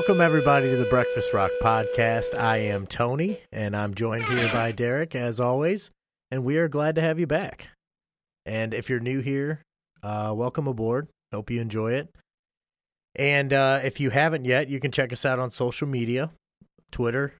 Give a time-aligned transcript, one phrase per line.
[0.00, 2.34] Welcome, everybody, to the Breakfast Rock podcast.
[2.34, 5.90] I am Tony, and I'm joined here by Derek, as always,
[6.30, 7.68] and we are glad to have you back.
[8.46, 9.60] And if you're new here,
[10.02, 11.08] uh, welcome aboard.
[11.34, 12.08] Hope you enjoy it.
[13.14, 16.30] And uh, if you haven't yet, you can check us out on social media
[16.90, 17.34] Twitter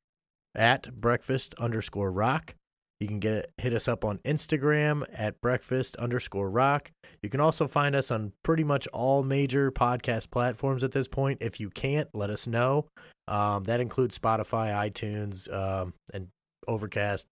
[0.55, 2.55] at breakfast underscore rock.
[3.01, 6.91] You can get hit us up on Instagram at breakfast underscore rock.
[7.23, 11.39] You can also find us on pretty much all major podcast platforms at this point.
[11.41, 12.87] If you can't, let us know.
[13.27, 16.29] Um, that includes Spotify, iTunes, um, and
[16.69, 17.27] Overcast,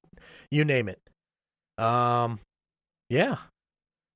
[0.51, 1.01] you name it.
[1.77, 2.41] Um,
[3.11, 3.37] yeah.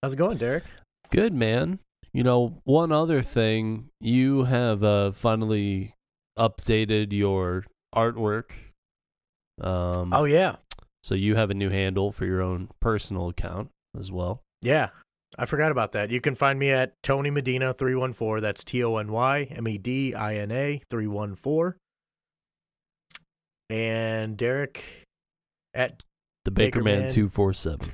[0.03, 0.64] How's it going, Derek?
[1.11, 1.78] Good, man.
[2.12, 5.94] You know, one other thing, you have uh, finally
[6.39, 8.50] updated your artwork.
[9.61, 10.56] Um, Oh yeah,
[11.03, 14.42] so you have a new handle for your own personal account as well.
[14.61, 14.89] yeah.
[15.39, 16.11] I forgot about that.
[16.11, 18.42] You can find me at Tony Medina three one four.
[18.42, 21.78] That's T O N Y M E D I N A three one four.
[23.70, 24.84] And Derek
[25.72, 26.03] at
[26.44, 27.11] The Baker, Baker Man Man.
[27.11, 27.92] two four seven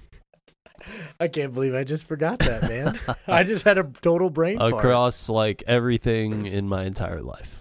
[1.21, 2.99] I can't believe I just forgot that, man.
[3.29, 4.75] I just had a total brain fart.
[4.75, 7.58] across like everything in my entire life.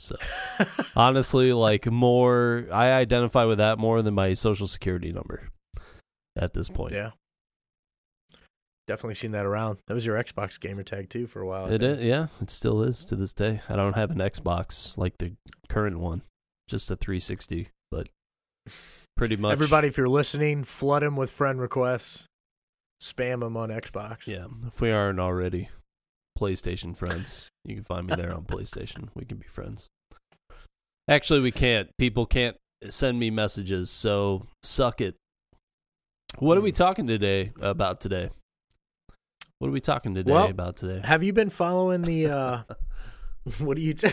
[0.00, 0.16] So
[0.96, 5.48] honestly, like more, I identify with that more than my social security number
[6.36, 6.94] at this point.
[6.94, 7.10] Yeah.
[8.86, 9.78] Definitely seen that around.
[9.86, 11.66] That was your Xbox gamer tag too for a while.
[11.66, 13.60] I It yeah, it still is to this day.
[13.68, 15.34] I don't have an Xbox like the
[15.68, 16.22] current one,
[16.66, 18.08] just a 360, but
[19.16, 22.24] pretty much Everybody, if you're listening, flood him with friend requests.
[23.02, 24.26] Spam him on Xbox.
[24.26, 25.68] Yeah, if we aren't already
[26.38, 29.08] PlayStation friends, you can find me there on PlayStation.
[29.14, 29.88] We can be friends.
[31.10, 31.88] Actually, we can't.
[31.98, 32.56] People can't
[32.88, 35.16] send me messages, so suck it.
[36.38, 38.30] What are we talking today about today?
[39.58, 41.00] What are we talking today Well, about today?
[41.04, 42.26] Have you been following the?
[42.28, 42.62] uh
[43.58, 43.92] What do you?
[43.94, 44.12] T-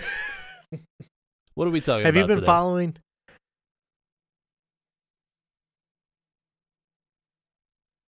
[1.54, 2.06] What are we talking about?
[2.08, 2.46] have you been today?
[2.48, 2.98] following?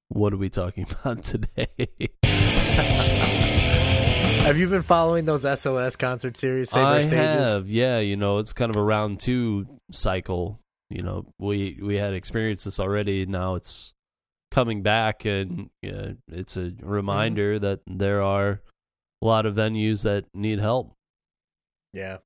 [0.10, 1.68] What are we talking about today?
[4.50, 6.72] Have you been following those SOS concert series?
[6.72, 7.46] Save I stages.
[7.46, 8.00] have, yeah.
[8.00, 10.60] You know, it's kind of a round two cycle.
[10.90, 13.28] You know, we we had experienced this already.
[13.28, 13.94] Now it's
[14.50, 17.64] coming back, and uh, it's a reminder Mm-hmm.
[17.64, 18.60] that there are
[19.22, 20.94] a lot of venues that need help.
[21.94, 22.18] Yeah.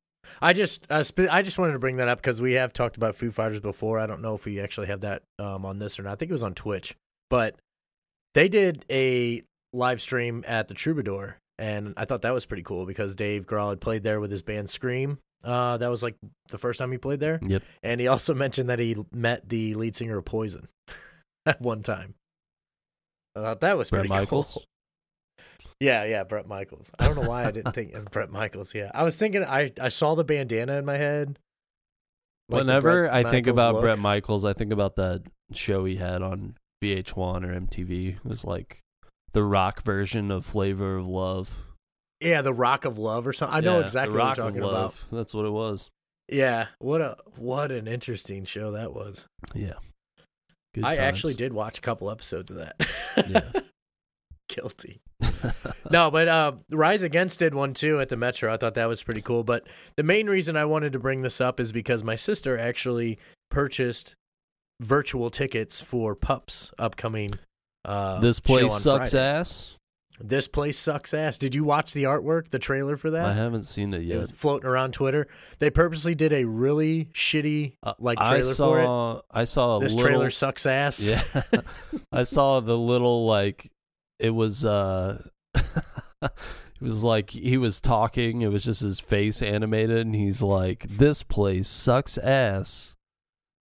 [0.41, 2.95] I just uh, sp- I just wanted to bring that up because we have talked
[2.95, 3.99] about Foo Fighters before.
[3.99, 6.13] I don't know if we actually have that um, on this or not.
[6.13, 6.95] I think it was on Twitch,
[7.29, 7.57] but
[8.33, 12.85] they did a live stream at the Troubadour, and I thought that was pretty cool
[12.85, 15.19] because Dave Grohl had played there with his band Scream.
[15.43, 16.15] Uh, that was like
[16.49, 17.63] the first time he played there, Yep.
[17.83, 20.67] and he also mentioned that he met the lead singer of Poison
[21.45, 22.15] at one time.
[23.35, 24.53] I thought that was Bret pretty Michaels?
[24.53, 24.63] cool.
[25.79, 26.91] Yeah, yeah, Bret Michaels.
[26.97, 28.73] I don't know why I didn't think of Bret Michaels.
[28.73, 31.37] Yeah, I was thinking I I saw the bandana in my head.
[32.47, 33.81] Like Whenever I think about look.
[33.83, 38.15] Bret Michaels, I think about that show he had on VH1 or MTV.
[38.15, 38.79] It was like
[39.33, 41.55] the rock version of Flavor of Love.
[42.21, 43.55] yeah, the Rock of Love or something.
[43.57, 44.95] I know Yeah, exactly what you're talking about.
[45.11, 45.89] That's what it was.
[46.29, 49.27] Yeah, what a what an interesting show that was.
[49.53, 49.73] Yeah.
[50.73, 50.99] Good I times.
[50.99, 52.75] actually did watch a couple episodes of that.
[53.29, 53.61] Yeah.
[54.49, 55.01] Guilty.
[55.91, 58.53] no, but uh, Rise Against did one too at the Metro.
[58.53, 59.43] I thought that was pretty cool.
[59.43, 59.67] But
[59.97, 63.17] the main reason I wanted to bring this up is because my sister actually
[63.49, 64.15] purchased
[64.81, 67.33] virtual tickets for Pups upcoming.
[67.85, 69.25] Uh, this place sucks Friday.
[69.39, 69.75] ass.
[70.19, 71.37] This place sucks ass.
[71.39, 73.25] Did you watch the artwork, the trailer for that?
[73.25, 74.15] I haven't seen it yet.
[74.17, 75.27] It was floating around Twitter.
[75.59, 78.85] They purposely did a really shitty Uh, like I trailer for it.
[78.85, 79.21] saw.
[79.31, 81.01] I saw a This little, trailer sucks ass.
[81.09, 81.23] Yeah,
[82.11, 83.71] I saw the little like
[84.19, 84.63] it was.
[84.63, 85.23] uh
[86.21, 88.41] It was like he was talking.
[88.41, 92.95] It was just his face animated, and he's like, "This place sucks ass,"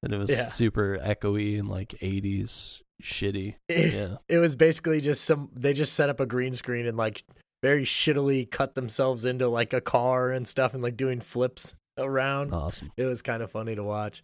[0.02, 0.44] and it was Yeah.
[0.46, 3.56] super echoey and like '80s shitty.
[3.68, 7.24] Yeah, it was basically just some they just set up a green screen and like
[7.62, 12.52] very shittily cut themselves into like a car and stuff and like doing flips around.
[12.52, 12.90] awesome.
[12.96, 14.22] It was kind of funny to watch.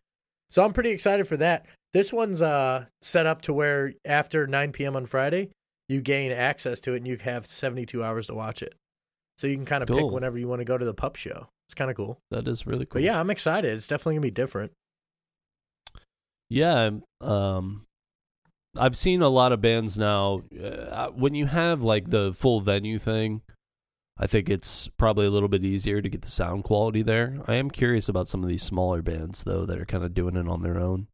[0.50, 1.66] So I'm pretty excited for that.
[1.92, 4.96] This one's uh set up to where after 9 p.m.
[4.96, 5.50] on Friday,
[5.88, 8.74] you gain access to it and you have 72 hours to watch it.
[9.36, 11.48] So you can kind of pick whenever you want to go to the pup show.
[11.68, 12.18] It's kind of cool.
[12.30, 12.94] That is really cool.
[12.94, 13.72] But yeah, I'm excited.
[13.72, 14.72] It's definitely gonna be different.
[16.50, 16.90] Yeah,
[17.20, 17.84] um,
[18.78, 20.42] I've seen a lot of bands now.
[20.62, 23.42] Uh, when you have like the full venue thing,
[24.18, 27.38] I think it's probably a little bit easier to get the sound quality there.
[27.46, 30.36] I am curious about some of these smaller bands though that are kind of doing
[30.36, 31.06] it on their own.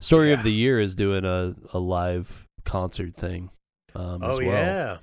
[0.00, 0.38] Story Yeah.
[0.38, 3.50] of the Year is doing a, a live concert thing
[3.94, 4.98] um, as oh well, yeah.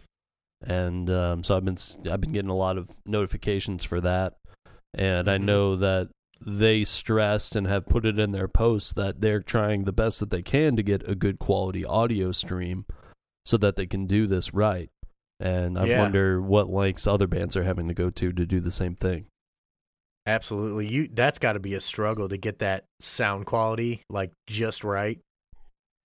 [0.62, 1.78] and um, so I've been
[2.12, 4.34] I've been getting a lot of notifications for that.
[4.96, 5.44] And I Mhm.
[5.44, 6.10] know that
[6.46, 10.30] they stressed and have put it in their posts that they're trying the best that
[10.32, 12.86] they can to get a good quality audio stream
[13.46, 14.90] so that they can do this right.
[15.40, 16.02] And I Yeah.
[16.02, 19.26] wonder what lengths other bands are having to go to to do the same thing.
[20.26, 20.88] Absolutely.
[20.88, 25.20] You that's got to be a struggle to get that sound quality like just right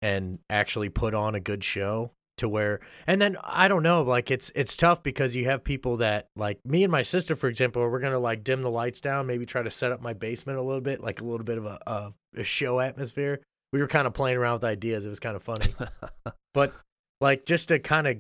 [0.01, 4.31] and actually put on a good show to where and then I don't know like
[4.31, 7.83] it's it's tough because you have people that like me and my sister for example
[7.89, 10.59] we're going to like dim the lights down maybe try to set up my basement
[10.59, 13.41] a little bit like a little bit of a a, a show atmosphere.
[13.73, 15.07] We were kind of playing around with ideas.
[15.07, 15.75] It was kind of funny.
[16.55, 16.73] but
[17.21, 18.17] like just to kind of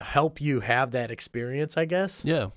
[0.00, 2.24] help you have that experience, I guess.
[2.24, 2.48] yeah.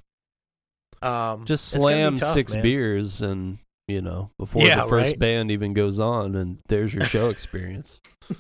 [1.02, 2.64] Um Just it's gonna be slam tough, six man.
[2.64, 3.58] beers and,
[3.88, 5.20] you know, before Yeah, the first right?
[5.20, 8.00] band even goes on and there's your show experience.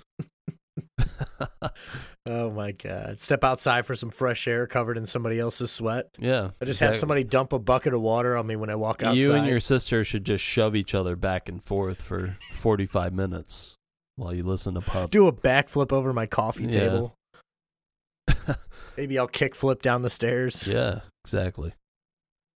[2.27, 3.19] Oh my god!
[3.19, 6.07] Step outside for some fresh air, covered in somebody else's sweat.
[6.17, 6.49] yeah.
[6.59, 9.17] I just have somebody dump a bucket of water on me when I walk outside.
[9.21, 13.75] You and your sister should just shove each other back and forth for 45 minutes
[14.15, 15.11] while you listen to Pup.
[15.11, 16.69] do a backflip over my coffee Yeah.
[16.79, 17.13] table.
[18.97, 20.65] Maybe I'll kickflip down the stairs.
[20.65, 21.73] yeah, exactly.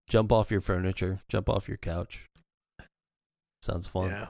[0.08, 2.24] Jump off your furniture, jump off your couch.
[3.62, 4.08] Sounds fun.
[4.08, 4.28] Yeah.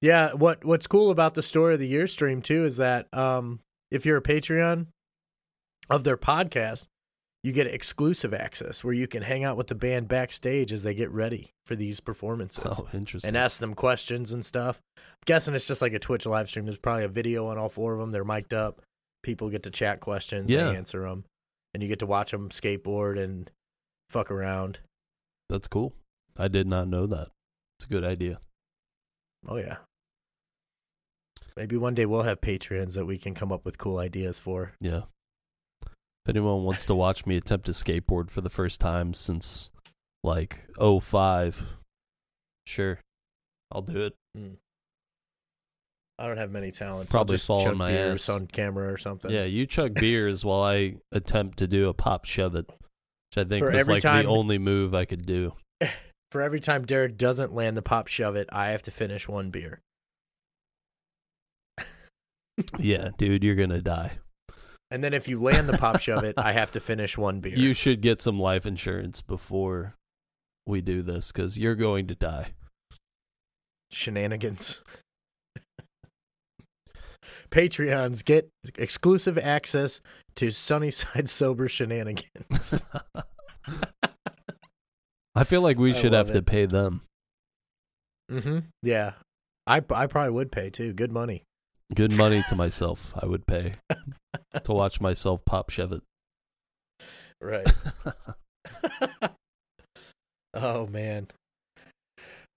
[0.00, 3.60] Yeah, what what's cool about the story of the year stream too is that um
[3.90, 4.86] if you're a Patreon
[5.90, 6.84] of their podcast,
[7.42, 10.94] you get exclusive access where you can hang out with the band backstage as they
[10.94, 12.78] get ready for these performances.
[12.78, 13.28] Oh, interesting.
[13.28, 14.80] and ask them questions and stuff.
[14.98, 16.64] I'm guessing it's just like a Twitch live stream.
[16.66, 18.10] There's probably a video on all four of them.
[18.10, 18.82] They're mic'd up.
[19.22, 20.50] People get to chat questions.
[20.50, 20.70] Yeah.
[20.70, 21.24] They answer them,
[21.74, 23.50] and you get to watch them skateboard and
[24.10, 24.78] fuck around.
[25.48, 25.94] That's cool.
[26.36, 27.28] I did not know that.
[27.78, 28.38] It's a good idea.
[29.46, 29.76] Oh yeah.
[31.58, 34.74] Maybe one day we'll have Patreons that we can come up with cool ideas for.
[34.80, 35.02] Yeah.
[35.82, 39.68] If anyone wants to watch me attempt to skateboard for the first time since
[40.22, 41.66] like '05,
[42.64, 43.00] sure.
[43.72, 44.14] I'll do it.
[44.36, 44.54] Hmm.
[46.16, 47.10] I don't have many talents.
[47.10, 48.28] Probably I'll just fall on chug my beers ass.
[48.28, 49.28] on camera or something.
[49.32, 53.42] Yeah, you chug beers while I attempt to do a pop shove it, which I
[53.48, 55.54] think For was like time- the only move I could do.
[56.30, 59.50] For every time Derek doesn't land the pop shove it, I have to finish one
[59.50, 59.80] beer.
[62.78, 64.18] Yeah, dude, you're gonna die.
[64.90, 67.56] And then if you land the pop shove it, I have to finish one beer.
[67.56, 69.94] You should get some life insurance before
[70.66, 72.52] we do this because you're going to die.
[73.90, 74.80] shenanigans.
[77.50, 80.00] Patreons get exclusive access
[80.36, 82.82] to Sunnyside Sober shenanigans.
[85.34, 87.02] I feel like we I should have love to pay them.
[88.30, 88.58] mm-hmm.
[88.82, 89.12] Yeah,
[89.66, 90.92] I I probably would pay too.
[90.92, 91.44] Good money.
[91.94, 93.12] Good money to myself.
[93.20, 93.74] I would pay
[94.62, 96.02] to watch myself pop shove it.
[97.40, 97.72] Right.
[100.54, 101.28] oh man.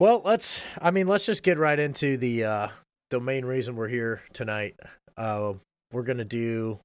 [0.00, 0.60] Well, let's.
[0.80, 2.68] I mean, let's just get right into the uh
[3.10, 4.74] the main reason we're here tonight.
[5.16, 5.52] Uh,
[5.92, 6.80] we're gonna do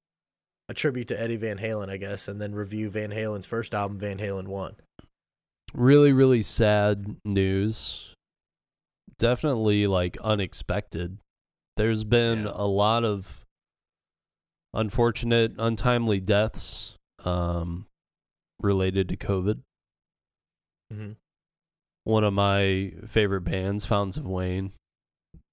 [0.69, 3.97] a tribute to Eddie Van Halen, I guess, and then review Van Halen's first album,
[3.97, 4.75] Van Halen One.
[5.73, 8.13] really really sad news
[9.17, 11.17] definitely like unexpected
[11.77, 12.51] there's been Yeah.
[12.53, 13.45] a lot of
[14.73, 17.85] unfortunate untimely deaths um
[18.61, 19.61] related to covid
[20.93, 21.11] Mm-hmm.
[22.05, 24.71] one of my favorite bands fountains of wayne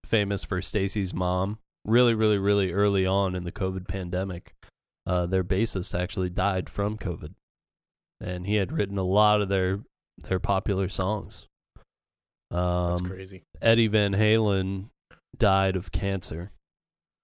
[0.06, 4.54] famous for stacy's mom really really really early on in the covid pandemic
[5.06, 7.34] uh their bassist actually died from covid
[8.20, 9.80] and he had written a lot of their
[10.28, 11.46] their popular songs
[12.52, 13.42] That's um crazy.
[13.60, 14.90] Eddie Van Halen
[15.38, 16.50] died of cancer,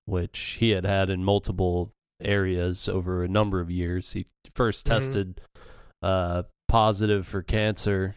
[0.07, 4.13] which he had had in multiple areas over a number of years.
[4.13, 4.89] He first Mhm.
[4.89, 5.41] tested
[6.03, 8.15] uh, positive for cancer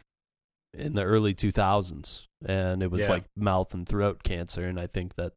[0.74, 3.10] in the early 2000s, and it was Yeah.
[3.10, 4.66] like mouth and throat cancer.
[4.66, 5.34] And I think that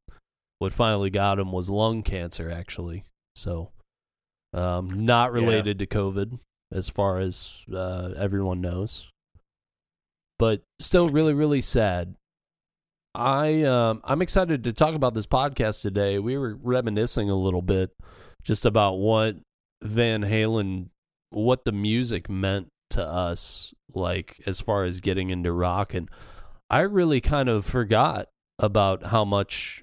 [0.61, 3.05] what finally got him was lung cancer, actually.
[3.35, 3.73] So,
[4.53, 5.41] um, not Yeah.
[5.41, 6.39] related to COVID,
[6.73, 9.09] as far as uh, everyone knows
[10.39, 12.15] but still really really sad
[13.17, 17.63] i um i'm excited to talk about this podcast today we were reminiscing a little
[17.63, 17.91] bit
[18.45, 19.37] just about what
[19.83, 20.89] van halen
[21.31, 26.11] what the music meant to us like as far as getting into rock and
[26.69, 29.83] i really kind of forgot about how much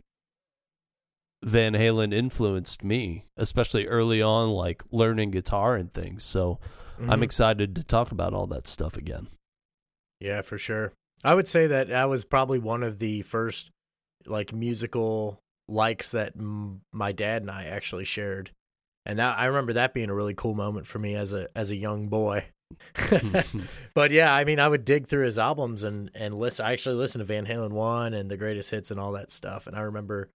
[1.43, 6.59] van halen influenced me especially early on like learning guitar and things so
[6.99, 7.23] i'm Mhm.
[7.23, 9.27] excited to talk about all that stuff again
[10.21, 10.93] Yeah, for sure.
[11.23, 13.71] I would say that that was probably one of the first
[14.25, 18.51] like musical likes that m- my dad and I actually shared.
[19.05, 21.71] And that I remember that being a really cool moment for me as a as
[21.71, 22.45] a young boy.
[23.93, 26.65] but yeah, I mean, I would dig through his albums and and listen.
[26.65, 29.67] I actually listened to Van Halen one and the greatest hits and all that stuff.
[29.67, 30.29] And I remember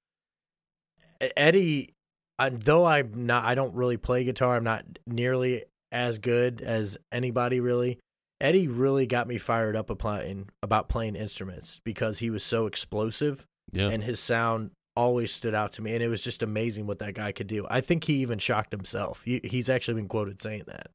[1.36, 1.94] Eddie.
[2.40, 4.54] I, though I'm not, I don't really play guitar.
[4.54, 7.98] I'm not nearly as good as anybody really.
[8.40, 13.44] Eddie really got me fired up playing, about playing instruments because he was so explosive
[13.72, 13.88] Yeah.
[13.88, 15.94] and his sound always stood out to me.
[15.94, 17.66] And it was just amazing what that guy could do.
[17.68, 19.22] I think he even shocked himself.
[19.24, 20.90] He, he's actually been quoted saying that.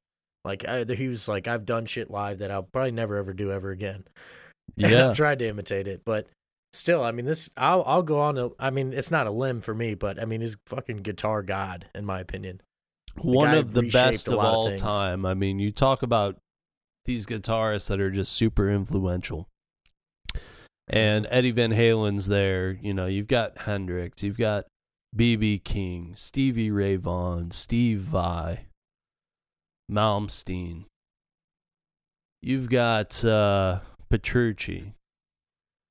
[0.46, 3.52] Like I, he was like, "I've done shit live that I'll probably never ever do
[3.52, 4.04] ever again."
[4.78, 5.10] Yeah.
[5.10, 6.28] I've tried to imitate it, but
[6.72, 8.36] still, I mean, this I'll I'll go on.
[8.36, 11.44] To, I mean, it's not a limb for me, but I mean, he's fucking guitar
[11.44, 12.62] god in my opinion.
[13.18, 15.26] One of the best of all time.
[15.26, 16.38] I mean, you talk about
[17.06, 19.48] these guitarists that are just super influential.
[20.88, 22.72] And Eddie Van Halen's there.
[22.72, 24.66] You know, you've got Hendrix, you've got
[25.16, 28.66] BB King, Stevie Ray Vaughan, Steve Vai,
[29.92, 30.86] Malmsteen.
[32.42, 33.80] You've got uh,
[34.10, 34.94] Petrucci.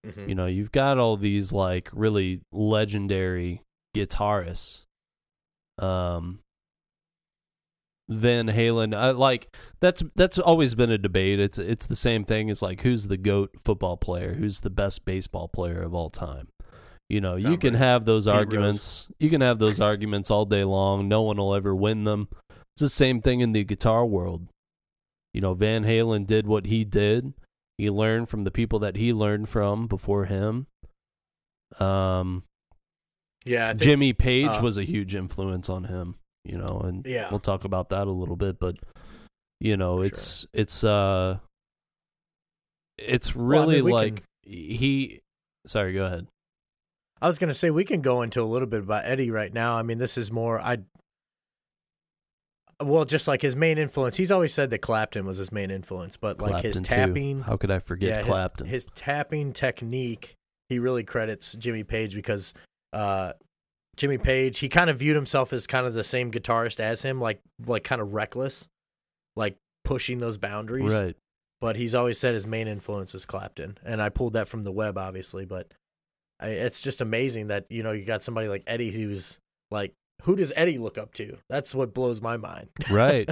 [0.07, 0.29] Mm-hmm.
[0.29, 3.63] You know, you've got all these like really legendary
[3.97, 4.83] guitarists.
[5.79, 6.41] Um
[8.15, 11.41] Van Halen, I, like that's that's always been a debate.
[11.41, 15.05] It's it's the same thing as like who's the goat football player, who's the best
[15.05, 16.49] baseball player of all time.
[17.09, 17.77] You know, you Tom can Brady.
[17.79, 18.39] have those Pete Rose.
[18.39, 19.09] arguments.
[19.19, 21.09] You can have those arguments all day long.
[21.09, 22.29] No one will ever win them.
[22.75, 24.49] It's the same thing in the guitar world.
[25.35, 27.35] You know, Van Halen did what he did.
[27.79, 30.67] He learned from the people that he learned from before him.
[31.81, 32.45] Um,
[33.45, 37.29] yeah, think, Jimmy Page uh, was a huge influence on him, you know, and Yeah.
[37.31, 38.77] we'll talk about that a little bit, but
[39.61, 41.39] you know, For it's it's uh
[42.99, 45.21] it's Well, I really mean, like can- he
[45.67, 46.27] sorry, go ahead.
[47.21, 49.77] I was gonna say we can go into a little bit about Eddie right now.
[49.77, 50.79] I mean, this is more I.
[52.83, 56.17] Well, just like his main influence, he's always said that Clapton was his main influence,
[56.17, 56.89] but like his Clapton, too.
[56.95, 58.67] tapping, How could I forget yeah, his- Clapton?
[58.67, 60.35] His, tapping technique,
[60.69, 62.53] he really credits Jimmy Page because
[62.93, 63.35] uh,
[63.97, 67.21] Jimmy Page, he kind of viewed himself as kind of the same guitarist as him,
[67.21, 68.69] like like kind of reckless,
[69.37, 70.93] like pushing those boundaries.
[70.93, 71.17] right.
[71.61, 74.73] But he's always said his main influence was Clapton, and I pulled that from the
[74.73, 75.45] web, obviously.
[75.45, 75.73] But
[76.41, 79.39] I, it's just amazing that you know you got somebody like Eddie who's
[79.71, 81.37] like, who does Eddie look up to?
[81.49, 82.69] That's what blows my mind.
[82.91, 83.29] Right.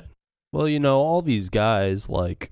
[0.52, 2.50] well, you know, all these guys like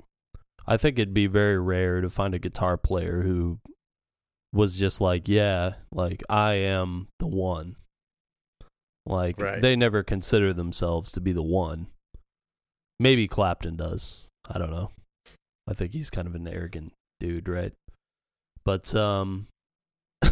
[0.66, 3.58] I think it'd be very rare to find a guitar player who
[4.52, 7.76] was just like, yeah, like I am the one.
[9.08, 9.60] Like Right.
[9.62, 11.86] they never consider themselves to be the one.
[13.00, 14.24] Maybe Clapton does.
[14.48, 14.90] I don't know.
[15.68, 17.72] I think he's kind of an arrogant dude, right?
[18.64, 19.46] But um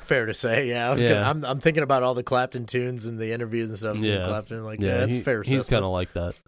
[0.00, 0.88] Fair to say, yeah.
[0.88, 1.30] I was Gonna, Yeah.
[1.30, 3.96] I'm I'm thinking about all the Clapton tunes and the interviews and stuff.
[3.98, 4.24] Yeah, Yeah.
[4.26, 5.42] Clapton, like yeah, that's he- fair.
[5.42, 6.38] He's kind of like that.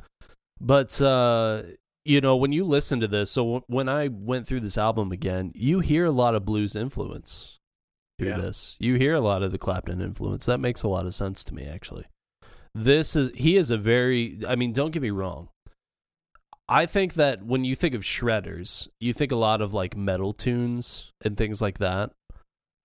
[0.60, 1.62] But uh,
[2.04, 5.12] you know, when you listen to this, so w- when I went through this album
[5.12, 7.55] again, you hear a lot of blues influence
[8.18, 8.36] through Yeah.
[8.38, 8.76] this.
[8.80, 10.46] You hear a lot of the Clapton influence.
[10.46, 12.04] That makes a lot of sense to me, actually.
[12.74, 14.38] This is he is a very.
[14.46, 15.48] I mean, don't get me wrong.
[16.68, 20.32] I think that when you think of shredders, you think a lot of like metal
[20.32, 22.10] tunes and things like that.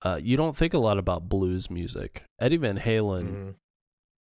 [0.04, 2.24] Uh, you don't think a lot about blues music.
[2.40, 3.56] Eddie Van Halen Mhm.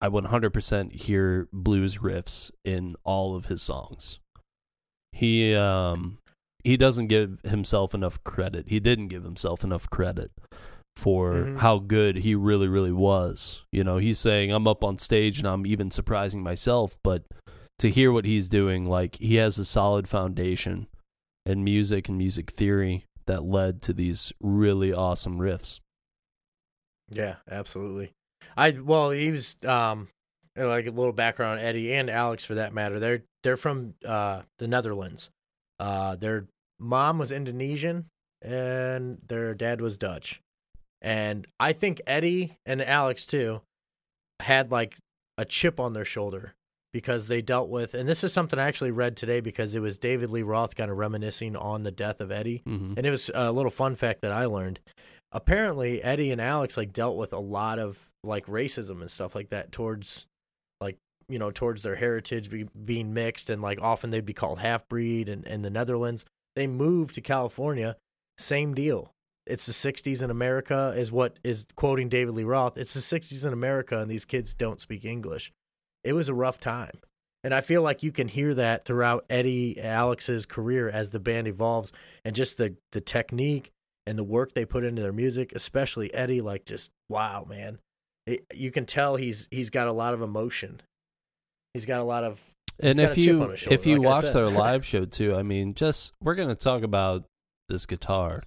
[0.01, 4.19] I 100% hear blues riffs in all of his songs.
[5.11, 6.17] He um
[6.63, 8.67] he doesn't give himself enough credit.
[8.69, 10.31] He didn't give himself enough credit
[10.95, 11.57] for Mhm.
[11.59, 13.63] how good he really really was.
[13.71, 17.23] You know, he's saying I'm up on stage and I'm even surprising myself, but
[17.79, 20.87] to hear what he's doing like he has a solid foundation
[21.45, 25.79] in music and music theory that led to these really awesome riffs.
[27.09, 28.11] Yeah, absolutely.
[28.57, 30.07] I well, he was um
[30.55, 32.99] like a little background Eddie and Alex for that matter.
[32.99, 35.29] They're they're from uh the Netherlands.
[35.79, 36.45] Uh their
[36.79, 38.05] mom was Indonesian
[38.41, 40.41] and their dad was Dutch.
[41.01, 43.61] And I think Eddie and Alex too
[44.39, 44.95] had like
[45.37, 46.53] a chip on their shoulder
[46.93, 49.97] because they dealt with and this is something I actually read today because it was
[49.97, 52.61] David Lee Roth kind of reminiscing on the death of Eddie.
[52.67, 52.97] Mhm.
[52.97, 54.79] And it was a little fun fact that I learned.
[55.31, 59.49] Apparently, Eddie and Alex like dealt with a lot of like racism and stuff like
[59.49, 60.25] that towards
[60.81, 60.97] like
[61.29, 64.87] you know towards their heritage be, being mixed and like often they'd be called half
[64.89, 66.25] breed and in the Netherlands.
[66.55, 67.95] They moved to California,
[68.37, 69.13] same deal.
[69.45, 72.77] It's the 60s in America is what is quoting David Lee Roth.
[72.77, 75.51] It's the 60s in America and these kids don't speak English.
[76.03, 76.99] It was a rough time.
[77.43, 81.47] And I feel like you can hear that throughout Eddie Alex's career as the band
[81.47, 81.91] evolves
[82.23, 83.71] and just the the technique
[84.05, 87.79] and the work they put into their music, especially Eddie like just wow, man.
[88.27, 90.81] It, you can tell he's he's got a lot of emotion.
[91.73, 92.41] He's got a lot of
[92.79, 96.13] And if you shoulder, if you like watch their live show too, I mean, just
[96.21, 97.25] we're gonna talk about
[97.69, 98.43] this guitar,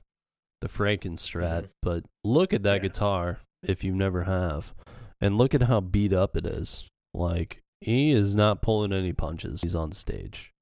[0.64, 1.71] the Frankenstrat, Mhm.
[1.83, 2.88] but look at that Yeah.
[2.88, 4.73] guitar if you never have,
[5.21, 6.88] and look at how beat up it is.
[7.12, 9.61] Like he is not pulling any punches.
[9.61, 10.52] He's on stage,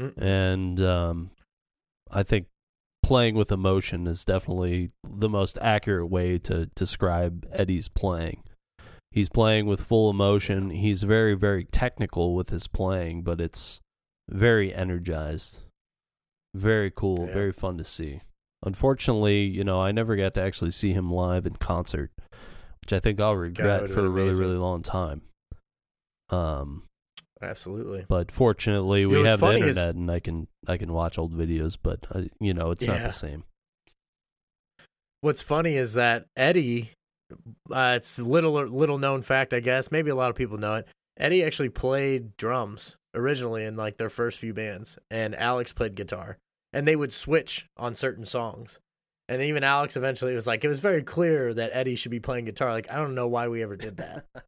[0.00, 0.14] Mm.
[0.16, 1.30] and um,
[2.10, 2.46] I think
[3.02, 8.42] playing with emotion is definitely the most accurate way to describe Eddie's playing.
[9.10, 10.70] He's playing with full emotion.
[10.70, 13.80] He's very, very technical with his playing, but it's
[14.30, 15.60] very energized.
[16.54, 17.34] Very cool, Yeah.
[17.34, 18.22] very fun to see.
[18.64, 22.10] Unfortunately, you know, I never got to actually see him live in concert,
[22.80, 25.22] which I think I'll regret would've for a really, really long time.
[26.30, 26.84] Um,
[27.42, 28.06] Absolutely.
[28.08, 31.34] but fortunately, we have the funny is- internet, and I can I can watch old
[31.34, 31.76] videos.
[31.80, 33.44] But uh, you know, it's not the same.
[35.20, 36.90] What's funny is that Eddie,
[37.70, 39.90] uh, it's a little little known fact, I guess.
[39.92, 40.88] Maybe a lot of people know it.
[41.18, 46.38] Eddie actually played drums originally in like their first few bands, and Alex played guitar,
[46.74, 48.80] and they would switch on certain songs.
[49.28, 52.44] And even Alex eventually was like, it was very clear that Eddie should be playing
[52.44, 52.72] guitar.
[52.72, 54.26] Like, I don't know why we ever did that.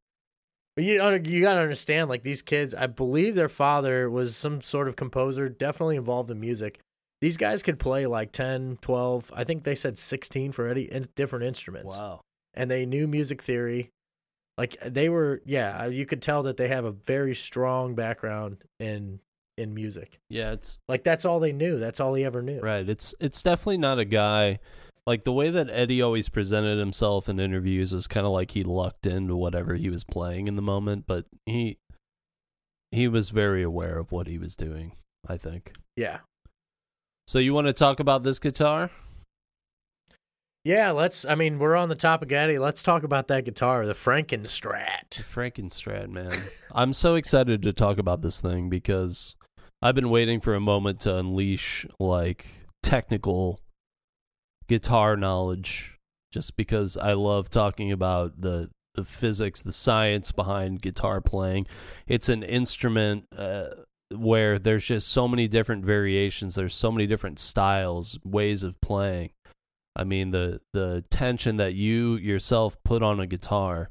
[0.75, 4.88] But you you gotta understand, like these kids, I believe their father was some sort
[4.88, 6.80] of composer, definitely involved in music.
[7.23, 11.09] These guys could play like 10, 12, I think they said 16 for Eddie, in
[11.16, 11.97] different instruments.
[11.97, 12.21] Wow.
[12.52, 13.88] And they knew music theory.
[14.59, 19.21] Like they were, yeah, you could tell that they have a very strong background in
[19.56, 20.20] in music.
[20.28, 21.78] Yeah, it's Like that's all they knew.
[21.78, 22.60] That's all he ever knew.
[22.60, 22.88] Right.
[22.88, 24.58] It's it's definitely not a guy
[25.06, 28.64] like the way that Eddie always presented himself in interviews was kind of like he
[28.64, 31.78] lucked into whatever he was playing in the moment, but he
[32.90, 35.73] he was very aware of what he was doing, I think.
[35.97, 36.19] Yeah.
[37.28, 38.90] So you want to talk about this guitar?
[40.64, 42.58] Yeah, let's I mean, we're on the topic of Eddie.
[42.58, 45.10] Let's talk about that guitar, the Frankenstrat.
[45.10, 46.36] Frankenstrat, man.
[46.75, 49.35] I'm so excited to talk about this thing because
[49.82, 52.47] I've been waiting for a moment to unleash like
[52.82, 53.60] technical
[54.69, 55.99] guitar knowledge
[56.32, 61.67] just because I love talking about the the physics, the science behind guitar playing.
[62.06, 63.67] It's an instrument uh,
[64.10, 69.30] where there's just so many different variations, there's so many different styles, ways of playing.
[69.95, 73.91] I mean the the tension that you yourself put on a guitar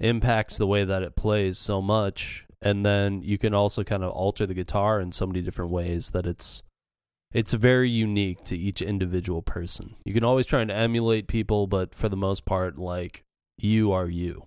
[0.00, 4.10] impacts the way that it plays so much and then you can also kind of
[4.10, 6.62] alter the guitar in so many different ways that it's
[7.32, 9.96] it's very unique to each individual person.
[10.04, 13.22] You can always try and emulate people, but for the most part like
[13.58, 14.46] you are you.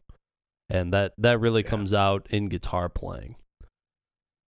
[0.70, 1.70] And that that really Yeah.
[1.70, 3.36] comes out in guitar playing.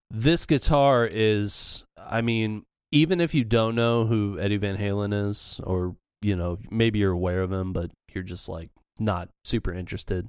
[0.10, 5.62] This guitar is I mean, even if you don't know who Eddie Van Halen is
[5.64, 10.28] or you know, maybe you're aware of him but you're just like not super interested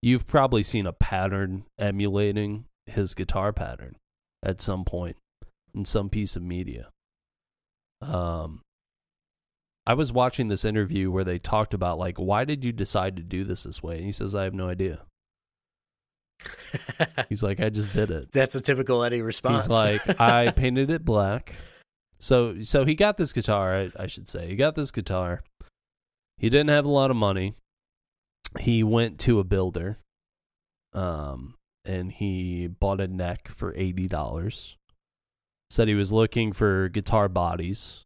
[0.00, 3.96] you've probably seen a pattern emulating his guitar pattern
[4.42, 5.16] at some point
[5.74, 6.88] in some piece of media.
[8.00, 8.62] Um,
[9.86, 13.22] I was watching this interview where they talked about like, why did you decide to
[13.22, 13.96] do this this way?
[13.96, 15.00] And he says, I have no idea.
[17.28, 18.30] He's like, I just did it.
[18.30, 19.64] That's a typical Eddie response.
[19.64, 21.54] He's like, I painted it black.
[22.18, 23.74] So, so he got this guitar.
[23.74, 25.42] I, I should say, he got this guitar.
[26.36, 27.54] He didn't have a lot of money.
[28.60, 29.98] He went to a builder,
[30.92, 31.54] um,
[31.88, 34.76] and he bought a neck for eighty dollars.
[35.70, 38.04] Said he was looking for guitar bodies,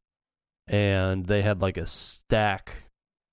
[0.67, 2.89] and they had like a stack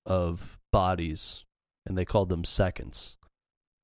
[0.05, 1.45] of bodies,
[1.85, 3.15] and they called them seconds.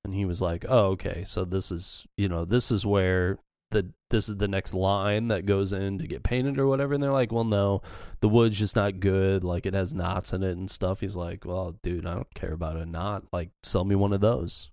[0.04, 1.24] And he was like, "Oh, okay.
[1.26, 3.40] So this is, you know, this is where
[3.72, 7.02] the this is the next line that goes in to get painted or whatever." And
[7.02, 7.82] they're like, "Well, no,
[8.22, 9.44] the wood's just not good.
[9.44, 12.54] Like it has knots in it and stuff." He's like, "Well, dude, I don't care
[12.54, 13.24] about a knot.
[13.32, 14.70] Like, sell me one of those."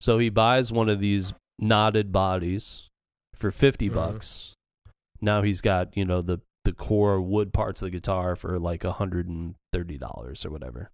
[0.00, 2.88] So he buys one of these knotted bodies
[3.34, 3.94] for 50 Mhm.
[3.94, 4.54] bucks.
[5.20, 8.84] Now he's got, you know, the the core wood parts of the guitar for like
[8.84, 10.90] $130 or whatever.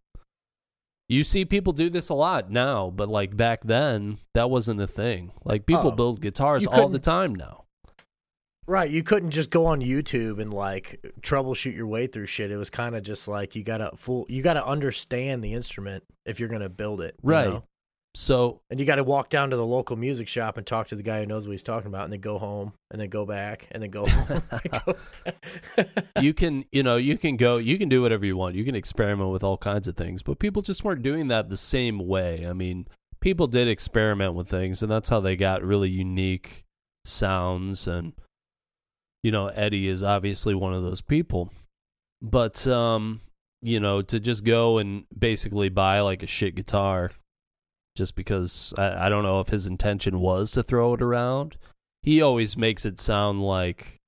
[1.09, 4.87] You see people do this a lot now, but like back then, that wasn't a
[4.87, 5.33] thing.
[5.45, 7.65] Like people Oh, build guitars all the time now.
[8.69, 12.51] Right, you couldn't just go on YouTube and like troubleshoot your way through shit.
[12.53, 16.39] It was kind of just like you gotta full, you gotta understand the instrument if
[16.41, 17.49] you're gonna build it, you Right.
[17.49, 17.65] know?
[18.19, 20.97] So And you got to walk down to the local music shop and talk to
[20.97, 23.27] the guy who knows what he's talking about, and then go home, and then go
[23.27, 24.43] back, and then go home.
[26.23, 28.55] you can, you know, you can go, you can do whatever you want.
[28.55, 31.59] You can experiment with all kinds of things, but people just weren't doing that the
[31.59, 32.47] same way.
[32.49, 32.89] I mean,
[33.21, 36.65] people did experiment with things, and that's how they got really unique
[37.05, 37.87] sounds.
[37.87, 38.15] And
[39.23, 41.53] you know, Eddie is obviously one of those people.
[42.23, 43.21] But um,
[43.61, 47.11] you know, to just go and basically buy like a shit guitar
[47.97, 51.57] just because I, I don't know if his intention was to throw it around.
[52.03, 53.99] he always makes it sound like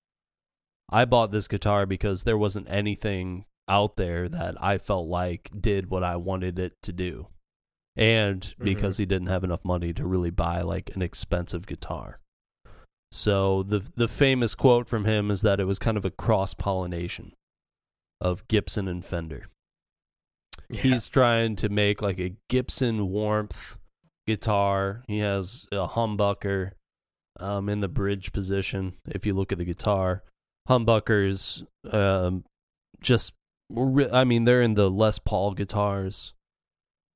[0.90, 5.90] I bought this guitar because there wasn't anything out there that I felt like did
[5.90, 7.28] what I wanted it to do.
[7.96, 8.64] And mm-hmm.
[8.64, 12.20] because he didn't have enough money to really buy like an expensive guitar.
[13.10, 16.54] So the the famous quote from him is that it was kind of a cross
[16.54, 17.32] pollination
[18.20, 19.46] of Gibson and Fender.
[20.68, 20.82] Yeah.
[20.82, 23.78] He's trying to make like a Gibson warmth
[24.26, 25.02] guitar.
[25.08, 26.72] He has a humbucker
[27.40, 28.94] um, in the bridge position.
[29.06, 30.22] If you look at the guitar,
[30.68, 32.44] humbuckers um,
[33.00, 33.32] just,
[34.12, 36.34] I mean, they're in the Les Paul guitars.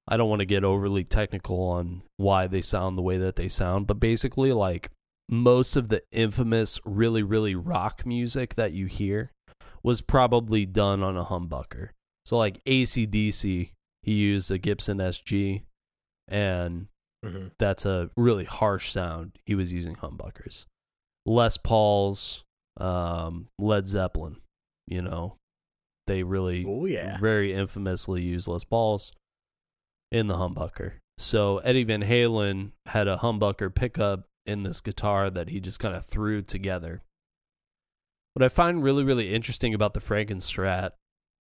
[0.09, 3.49] I don't want to get overly technical on why they sound the way that they
[3.49, 4.91] sound, but basically, like
[5.29, 9.31] most of the infamous, really, really rock music that you hear
[9.83, 11.91] was probably done on a humbucker.
[12.25, 13.71] So, like ACDC,
[14.03, 15.63] he used a Gibson SG,
[16.29, 16.87] and
[17.25, 19.33] hmm that's a really harsh sound.
[19.47, 20.67] He was using humbuckers.
[21.27, 22.43] Les Paul's,
[22.81, 24.37] um, Led Zeppelin,
[24.89, 25.37] you know,
[26.09, 27.19] they really Oh yeah.
[27.21, 29.13] very infamously use Les Pauls
[30.11, 30.95] in the humbucker.
[31.19, 35.95] So Eddie Van Halen had a humbucker pickup in this guitar that he just kind
[35.95, 37.03] of threw together.
[38.35, 40.93] What I find really, really interesting about the Frankenstrat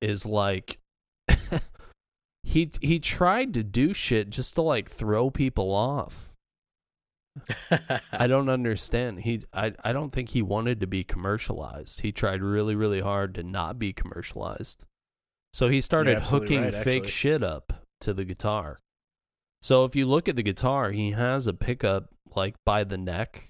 [0.01, 0.79] is like
[2.43, 6.31] he he tried to do shit just to like throw people off.
[8.11, 9.21] I don't understand.
[9.21, 12.01] He I I don't think he wanted to be commercialized.
[12.01, 14.83] He tried really really hard to not be commercialized.
[15.53, 18.79] So he started hooking right, fake shit up to the guitar.
[19.61, 23.49] So if you look at the guitar, he has a pickup like by the neck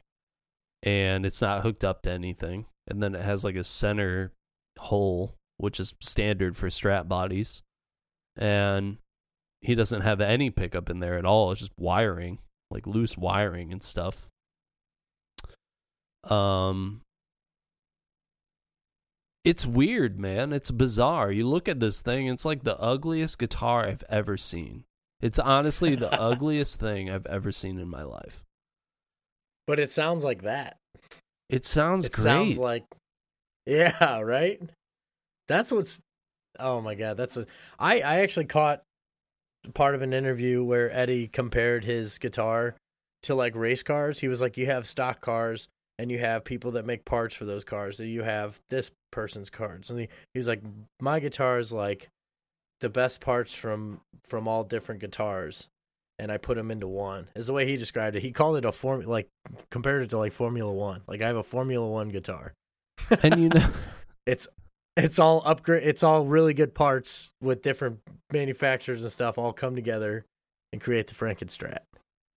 [0.84, 2.66] and it's not hooked up to anything.
[2.88, 4.34] And then it has like a center
[4.78, 7.62] hole, which is standard for Strat bodies.
[8.36, 8.97] And
[9.62, 11.52] he doesn't have any pickup in there at all.
[11.52, 12.39] It's just wiring,
[12.71, 14.28] like loose wiring and stuff.
[16.24, 17.02] Um
[19.43, 20.54] it's weird, man.
[20.54, 21.32] It's bizarre.
[21.32, 24.84] You look at this thing, it's like the ugliest guitar I've ever seen.
[25.19, 28.43] It's honestly the ugliest thing I've ever seen in my life.
[29.67, 30.78] but it sounds like that.
[31.50, 32.24] It sounds it great.
[32.24, 32.86] sounds like
[33.65, 34.62] yeah right
[35.52, 36.00] that's what's
[36.60, 37.48] oh my god that's what
[37.80, 38.84] i i actually caught
[39.74, 42.76] part of an interview where eddie compared his guitar
[43.24, 44.20] to like race cars.
[44.20, 47.46] He was like you have stock cars and you have people that make parts for
[47.46, 49.90] those cars and you have this person's cards.
[49.90, 50.62] And he, he was like
[51.00, 52.10] my guitar is like
[52.80, 55.68] the best parts from from all different guitars
[56.18, 58.24] and i put them into one is the way he described it.
[58.24, 59.28] He called it a form like
[59.70, 61.02] compared it to like formula one.
[61.08, 62.54] Like i have a formula one guitar.
[63.24, 63.70] And you know
[64.26, 64.48] it's
[64.97, 67.99] it's all upgrade it's all really good parts with different
[68.32, 70.25] manufacturers and stuff all come together
[70.73, 71.80] and create the frankenstrat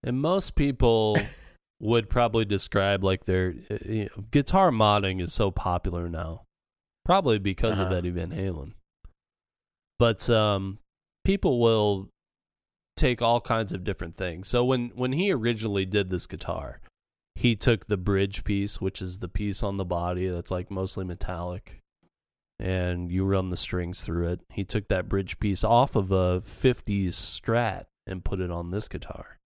[0.03, 1.19] And most people
[1.81, 6.43] would probably describe like their uh, you know, guitar modding is so popular now,
[7.05, 7.97] probably because of Uh-huh.
[7.97, 8.73] Eddie Van Halen.
[9.99, 10.79] But um,
[11.25, 12.09] people will
[12.97, 14.49] take all kinds of different things.
[14.49, 16.81] So when when he originally did this guitar,
[17.35, 21.05] he took the bridge piece, which is the piece on the body that's like mostly
[21.05, 21.81] metallic,
[22.59, 24.41] and you run the strings through it.
[24.51, 28.89] He took that bridge piece off of a 50s Strat and put it on this
[28.89, 29.39] guitar.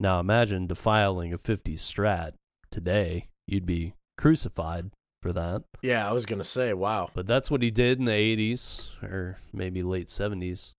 [0.00, 2.32] Now imagine defiling a 50s Strat
[2.70, 3.28] today.
[3.46, 4.90] You'd be crucified
[5.22, 5.62] for that.
[5.82, 9.38] yeah i was gonna say wow But that's what he did in the 80s or
[9.52, 10.72] maybe late 70s.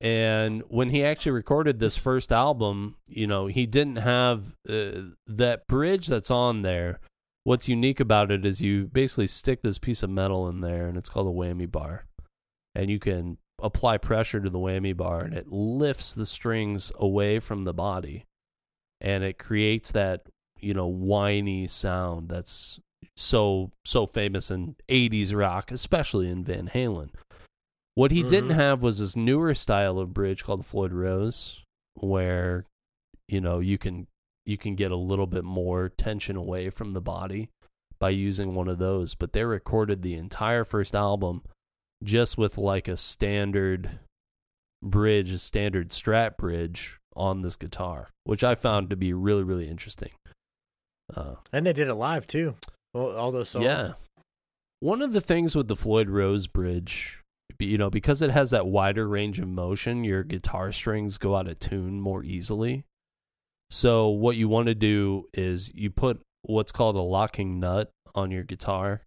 [0.00, 5.66] And when he actually recorded this first album, you know, he didn't have uh, that
[5.66, 7.00] bridge that's on there.
[7.48, 10.98] What's unique about it is you basically stick this piece of metal in there and
[10.98, 12.04] it's called a whammy bar.
[12.74, 17.38] And you can apply pressure to the whammy bar and it lifts the strings away
[17.38, 18.26] from the body.
[19.00, 20.26] And it creates that,
[20.60, 22.80] you know, whiny sound that's
[23.16, 27.08] so so famous in 80s rock, especially in Van Halen.
[27.94, 28.56] What he didn't Mhm.
[28.56, 32.66] have was this newer style of bridge called the Floyd Rose where
[33.26, 34.06] you know, you can
[34.48, 37.50] you can get a little bit more tension away from the body
[37.98, 41.42] by using one of those, but they recorded the entire first album
[42.02, 43.98] just with like a standard
[44.82, 49.68] bridge, a standard strat bridge on this guitar, which I found to be really really
[49.68, 50.10] interesting.
[51.14, 52.54] Uh, and they did it live too
[52.94, 53.92] all, all those songs yeah.
[54.80, 57.18] One of the things with the Floyd Rose bridge,
[57.58, 61.48] you know, because it has that wider range of motion, your guitar strings go out
[61.48, 62.84] of tune more easily.
[63.70, 68.30] So what you want to do is you put what's called a locking nut on
[68.30, 69.02] your guitar,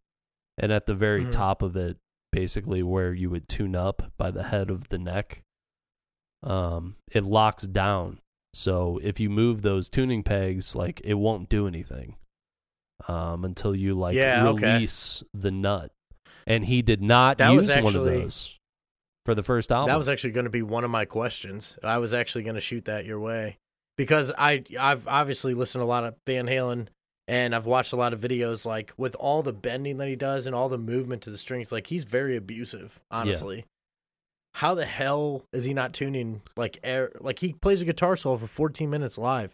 [0.58, 1.32] and at the very Mhm.
[1.32, 1.98] top of it,
[2.32, 5.42] basically where you would tune up by the head of the neck,
[6.44, 8.20] um, it locks down
[8.54, 12.18] So if you move those tuning pegs, like it won't do anything
[13.08, 14.74] um, until you like Yeah, okay.
[14.74, 15.92] release the nut.
[16.46, 18.60] And he did not That use one of those
[19.26, 19.88] for the first album.
[19.88, 21.80] That was actually going to be one of my questions.
[21.82, 23.58] I was actually going to shoot that your way
[23.98, 26.88] because I I've obviously listened to a lot of Van Halen
[27.28, 30.46] and I've watched a lot of videos like with all the bending that he does
[30.46, 33.66] and all the movement to the strings like he's very abusive, honestly.
[34.56, 38.38] How the hell is he not tuning like air like he plays a guitar solo
[38.38, 39.54] for 14 minutes live?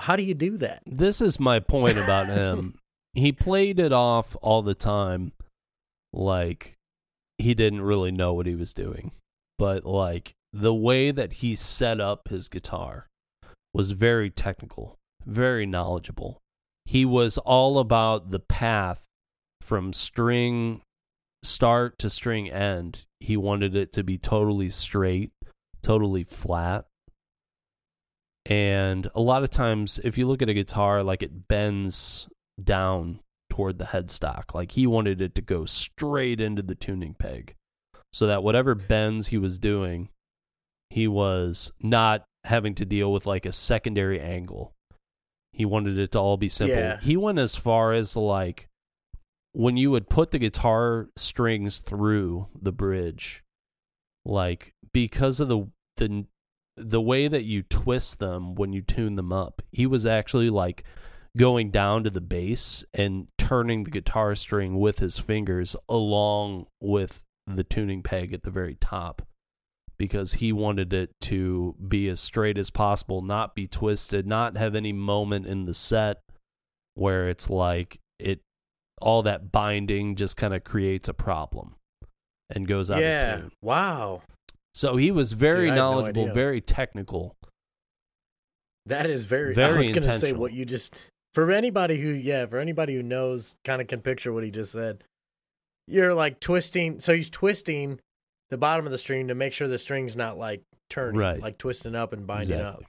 [0.00, 0.82] How do you do that?
[0.86, 2.78] this is my point about him.
[3.14, 5.32] he played it off all the time
[6.12, 6.74] like
[7.38, 9.12] he didn't really know what he was doing.
[9.58, 13.06] But like the way that he set up his guitar
[13.76, 16.40] was very technical, very knowledgeable.
[16.86, 19.04] He was all about the path
[19.60, 20.80] from string
[21.42, 23.04] start to string end.
[23.20, 25.30] He wanted it to be totally straight,
[25.82, 26.86] totally flat.
[28.46, 32.28] And a lot of times, if you look at a guitar, like it bends
[32.62, 34.54] down toward the headstock.
[34.54, 37.54] Like he wanted it to go straight into the tuning peg
[38.10, 40.08] so that whatever bends he was doing,
[40.88, 44.72] he was not having to deal with like a secondary angle.
[45.52, 46.76] He wanted it to all be simple.
[46.76, 47.00] Yeah.
[47.00, 48.68] He went as far as like
[49.52, 53.42] when you would put the guitar strings through the bridge,
[54.24, 56.26] like because of the the
[56.76, 60.84] the way that you twist them when you tune them up, he was actually like
[61.36, 67.22] going down to the bass and turning the guitar string with his fingers along with
[67.46, 69.22] the tuning peg at the very top
[69.98, 74.74] because he wanted it to be as straight as possible, not be twisted, not have
[74.74, 76.20] any moment in the set
[76.94, 78.40] where it's like it
[79.00, 81.74] all that binding just kind of creates a problem
[82.50, 83.52] and goes out of tune.
[83.62, 84.22] Wow.
[84.74, 87.34] So he was very Dude, I had no knowledgeable, very technical.
[88.86, 89.50] That is very.
[89.50, 90.94] I Very was going to say what you just
[91.34, 94.72] for anybody who yeah for anybody who knows kind of can picture what he just
[94.72, 95.02] said.
[95.88, 97.00] You're like twisting.
[97.00, 98.00] So he's twisting
[98.50, 101.40] the bottom of the string to make sure the string's not like turning, Right.
[101.40, 102.82] like twisting up and binding up.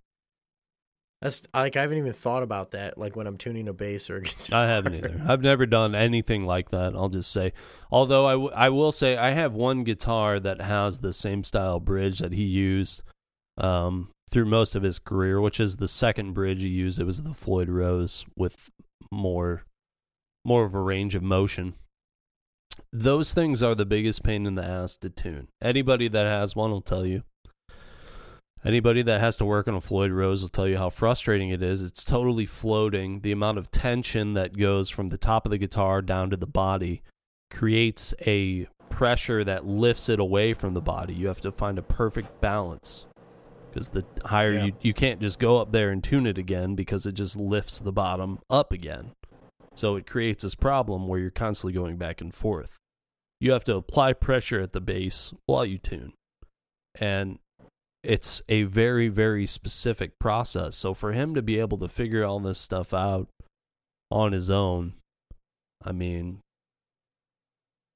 [1.21, 2.95] That's like I haven't even thought about that.
[2.97, 4.63] Like when I'm tuning a bass or a guitar.
[4.63, 5.19] I haven't either.
[5.27, 6.93] I've never done anything like that.
[6.95, 7.53] I'll just say.
[7.89, 11.79] Although I, w- I will say I have one guitar that has the same style
[11.79, 13.01] bridge that he used
[13.57, 16.99] um, through most of his career, which is the second bridge he used.
[16.99, 18.69] It was the Floyd Rose with
[19.11, 19.63] more
[20.45, 21.73] more of a range of motion.
[22.91, 25.47] Those things are the biggest pain in the ass to tune.
[25.61, 27.23] Anybody that has one will tell you.
[28.65, 31.61] Anybody that has to work on a Floyd Rose will tell you how frustrating it
[31.61, 31.83] is.
[31.83, 33.21] It's totally floating.
[33.21, 36.47] The amount of tension that goes from the top of the guitar down to the
[36.47, 37.03] body
[37.51, 41.13] creates a pressure that lifts it away from the body.
[41.13, 43.05] You have to find a perfect balance
[43.69, 44.65] because the higher Yeah.
[44.65, 47.79] you you can't just go up there and tune it again because it just lifts
[47.79, 49.11] the bottom up again.
[49.77, 52.77] So it creates this problem where you're constantly going back and forth.
[53.39, 56.13] You have to apply pressure at the base while you tune.
[56.99, 57.37] And
[58.03, 60.75] it's a very very specific process.
[60.75, 63.27] So for him to be able to figure all this stuff out
[64.09, 64.93] on his own,
[65.83, 66.39] I mean,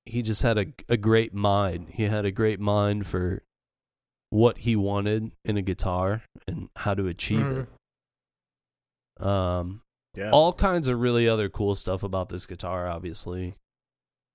[0.06, 1.90] he just had a a great mind.
[1.96, 3.42] He had a great mind for
[4.30, 7.68] what he wanted in a guitar and how to achieve Mhm.
[9.20, 9.26] it.
[9.26, 9.82] Um,
[10.16, 10.32] Yeah.
[10.32, 12.88] all kinds of really other cool stuff about this guitar.
[12.88, 13.56] Obviously,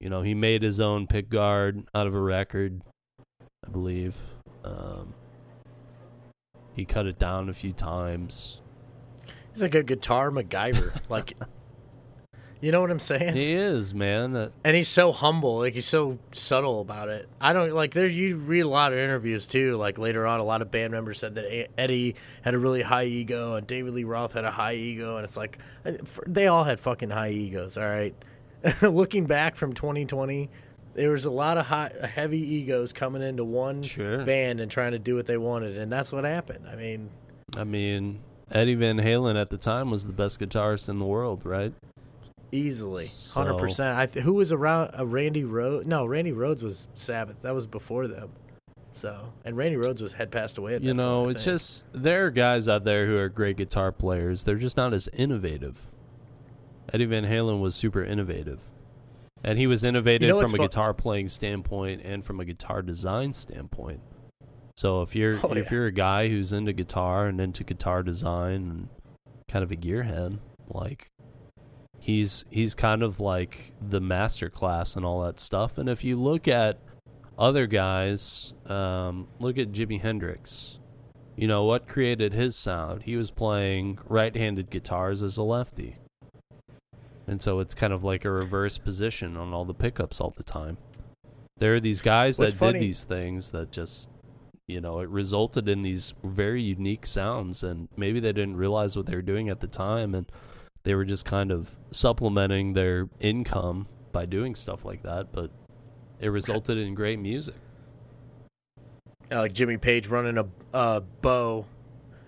[0.00, 2.82] you know, he made his own pick guard out of a record,
[3.66, 4.18] I believe.
[4.64, 5.14] Um,
[6.74, 8.60] he cut it down a few times.
[9.52, 11.00] He's like a guitar MacGyver.
[11.08, 11.34] like,
[12.60, 13.34] you know what I'm saying?
[13.34, 14.34] He is man.
[14.36, 18.06] Uh, and he's so humble like he's so subtle about it i don't like there
[18.06, 21.18] you read a lot of interviews too like later on a lot of band members
[21.18, 24.74] said that eddie had a really high ego and david lee roth had a high
[24.74, 25.92] ego and it's like uh,
[26.26, 28.14] they all had fucking high egos all right
[28.82, 30.48] looking back from 2020
[30.94, 34.24] there was a lot of high, heavy egos coming into one Sure.
[34.24, 37.10] band and trying to do what they wanted and that's what happened i mean
[37.56, 41.42] I mean, Eddie Van Halen at the time was the best guitarist in the world,
[41.46, 41.72] right?
[42.52, 46.88] Easily So- 100% I th- who was around uh, randy rhoads no randy rhoads was
[46.94, 48.30] sabbath that was before them
[48.92, 51.54] so and randy rhoads was had passed away at You know, point, it's think.
[51.54, 54.44] just there are guys out there who are great guitar players.
[54.44, 55.86] They're just not as innovative.
[56.92, 58.62] Eddie Van Halen was super innovative.
[59.44, 62.44] And he was innovative You know from a fu- guitar playing standpoint and from a
[62.46, 64.00] guitar design standpoint.
[64.76, 65.72] So if you're Oh, if yeah.
[65.72, 68.88] you're a guy who's into guitar and into guitar design and
[69.48, 70.38] kind of a gearhead,
[70.70, 71.10] like
[72.06, 75.76] he's he's kind of like the master class and all that stuff.
[75.76, 76.78] And if you look at
[77.36, 80.78] other guys, um, look at Jimi Hendrix.
[81.34, 83.02] You know what created his sound?
[83.02, 85.96] He was playing right-handed guitars as a lefty.
[87.26, 90.44] And so it's kind of like a reverse position on all the pickups all the
[90.44, 90.78] time.
[91.58, 94.08] There are these guys What's that funny- did these things that just
[94.68, 99.06] you know, it resulted in these very unique sounds and maybe they didn't realize what
[99.06, 100.30] they were doing at the time and
[100.86, 105.50] they were just kind of supplementing their income by doing stuff like that, but
[106.20, 107.56] it resulted in great music.
[109.32, 110.38] Uh, like Jimmy Page running
[110.72, 111.66] a, bow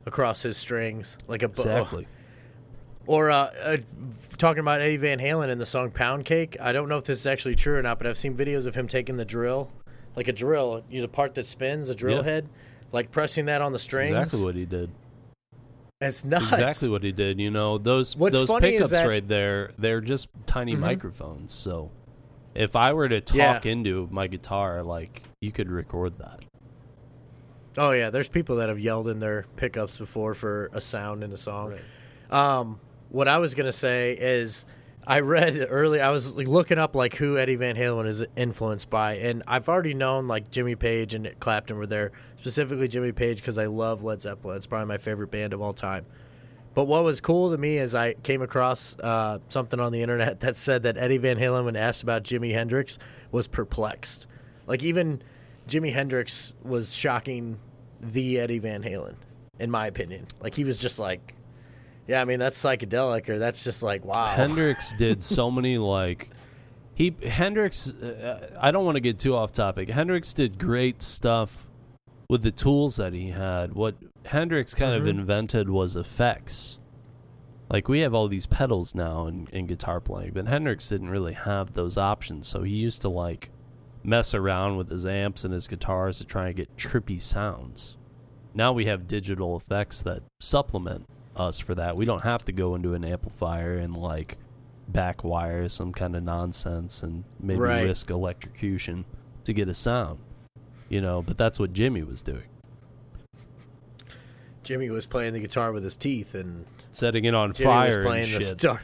[0.07, 1.63] across his strings, like a bow.
[1.63, 2.07] Exactly.
[3.07, 3.77] Or uh, uh,
[4.37, 6.59] talking about Eddie Van Halen in the song Pound Cake.
[6.61, 8.75] I don't know if this is actually true or not, but I've seen videos of
[8.75, 9.73] him taking the drill,
[10.15, 12.25] like a drill, you know, the part that spins, a drill Yeah.
[12.25, 12.49] head,
[12.93, 14.11] like pressing that on the That's strings.
[14.11, 14.91] exactly what he did.
[16.01, 16.53] It's That's nuts.
[16.53, 17.41] exactly what he did.
[17.41, 20.81] You know, those What's those funny is pickups that- right there, they're just tiny Mhm.
[20.81, 21.53] microphones.
[21.53, 21.91] So
[22.55, 26.45] if I were to talk into my guitar, like you could record that.
[27.77, 31.33] Oh yeah, there's people that have yelled in their pickups before for a sound in
[31.33, 31.75] a song.
[32.31, 34.67] Um, what I was gonna say is,
[35.09, 36.03] I read early.
[36.03, 39.67] I was like, looking up like who Eddie Van Halen is influenced by, and I've
[39.67, 42.13] already known like Jimmy Page and Clapton were there.
[42.37, 44.59] Specifically Jimmy Page because I love Led Zeppelin.
[44.59, 46.05] It's probably my favorite band of all time.
[46.75, 50.41] But what was cool to me is I came across uh, something on the internet
[50.41, 52.99] that said that Eddie Van Halen, when asked about Jimi Hendrix,
[53.33, 54.27] was perplexed.
[54.67, 55.23] Like even
[55.67, 57.59] Jimi Hendrix was shocking
[58.03, 59.15] the Eddie Van Halen,
[59.59, 60.27] in my opinion.
[60.43, 61.35] Like he was just like,
[62.09, 64.27] yeah, I mean that's psychedelic, or that's just like wow.
[64.27, 66.31] Hendrix did so many like
[66.95, 67.93] he Hendrix.
[67.93, 69.89] Uh, I don't want to get too off topic.
[69.91, 71.69] Hendrix did great stuff
[72.29, 73.73] with the tools that he had.
[73.75, 73.95] What
[74.27, 75.21] Hendrix kind of Mhm.
[75.21, 76.79] invented was effects.
[77.71, 81.35] Like we have all these pedals now in, in guitar playing, but Hendrix didn't really
[81.35, 82.49] have those options.
[82.49, 83.51] So he used to like
[84.03, 87.95] mess around with his amps and his guitars to try and get trippy sounds.
[88.55, 91.05] Now we have digital effects that supplement
[91.39, 91.97] us for that.
[91.97, 94.37] We don't have to go into an amplifier and like
[94.91, 97.83] backwire some kind of nonsense and maybe Right.
[97.85, 99.05] risk electrocution
[99.45, 100.19] to get a sound.
[100.89, 102.45] You know, but that's what Jimmy was doing.
[104.63, 107.97] Jimmy was playing the guitar with his teeth, and Setting it on Jimmy fire was
[107.97, 108.61] and playing the shit.
[108.61, 108.83] star,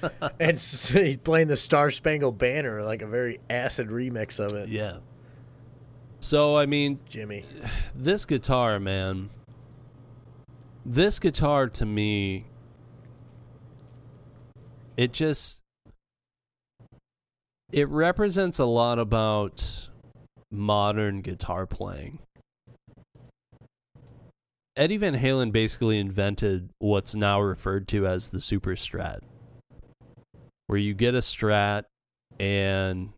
[0.40, 4.68] and he's playing the Star Spangled Banner, like a very acid remix of it.
[4.68, 4.98] yeah.
[6.20, 7.44] So I mean, Jimmy,
[7.94, 9.30] this guitar, man.
[10.86, 12.46] This guitar to me
[14.96, 15.60] it just
[17.72, 19.88] it represents a lot about
[20.50, 22.20] modern guitar playing.
[24.76, 29.20] Eddie Van Halen basically invented what's now referred to as the super strat.
[30.66, 31.84] Where you get a strat
[32.38, 33.10] and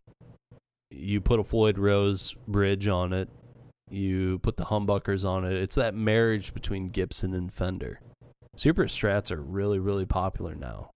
[0.89, 3.29] you put a Floyd Rose bridge on it
[3.89, 5.53] you put the humbuckers on it.
[5.53, 8.01] It's that marriage between Gibson and Fender.
[8.55, 10.91] Super Strats are really, really popular now.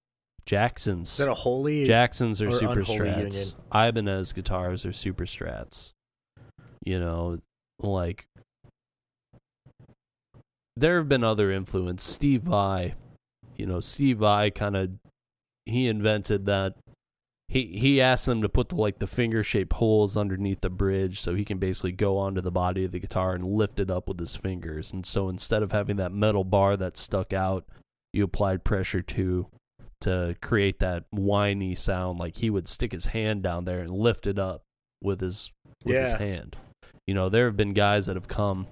[0.45, 1.85] Jackson's is that a holy?
[1.85, 3.17] Jacksons are or Super Strats.
[3.17, 3.53] union?
[3.73, 5.91] Ibanez guitars are Super Strats.
[6.83, 7.37] You know,
[7.79, 8.25] like
[10.75, 12.03] there have been other influence.
[12.03, 12.95] Steve Vai,
[13.55, 14.89] you know, Steve Vai kind of
[15.65, 16.75] he invented that.
[17.51, 21.19] He he asked them to put the like the finger shaped holes underneath the bridge
[21.19, 24.07] so he can basically go onto the body of the guitar and lift it up
[24.07, 24.93] with his fingers.
[24.93, 27.65] And so instead of having that metal bar that stuck out,
[28.13, 29.47] you applied pressure to
[29.99, 32.19] to create that whiny sound.
[32.19, 34.63] Like he would stick his hand down there and lift it up
[35.03, 35.51] with his
[35.83, 36.55] with his hand.
[37.05, 38.65] You know, there have been guys that have come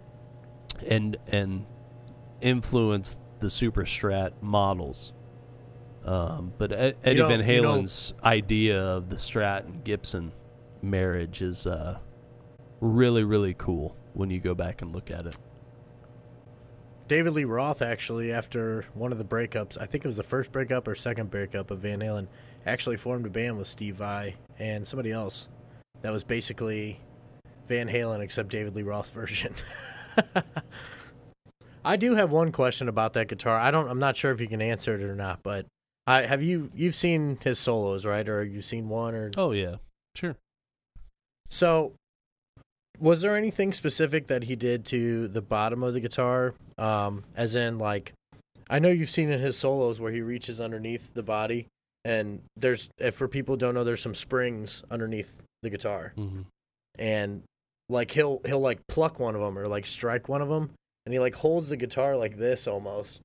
[0.88, 1.66] and and
[2.40, 5.12] influenced the super strat models.
[6.06, 10.32] Um, but Ed, Eddie know- Van you know- Halen's idea of the Strat and Gibson
[10.82, 12.00] marriage is uh,
[12.80, 15.38] really really cool when you go back and look at it.
[17.08, 20.52] David Lee Roth actually, after one of the breakups, I think it was the first
[20.52, 22.28] breakup or second breakup of Van Halen,
[22.68, 25.48] actually formed a band with Steve Vai and somebody else
[26.04, 27.00] that was basically
[27.68, 29.54] Van Halen except David Lee Roth's version.
[31.84, 33.58] I do have one question about that guitar.
[33.58, 33.88] I don't.
[33.90, 35.66] I'm not sure if you can answer it or not, but
[36.10, 36.72] I have you.
[36.74, 38.28] You've seen his solos, right?
[38.28, 39.76] Or you've seen one or Oh yeah,
[40.16, 40.36] sure.
[41.50, 41.94] so,
[43.00, 46.56] was there anything specific that he did to the bottom of the guitar?
[46.80, 48.14] Um, as in, like,
[48.70, 51.68] I know you've seen in his solos where he reaches underneath the body,
[52.04, 56.42] and there's, if for people who don't know, there's some springs underneath the guitar, hmm
[56.98, 57.44] and
[57.88, 60.72] like he'll he'll like pluck one of them or like strike one of them,
[61.06, 63.22] and he like holds the guitar like this almost.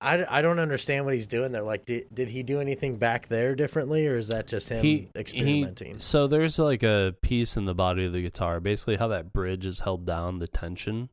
[0.00, 1.62] I, I don't understand what he's doing there.
[1.62, 5.08] Like, did did he do anything back there differently, or is that just him he
[5.14, 5.94] experimenting?
[5.94, 9.32] He, so there's like a piece in the body of the guitar, basically how that
[9.32, 11.10] bridge is held down, the tension.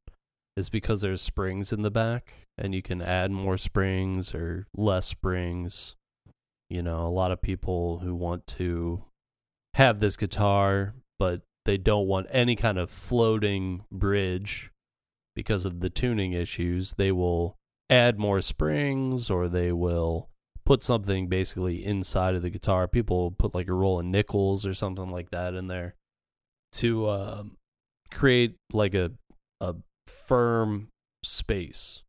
[0.57, 5.05] is because there's springs in the back and you can add more springs or less
[5.05, 5.95] springs.
[6.69, 9.05] You know, a lot of people who want to
[9.75, 14.71] have this guitar, but they don't want any kind of floating bridge
[15.35, 17.55] because of the tuning issues, they will
[17.89, 20.29] add more springs or they will
[20.65, 22.87] put something basically inside of the guitar.
[22.87, 25.95] People put like a roll of nickels or something like that in there
[26.73, 27.57] to um,
[28.11, 29.11] create like a
[29.61, 29.75] a
[30.05, 30.89] firm
[31.23, 32.03] space.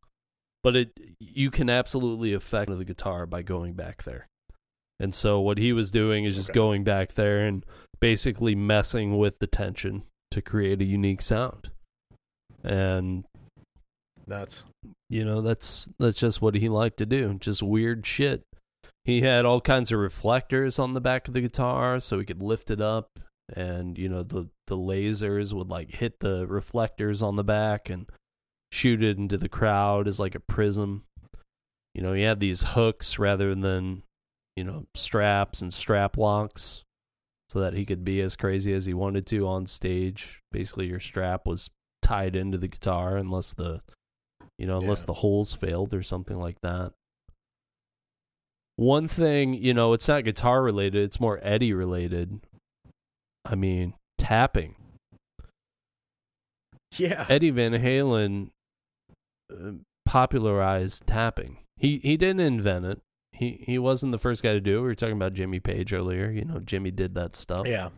[0.61, 4.27] But it you can absolutely affect the guitar by going back there.
[4.99, 6.55] And so what he was doing is just Okay.
[6.55, 7.65] going back there and
[8.01, 11.71] basically messing with the tension to create a unique sound.
[12.61, 13.23] And
[14.29, 14.63] That's
[15.09, 17.35] you know, that's that's just what he liked to do.
[17.39, 18.43] Just weird shit.
[19.03, 22.43] He had all kinds of reflectors on the back of the guitar so he could
[22.43, 23.07] lift it up
[23.55, 28.05] and you know the the lasers would like hit the reflectors on the back and
[28.71, 31.03] shoot it into the crowd as like a prism.
[31.95, 34.03] You know, he had these hooks rather than,
[34.55, 36.83] you know, straps and strap locks
[37.49, 40.39] so that he could be as crazy as he wanted to on stage.
[40.51, 41.69] Basically your strap was
[42.01, 43.81] tied into the guitar unless the
[44.59, 45.07] you know, unless Yeah.
[45.07, 46.91] the holes failed or something like that.
[48.75, 52.39] One thing, you know, it's not guitar related, it's more Eddie related.
[53.45, 54.75] I mean, tapping.
[56.97, 57.25] yeah.
[57.29, 58.49] Eddie Van Halen
[59.51, 59.71] uh,
[60.05, 61.57] popularized tapping.
[61.77, 62.99] He he didn't invent it.
[63.31, 64.81] He he wasn't the first guy to do it.
[64.81, 66.29] We were talking about Jimmy Page earlier.
[66.29, 67.65] You know, Jimmy did that stuff.
[67.67, 67.89] Yeah.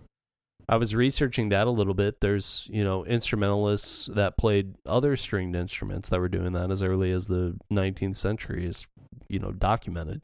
[0.72, 2.22] I was researching that a little bit.
[2.22, 7.12] There's, you know, instrumentalists that played other stringed instruments that were doing that as early
[7.12, 8.88] as the 19th century is,
[9.28, 10.22] you know, documented.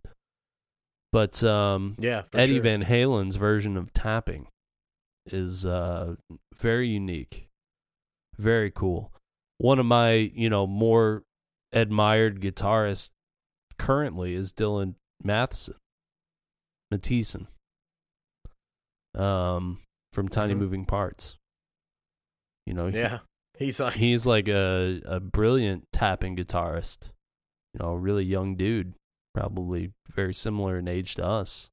[1.12, 2.24] But um Yeah.
[2.34, 2.64] Eddie sure.
[2.64, 4.48] Van Halen's version of tapping
[5.26, 6.16] is uh
[6.56, 7.50] very unique.
[8.38, 9.12] Very cool.
[9.58, 11.24] One of my, you know, more
[11.74, 13.12] admired guitarists
[13.78, 14.96] currently is Dylan
[15.26, 15.76] Mattheisen.
[16.94, 17.48] Mattheisen.
[19.14, 19.80] Um
[20.18, 20.58] from Tiny Mhm.
[20.58, 21.38] Moving Parts.
[22.66, 23.20] You know, he- Yeah.
[23.60, 27.10] He's like he's like a a brilliant tapping guitarist.
[27.74, 28.96] You know, a really young dude,
[29.36, 31.70] probably very similar in age to us.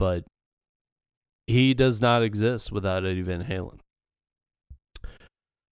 [0.00, 0.24] But
[1.46, 3.78] he does not exist without Eddie Van Halen.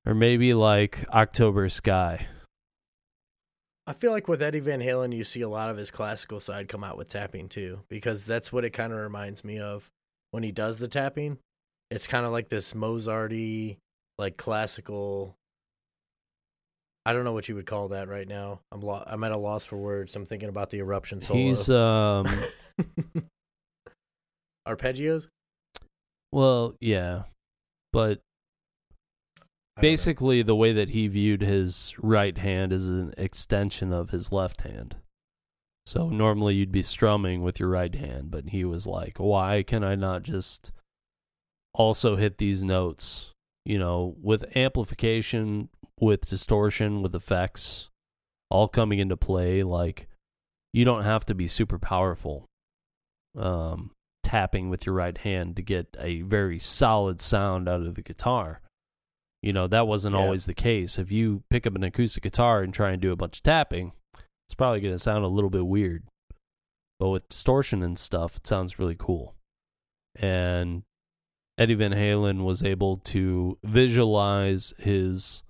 [0.07, 2.26] Or maybe like October Sky.
[3.89, 6.68] I feel like with Eddie Van Halen, you see a lot of his classical side
[6.68, 9.89] come out with tapping too, because that's what it kind of reminds me of
[10.30, 11.39] when he does the tapping.
[11.93, 13.76] It's kind of like this Mozarty,
[14.18, 15.36] like classical.
[17.05, 18.61] I don't know what you would call that right now.
[18.70, 20.14] I'm lo- I'm at a loss for words.
[20.16, 21.38] I'm thinking about the eruption solo.
[21.38, 22.26] He's um
[24.68, 25.26] arpeggios.
[26.30, 27.24] well, yeah.
[27.93, 28.20] But
[29.76, 29.80] know.
[29.80, 34.62] basically the way that he viewed his right hand is an extension of his left
[34.62, 34.97] hand.
[35.84, 39.82] So normally you'd be strumming with your right hand, but he was like, "Why can
[39.82, 40.70] I not just
[41.75, 43.31] also hit these notes,
[43.64, 45.68] you know, with amplification,
[46.01, 47.89] with distortion, with effects
[48.51, 50.09] all coming into play like
[50.75, 52.45] you don't have to be super powerful
[53.35, 53.91] um
[54.23, 58.61] tapping with your right hand to get a very solid sound out of the guitar."
[59.43, 60.20] You know, that wasn't Yeah.
[60.23, 60.99] always the case.
[60.99, 63.93] If you pick up an acoustic guitar and try and do a bunch of tapping,
[64.47, 66.05] it's probably going to sound a little bit weird.
[67.01, 69.35] But with distortion and stuff, it sounds really cool.
[70.14, 70.85] And
[71.59, 75.42] Eddie Van Halen was able to visualize his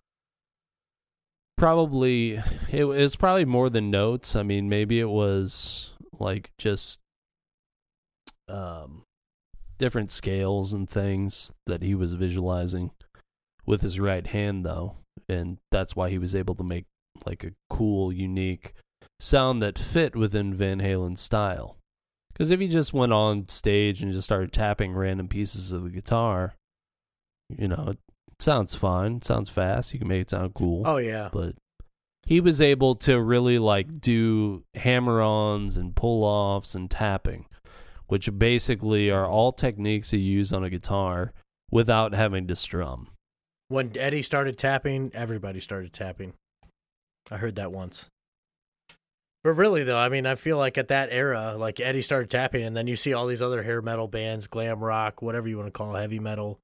[1.57, 2.41] probably
[2.71, 4.35] it was probably more than notes.
[4.35, 6.99] I mean, maybe it was like just
[8.49, 9.05] um
[9.79, 12.91] different scales and things that he was visualizing
[13.67, 14.97] with his right hand though
[15.29, 16.85] and that's why he was able to make
[17.27, 18.75] like a cool unique
[19.19, 21.77] sound that fit within Van Halen's style
[22.33, 25.91] because if he just went on stage and just started tapping random pieces of the
[25.91, 26.55] guitar
[27.49, 27.99] you know it
[28.39, 31.29] sounds fine it sounds fast you can make it sound cool Oh yeah.
[31.33, 31.55] but
[32.25, 37.47] he was able to really like do hammer-ons and pull-offs and tapping
[38.07, 41.33] which basically are all techniques you use on a guitar
[41.71, 43.09] without having to strum
[43.69, 46.35] When Eddie started tapping, everybody started tapping.
[47.31, 48.11] I heard that once.
[49.45, 52.63] But really, though, I mean, I feel like at that era, like Eddie started tapping,
[52.65, 55.67] and then you see all these other hair metal bands, glam rock, whatever you want
[55.67, 56.61] to call it, heavy metal.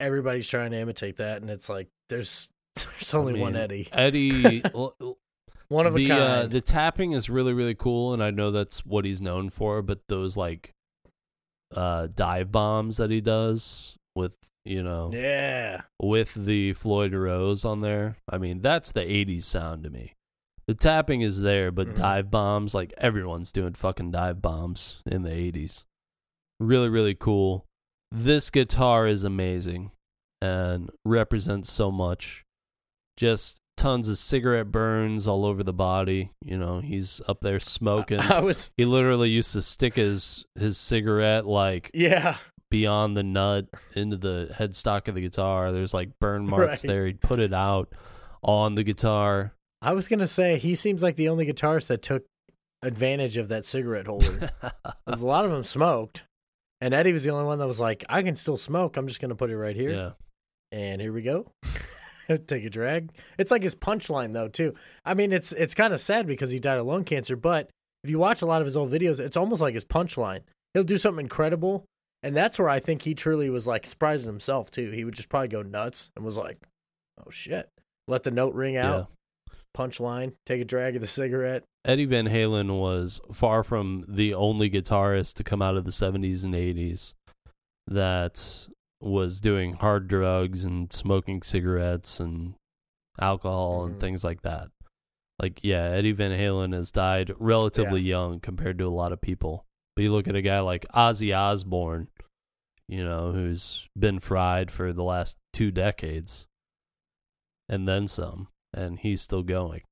[0.00, 4.60] Everybody's trying to imitate that, and it's like there's there's only I one Eddie, Eddie
[5.68, 6.20] one of a the, kind.
[6.22, 9.80] Uh, the tapping is really really cool, and I know that's what he's known for.
[9.82, 10.72] But those like
[11.74, 15.82] uh, dive bombs that he does with you know, Yeah.
[16.00, 18.16] with the Floyd Rose on there.
[18.28, 20.14] I mean, that's the 80s sound to me.
[20.70, 21.96] The tapping is there, but Mhm.
[21.96, 25.84] dive bombs, like everyone's doing fucking dive bombs in the 80s.
[26.60, 27.66] Really, really cool.
[28.12, 29.90] This guitar is amazing
[30.40, 32.44] and represents so much.
[33.16, 36.30] Just tons of cigarette burns all over the body.
[36.44, 38.18] You know, he's up there smoking.
[38.20, 42.36] I was he literally used to stick his his cigarette like yeah.
[42.70, 43.66] beyond the nut
[43.96, 45.72] into the headstock of the guitar.
[45.72, 46.88] There's like burn marks Right.
[46.88, 47.06] there.
[47.06, 47.92] He'd put it out
[48.44, 49.52] on the guitar.
[49.82, 52.24] I was gonna say he seems like the only guitarist that took
[52.82, 54.50] advantage of that cigarette holder.
[55.06, 56.22] Because a lot of them smoked,
[56.80, 58.96] and Eddie was the only one that was like, "I can still smoke.
[58.96, 60.10] I'm just gonna put it right here." yeah.
[60.72, 61.50] And here we go.
[62.46, 63.10] Take a drag.
[63.38, 64.74] It's like his punchline though too.
[65.04, 67.70] I mean, it's it's kind of sad because he died of lung cancer, but
[68.04, 70.42] if you watch a lot of his old videos, it's almost like his punchline.
[70.72, 71.84] He'll do something incredible,
[72.22, 74.92] and that's where I think he truly was like surprising himself too.
[74.92, 76.58] He would just probably go nuts and was like,
[77.18, 77.68] "Oh shit!"
[78.06, 79.10] Let the note ring out.
[79.76, 80.32] Punchline.
[80.46, 81.64] Take a drag of the cigarette.
[81.84, 86.44] Eddie Van Halen was far from the only guitarist to come out of the 70s
[86.44, 87.14] and 80s
[87.86, 88.66] that
[89.00, 92.54] was doing hard drugs and smoking cigarettes and
[93.18, 94.00] alcohol and Mhm.
[94.00, 94.70] things like that.
[95.38, 99.64] Like, yeah, Eddie Van Halen has died relatively young compared to a lot of people.
[99.96, 102.08] But you look at a guy like Ozzy Osbourne,
[102.88, 106.46] you know, who's been fried for the last two decades
[107.70, 109.82] and then some, and he's still going.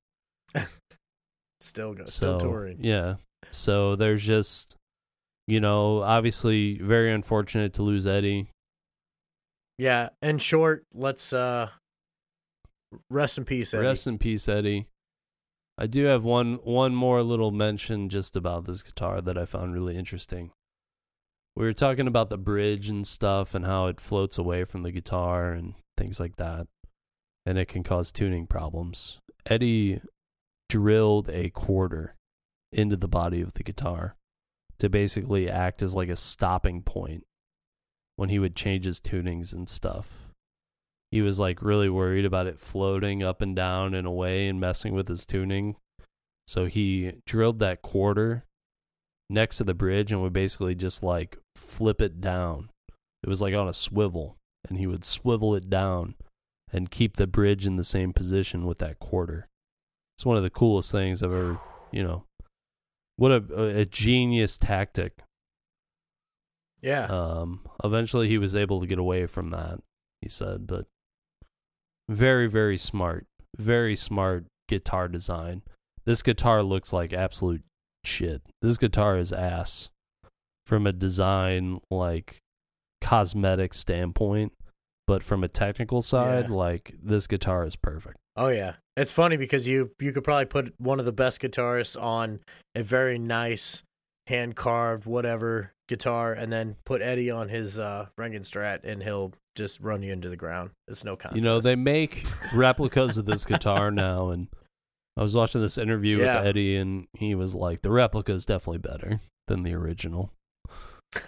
[1.60, 2.04] Still go.
[2.04, 2.78] So Still touring.
[2.80, 3.16] yeah.
[3.50, 4.76] So there's just,
[5.48, 8.50] you know, obviously very unfortunate to lose Eddie.
[9.76, 10.10] Yeah.
[10.22, 11.70] In short, let's uh
[13.10, 13.84] rest in peace, Eddie.
[13.86, 14.86] Rest in peace, Eddie.
[15.76, 19.74] I do have one one more little mention just about this guitar that I found
[19.74, 20.52] really interesting.
[21.56, 24.92] We were talking about the bridge and stuff and how it floats away from the
[24.92, 26.68] guitar and things like that.
[27.48, 29.20] And it can cause tuning problems.
[29.46, 30.02] Eddie
[30.68, 32.14] drilled a quarter
[32.74, 34.16] into the body of the guitar
[34.78, 37.24] to basically act as like a stopping point
[38.16, 40.28] when he would change his tunings and stuff.
[41.10, 44.60] He was like really worried about it floating up and down in a way and
[44.60, 45.76] messing with his tuning.
[46.46, 48.44] So he drilled that quarter
[49.30, 52.68] next to the bridge and would basically just like flip it down.
[53.22, 54.36] It was like on a swivel,
[54.68, 56.14] and he would swivel it down
[56.72, 59.48] and keep the bridge in the same position with that quarter.
[60.16, 61.60] It's one of the coolest things I've ever,
[61.92, 62.24] you know,
[63.16, 65.18] what a, a genius tactic.
[66.80, 67.06] Yeah.
[67.06, 69.80] Um, eventually, he was able to get away from that.
[70.20, 70.86] He said, but
[72.08, 75.62] very, very smart, very smart guitar design.
[76.04, 77.62] This guitar looks like absolute
[78.04, 78.42] shit.
[78.62, 79.90] This guitar is ass
[80.64, 82.38] from a design like
[83.00, 84.52] cosmetic standpoint,
[85.08, 86.54] but from a technical side, Yeah.
[86.54, 88.16] like this guitar is perfect.
[88.36, 92.00] Oh yeah, it's funny because you you could probably put one of the best guitarists
[92.00, 92.38] on
[92.76, 93.82] a very nice
[94.28, 99.80] hand carved whatever guitar, and then put Eddie on his uh, Frankenstrat, and he'll just
[99.80, 100.70] run you into the ground.
[100.86, 101.36] It's no contest.
[101.36, 104.48] You know, they make replicas of this guitar now, and
[105.16, 106.36] I was watching this interview Yeah.
[106.40, 110.30] with Eddie, and he was like, "The replica is definitely better than the original."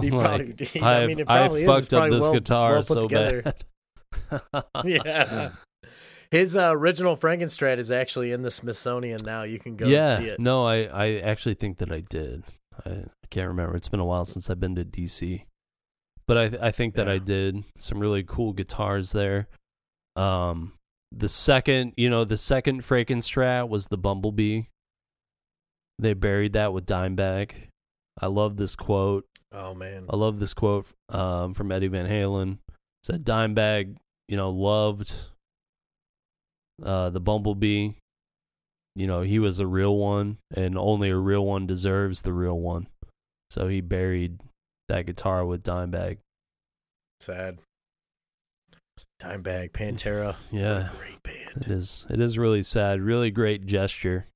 [0.00, 0.80] he Like, probably.
[0.80, 1.68] I, I mean, it I probably is.
[1.68, 3.42] It's fucked up this well, guitar well put so together.
[3.42, 4.64] bad.
[4.84, 5.50] yeah.
[6.30, 9.42] His uh, original Frankenstrat is actually in the Smithsonian now.
[9.42, 10.40] You can go yeah, see it.
[10.40, 12.44] no, I, I actually think that I did.
[12.86, 13.76] I, I can't remember.
[13.76, 15.44] It's been a while since I've been to DC,
[16.26, 17.14] but I I think that Yeah.
[17.14, 19.48] I did some really cool guitars there.
[20.16, 20.72] Um,
[21.10, 24.62] the second, you know, the second Frankenstrat was the Bumblebee.
[25.98, 27.52] They buried that with Dimebag.
[28.20, 29.26] I love this quote.
[29.52, 30.06] Oh man.
[30.08, 32.52] I love this quote um, from Eddie Van Halen.
[32.52, 33.96] It said Dimebag,
[34.28, 35.14] you know, loved
[36.82, 37.92] uh, the Bumblebee.
[38.94, 42.58] You know, he was a real one, and only a real one deserves the real
[42.58, 42.88] one.
[43.50, 44.40] So he buried
[44.88, 46.18] that guitar with Dimebag.
[47.20, 47.58] Sad.
[49.22, 50.36] Dimebag, Pantera.
[50.50, 51.64] Yeah, great band.
[51.64, 52.04] it is.
[52.10, 53.00] It is really sad.
[53.00, 54.26] Really great gesture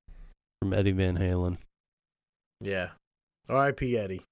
[0.61, 1.59] from Eddie Van Halen.
[2.61, 2.91] Yeah.
[3.49, 3.97] R.I.P.
[3.97, 4.22] Eddie.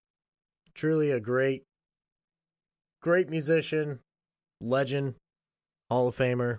[0.75, 1.63] Truly a great,
[3.01, 4.01] great musician,
[4.61, 5.15] legend,
[5.89, 6.59] Hall of Famer,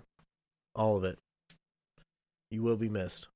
[0.74, 1.18] all of it.
[2.50, 3.28] You will be missed.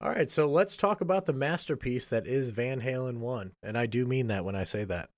[0.00, 3.52] All right, so let's talk about the masterpiece that is Van Halen 1.
[3.62, 5.10] And I do mean that when I say that.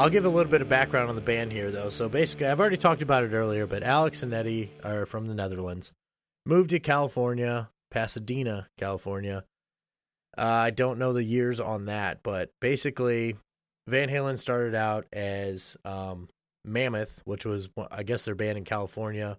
[0.00, 1.90] I'll give a little bit of background on the band here, though.
[1.90, 5.34] So basically, I've already talked about it earlier, but Alex and Eddie are from the
[5.34, 5.92] Netherlands,
[6.46, 9.44] moved to California, Pasadena, California.
[10.38, 13.36] Uh, I don't know the years on that, but basically,
[13.88, 16.30] Van Halen started out as um,
[16.64, 19.36] Mammoth, which was, I guess, their band in California.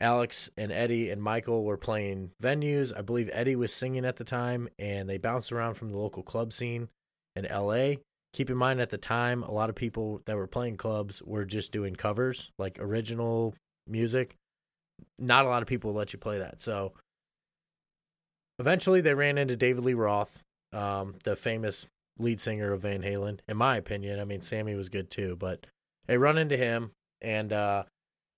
[0.00, 2.96] Alex and Eddie and Michael were playing venues.
[2.96, 6.22] I believe Eddie was singing at the time, and they bounced around from the local
[6.22, 6.88] club scene
[7.34, 7.94] in LA.
[8.32, 11.44] Keep in mind, at the time, a lot of people that were playing clubs were
[11.44, 13.54] just doing covers, like original
[13.88, 14.36] music.
[15.18, 16.60] Not a lot of people let you play that.
[16.60, 16.92] So
[18.58, 21.86] eventually, they ran into David Lee Roth, um, the famous
[22.18, 23.40] lead singer of Van Halen.
[23.48, 25.66] In my opinion, I mean, Sammy was good too, but
[26.06, 27.84] they run into him, and uh,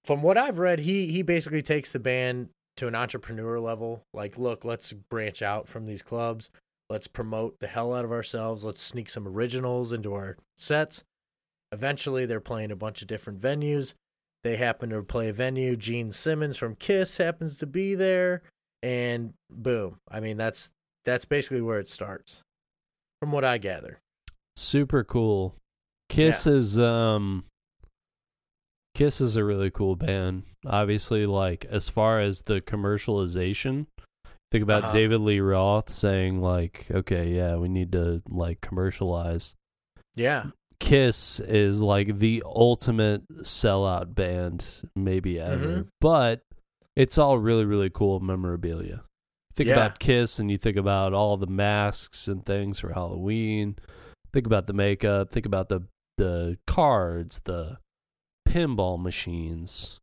[0.04, 4.04] from what I've read, he he basically takes the band to an entrepreneur level.
[4.14, 6.50] Like, look, let's branch out from these clubs.
[6.92, 8.66] Let's promote the hell out of ourselves.
[8.66, 11.04] Let's sneak some originals into our sets.
[11.72, 13.94] Eventually, they're playing a bunch of different venues.
[14.44, 15.74] They happen to play a venue.
[15.74, 18.42] Gene Simmons from Kiss happens to be there,
[18.82, 20.00] and boom.
[20.06, 20.68] I mean, that's
[21.06, 22.42] that's basically where it starts,
[23.22, 23.98] from what I gather.
[24.54, 25.56] Super cool.
[26.10, 26.52] Kiss yeah.
[26.52, 27.44] is um
[28.94, 30.42] Kiss is a really cool band.
[30.66, 33.86] Obviously, like as far as the commercialization,
[34.52, 34.92] think about uh-huh.
[34.92, 39.54] David Lee Roth saying like, "Okay, yeah, we need to like commercialize."
[40.14, 40.46] Yeah.
[40.78, 45.66] Kiss is like the ultimate sellout band maybe ever.
[45.66, 45.88] Mm-hmm.
[46.00, 46.42] But
[46.94, 49.02] it's all really really cool memorabilia.
[49.56, 49.74] Think yeah.
[49.74, 53.76] about Kiss and you think about all the masks and things for Halloween.
[54.32, 55.82] Think about the makeup, think about the
[56.18, 57.78] the cards, the
[58.46, 59.98] pinball machines,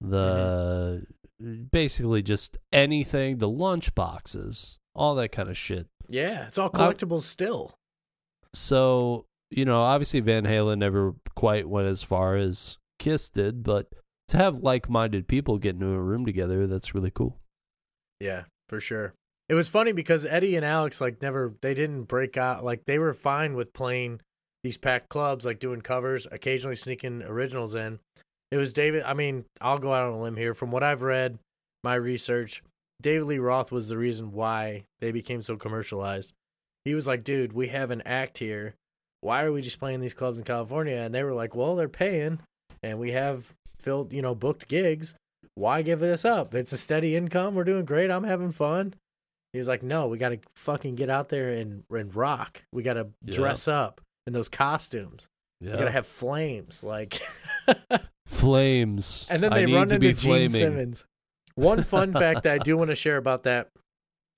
[0.00, 1.21] the mm-hmm.
[1.70, 5.86] Basically just anything, the lunch boxes, all that kind of shit.
[6.08, 7.74] Yeah, it's all collectibles uh, still.
[8.54, 13.88] So, you know, obviously Van Halen never quite went as far as Kiss did, but
[14.28, 17.38] to have like-minded people get into a room together, that's really cool.
[18.20, 19.14] Yeah, for sure.
[19.48, 22.98] It was funny because Eddie and Alex like never they didn't break out like they
[22.98, 24.20] were fine with playing
[24.62, 27.98] these packed clubs, like doing covers, occasionally sneaking originals in.
[28.52, 29.02] It was David.
[29.04, 30.52] I mean, I'll go out on a limb here.
[30.52, 31.38] From what I've read,
[31.82, 32.62] my research,
[33.00, 36.34] David Lee Roth was the reason why they became so commercialized.
[36.84, 38.74] He was like, dude, we have an act here.
[39.22, 40.96] Why are we just playing these clubs in California?
[40.96, 42.40] And they were like, well, they're paying
[42.82, 45.14] and we have filled, you know, booked gigs.
[45.54, 46.54] Why give this up?
[46.54, 47.54] It's a steady income.
[47.54, 48.10] We're doing great.
[48.10, 48.94] I'm having fun.
[49.54, 52.62] He was like, no, we got to fucking get out there and, and rock.
[52.70, 53.34] We got to yeah.
[53.34, 55.28] dress up in those costumes.
[55.62, 55.72] Yeah.
[55.72, 57.20] You gotta have flames, like
[58.26, 59.26] flames.
[59.30, 60.50] And then they run into Gene flaming.
[60.50, 61.04] Simmons.
[61.54, 63.68] One fun fact that I do want to share about that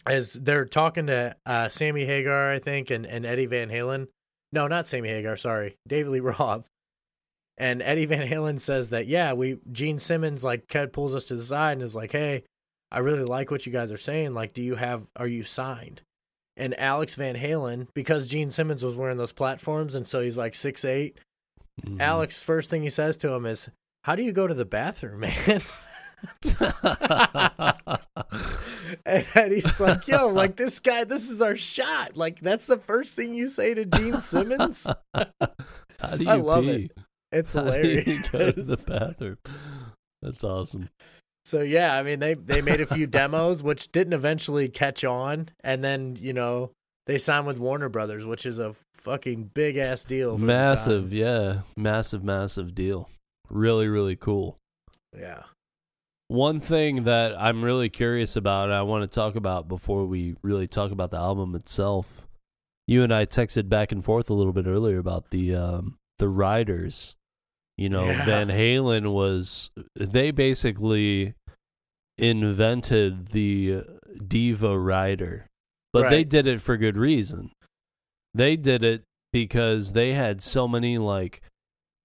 [0.09, 4.09] is they're talking to uh, Sammy Hagar, I think, and, and Eddie Van Halen.
[4.53, 5.37] No, not Sammy Hagar.
[5.37, 6.69] Sorry, David Lee Roth.
[7.57, 11.37] And Eddie Van Halen says that yeah, we Gene Simmons like Ked pulls us to
[11.37, 12.43] the side and is like, hey,
[12.91, 14.35] I really like what you guys are saying.
[14.35, 15.07] Like, do you have?
[15.17, 16.03] Are you signed?
[16.57, 20.55] and Alex Van Halen because Gene Simmons was wearing those platforms, and so he's like
[20.55, 21.19] six eight.
[21.83, 22.01] Mm-hmm.
[22.01, 23.69] Alex, first thing he says to him is,
[24.05, 25.61] "How do you go to the bathroom, man?"
[29.07, 32.17] and he's like, "Yo, like this guy, this is our shot.
[32.17, 36.65] Like that's the first thing you say to Gene Simmons." How do you I love
[36.65, 36.85] pee?
[36.85, 36.93] it.
[37.33, 38.05] It's hilarious.
[38.05, 39.39] How do you go to the bathroom?
[40.23, 40.89] That's awesome.
[41.45, 45.51] So yeah, I mean they they made a few demos which didn't eventually catch on,
[45.63, 46.71] and then you know
[47.07, 50.39] they signed with Warner Brothers, which is a fucking big ass deal.
[50.39, 53.09] Massive, yeah, massive, massive deal.
[53.51, 54.59] Really, really cool.
[55.17, 55.43] Yeah.
[56.29, 60.67] One thing that I'm really curious about, I want to talk about before we really
[60.67, 62.23] talk about the album itself.
[62.87, 66.29] You and I texted back and forth a little bit earlier about the um, the
[66.29, 67.15] riders
[67.77, 68.25] you know, yeah.
[68.25, 71.35] Van Halen was they basically
[72.17, 73.83] invented the
[74.27, 75.47] diva rider.
[75.95, 76.11] But right.
[76.11, 77.53] they did it for good reason.
[78.35, 81.41] They did it because they had so many like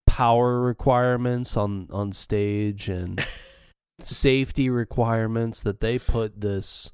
[0.07, 3.19] power requirements on on stage and
[3.99, 6.93] safety requirements that they put this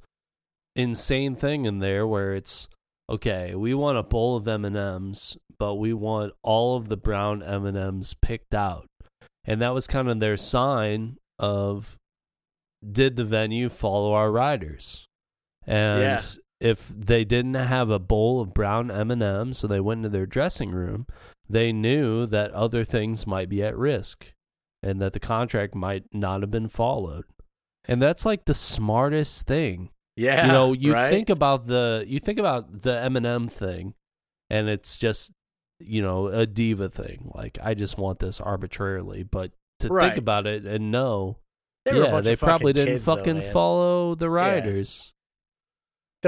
[0.75, 2.67] insane thing in there where it's
[3.07, 8.15] okay, we want a bowl of M&Ms but we want all of the brown M&Ms
[8.21, 8.87] picked out.
[9.45, 11.97] And that was kind of their sign of
[12.89, 15.05] did the venue follow our riders?
[15.65, 16.21] And yeah.
[16.59, 20.71] If they didn't have a bowl of brown M&Ms so they went into their dressing
[20.71, 21.05] room,
[21.49, 24.33] they knew that other things might be at risk
[24.81, 27.25] and that the contract might not have been followed.
[27.87, 29.89] And that's like the smartest thing.
[30.15, 30.45] Yeah.
[30.47, 31.09] You know, you right?
[31.09, 33.93] think about the you think about the M&M thing
[34.49, 35.31] and it's just
[35.79, 37.31] you know a diva thing.
[37.35, 40.07] Like I just want this arbitrarily, but to Right.
[40.07, 41.39] think about it and know,
[41.83, 43.51] They yeah, they probably didn't kids, fucking man.
[43.51, 45.11] follow the riders.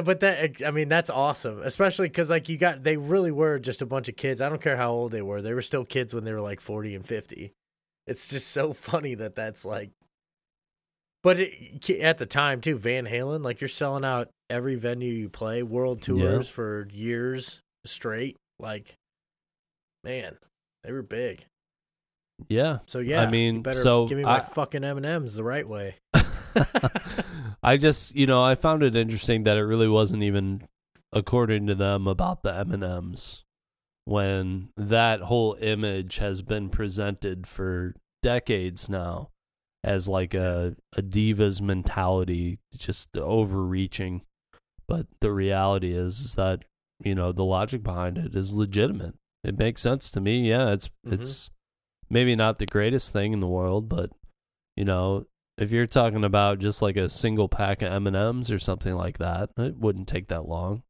[0.01, 3.81] But that I mean that's awesome, especially because like you got they really were just
[3.81, 4.41] a bunch of kids.
[4.41, 6.61] I don't care how old they were; they were still kids when they were like
[6.61, 7.53] forty and fifty.
[8.05, 9.91] It's just so funny that that's like.
[11.23, 15.29] But it, at the time too, Van Halen, like you're selling out every venue you
[15.29, 18.37] play, world tours for years straight.
[18.59, 18.95] Like,
[20.03, 20.37] man,
[20.83, 21.45] they were big.
[22.47, 22.79] Yeah.
[22.85, 25.43] So yeah, I mean, better so give me my I- fucking M and M's the
[25.43, 25.95] right way.
[27.67, 30.61] I just, you know, I found it interesting that it really wasn't even
[31.11, 33.43] according to them about the M&Ms
[34.05, 37.93] when that whole image has been presented for
[38.23, 39.31] decades now
[39.83, 44.21] as like a a diva's mentality, just overreaching.
[44.87, 46.63] But the reality is, is that,
[47.03, 49.15] you know, the logic behind it is legitimate.
[49.43, 50.49] It makes sense to me.
[50.49, 51.19] Yeah, it's Mhm.
[51.19, 51.51] it's
[52.09, 54.11] maybe not the greatest thing in the world, but
[54.77, 55.25] you know,
[55.57, 58.95] if you're talking about just like a single pack of M and M's or something
[58.95, 60.83] like that, it wouldn't take that long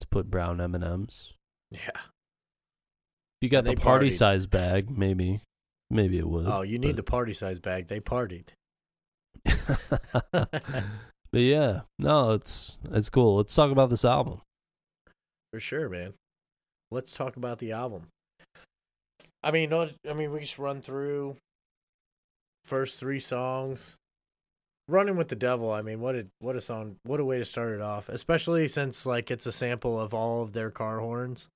[0.00, 1.32] to put brown M and M's.
[1.70, 1.90] Yeah.
[1.94, 4.14] If you got the party partied.
[4.14, 5.40] size bag, maybe,
[5.90, 6.46] maybe it would.
[6.46, 7.88] Oh, you need but- the party size bag.
[7.88, 8.46] They partied.
[10.32, 10.60] but
[11.32, 13.36] yeah, no, it's it's cool.
[13.36, 14.40] Let's talk about this album.
[15.52, 16.14] For sure, man.
[16.90, 18.06] Let's talk about the album.
[19.42, 21.36] I mean, no- I mean, we just run through
[22.64, 23.96] first three songs.
[24.86, 25.72] Running with the Devil.
[25.72, 26.96] I mean, what a what a song!
[27.04, 30.42] What a way to start it off, especially since like it's a sample of all
[30.42, 31.48] of their car horns.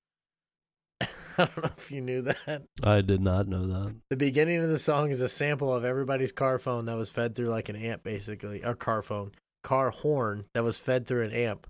[1.01, 2.63] I don't know if you knew that.
[2.83, 3.95] I did not know that.
[4.09, 7.35] The beginning of the song is a sample of everybody's car phone that was fed
[7.35, 9.31] through like an amp, basically, or car phone,
[9.63, 11.67] car horn that was fed through an amp,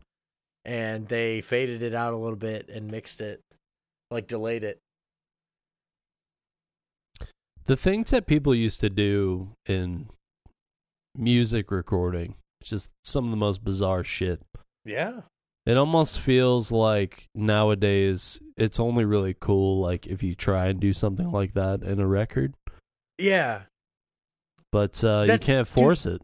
[0.64, 3.42] and they faded it out a little bit and mixed it,
[4.10, 4.80] like delayed it.
[7.66, 10.10] The things that people used to do in
[11.16, 14.42] music recording, just some of the most bizarre shit.
[14.86, 15.22] Yeah,
[15.66, 20.94] It almost feels like nowadays it's only really cool like if you try and do
[20.94, 22.56] something like that in a record,
[23.20, 23.64] yeah.
[24.72, 26.22] but uh, you can't force it.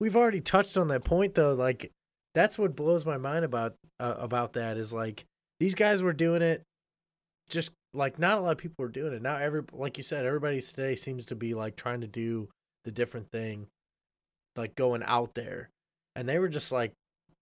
[0.00, 1.54] We've already touched on that point though.
[1.54, 1.92] Like,
[2.34, 5.24] that's what blows my mind about uh, about that is like
[5.60, 6.62] these guys were doing it.
[7.48, 9.36] Just like not a lot of people are doing it now.
[9.36, 12.48] Every like you said, everybody today seems to be like trying to do
[12.84, 13.66] the different thing,
[14.56, 15.70] like going out there,
[16.14, 16.92] and they were just like,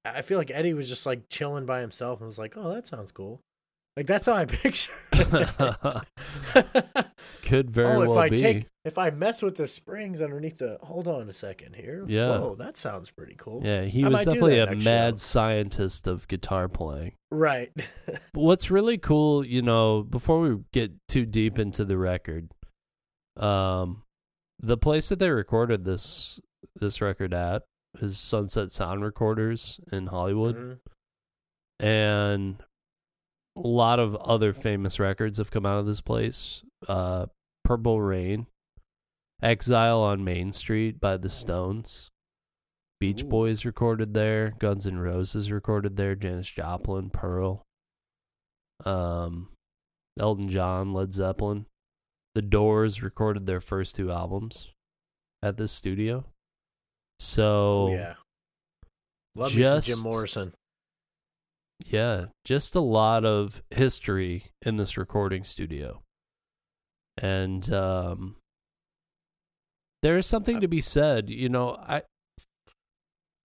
[0.05, 2.86] I feel like Eddie was just like chilling by himself and was like, oh, that
[2.86, 3.40] sounds cool.
[3.97, 4.92] Like that's how I picture.
[5.12, 7.07] it.
[7.42, 8.36] Could very oh, if well I be.
[8.38, 12.05] take if I mess with the springs underneath the hold on a second here.
[12.09, 12.38] Yeah.
[12.38, 13.62] Whoa, that sounds pretty cool.
[13.64, 15.16] yeah, he I was definitely a mad show.
[15.24, 17.12] scientist of guitar playing.
[17.30, 17.70] Right.
[18.34, 22.51] What's really cool, you know, before we get too deep into the record,
[23.36, 24.03] um,
[24.61, 26.40] the place that they recorded this
[26.78, 27.62] this record at
[28.01, 30.78] is Sunset Sound Recorders in Hollywood, Mhm.
[31.80, 32.64] and
[33.57, 36.63] a lot of other famous records have come out of this place.
[36.87, 37.27] Uh,
[37.65, 38.47] Purple Rain,
[39.43, 42.11] Exile on Main Street by the Stones.
[43.01, 43.29] Beach Ooh.
[43.29, 47.63] Boys recorded there, Guns N' Roses recorded there, Janis Joplin, Pearl,
[48.85, 49.49] um,
[50.19, 51.67] Elton John, Led Zeppelin.
[52.35, 54.71] The Doors recorded their first two albums
[55.43, 56.25] at this studio.
[57.19, 58.15] So yeah.
[59.35, 60.55] Love some Jim Morrison.
[61.85, 66.03] Yeah, just a lot of history in this recording studio.
[67.18, 68.37] And um
[70.03, 72.03] there is something to be said, you know, I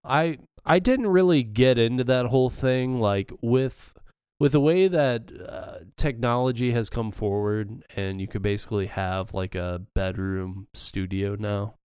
[0.04, 3.94] I I didn't really get into that whole thing like with
[4.40, 9.54] with the way that uh, technology has come forward and you could basically have like
[9.56, 11.76] a bedroom studio now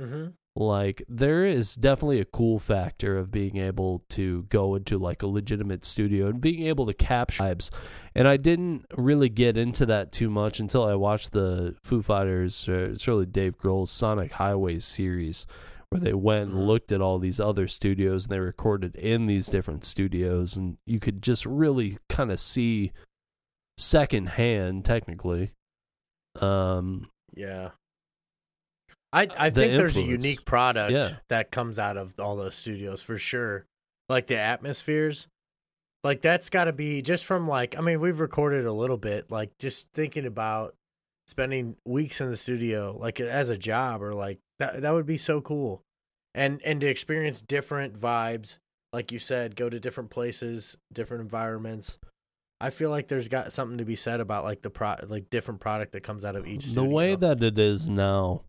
[0.00, 0.28] Mm-hmm.
[0.58, 5.26] Like there is definitely a cool factor of being able to go into like a
[5.26, 7.70] legitimate studio and being able to capture vibes
[8.16, 12.68] and i didn't really get into that too much until i watched the foo fighters
[12.68, 15.46] uh, it's really dave grohl's sonic highways series
[15.90, 16.66] where they went and Mhm.
[16.66, 20.98] looked at all these other studios and they recorded in these different studios and you
[20.98, 22.90] could just really kind of see
[23.76, 25.52] secondhand technically
[26.40, 27.70] um Yeah.
[29.12, 31.16] I uh, I The think there's a unique product Yeah.
[31.28, 33.66] that comes out of all those studios for sure.
[34.08, 35.28] Like the atmospheres.
[36.04, 39.30] Like that's got to be just from like I mean we've recorded a little bit
[39.30, 40.74] like just thinking about
[41.26, 45.18] spending weeks in the studio like as a job or like that that would be
[45.18, 45.82] so cool.
[46.34, 48.58] And and to experience different vibes
[48.92, 51.98] like you said go to different places, different environments.
[52.60, 55.60] I feel like there's got something to be said about like the pro like different
[55.60, 56.62] product that comes out of each.
[56.62, 56.74] Studio.
[56.82, 56.96] The Studio.
[56.96, 58.42] way that it is now,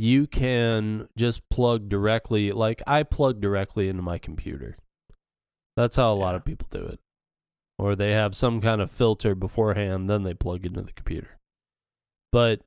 [0.00, 2.52] you can just plug directly.
[2.52, 4.78] Like I plug directly into my computer.
[5.76, 7.00] That's how a lot of people do it,
[7.78, 11.36] or they have some kind of filter beforehand, then they plug into the computer.
[12.32, 12.60] But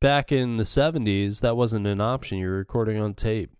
[0.00, 2.38] back in the '70s, that wasn't an option.
[2.38, 3.52] You're recording on tape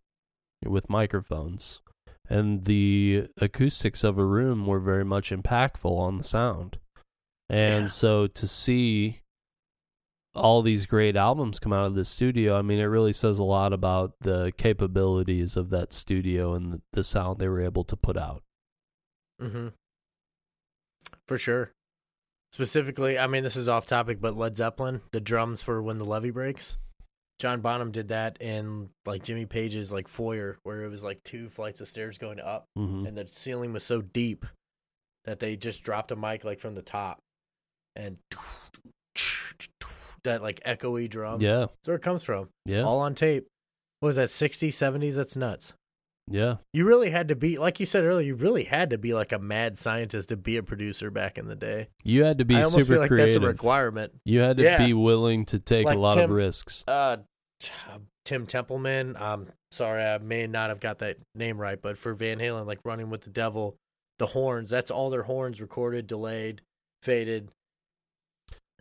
[0.64, 1.80] with microphones,
[2.28, 6.78] and the acoustics of a room were very much impactful on the sound.
[7.48, 7.88] And Yeah.
[7.88, 9.20] so to see
[10.36, 13.44] all these great albums come out of this studio, I mean, it really says a
[13.44, 18.16] lot about the capabilities of that studio and the, sound they were able to put
[18.16, 18.42] out.
[19.40, 19.68] Mm-hmm.
[21.26, 21.72] For sure.
[22.52, 26.04] Specifically, I mean, this is off topic, but Led Zeppelin, the drums for When the
[26.04, 26.78] Levee Breaks.
[27.38, 31.50] John Bonham did that in like Jimmy Page's like foyer, where it was like two
[31.50, 34.46] flights of stairs going up, hmm and the ceiling was so deep
[35.26, 37.18] that they just dropped a mic like from the top,
[37.94, 38.16] and
[40.26, 41.42] that like echoey drums.
[41.42, 42.48] Yeah, that's where it comes from.
[42.64, 43.46] yeah, All on tape.
[44.00, 45.14] What was that 60s, 70s?
[45.16, 45.72] That's nuts.
[46.28, 46.56] yeah.
[46.74, 49.32] You really had to be, like you said earlier, you really had to be like
[49.32, 51.88] a mad scientist to be a producer back in the day.
[52.04, 53.34] You had to be I almost super feel like creative.
[53.34, 54.12] that's a requirement.
[54.26, 54.84] you had to Yeah.
[54.86, 56.84] be willing to take Like a lot of risks.
[56.86, 57.18] Uh,
[57.60, 57.70] t-
[58.26, 62.38] Tim Templeman, um, sorry, I may not have got that name right, but for Van
[62.38, 63.76] Halen, like Running with the Devil,
[64.18, 66.60] the horns, that's all their horns recorded, delayed,
[67.02, 67.48] faded.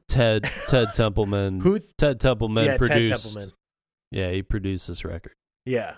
[0.08, 1.62] Ted Ted Templeman.
[1.62, 1.80] Who?
[1.97, 3.12] Ted Templeman yeah, produced.
[3.12, 3.53] Ted Templeman.
[4.12, 5.34] Yeah, he produced this record.
[5.66, 5.95] Yeah.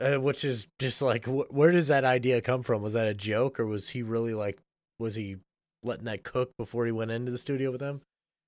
[0.00, 2.82] Uh, which is just like, wh- where does that idea come from?
[2.82, 4.58] Was that a joke or was he really like,
[4.98, 5.36] was he
[5.82, 8.00] letting that cook before he went into the studio with them?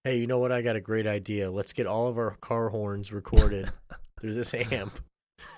[0.03, 0.53] Hey, you know what?
[0.53, 1.51] I got a great idea.
[1.51, 3.71] Let's get all of our car horns recorded
[4.21, 5.01] through this amp.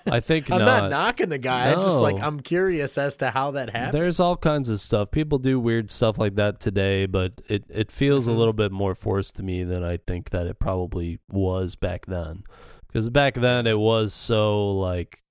[0.05, 0.83] I think I'm not.
[0.83, 1.71] not knocking the guy.
[1.71, 2.23] It's just like, No.
[2.23, 3.93] I'm curious as to how that happened.
[3.93, 5.11] There's all kinds of stuff.
[5.11, 8.95] People do weird stuff like that today, but it, it feels a little bit more
[8.95, 12.43] forced to me than I think that it probably was back then.
[12.87, 15.23] Because back then it was so like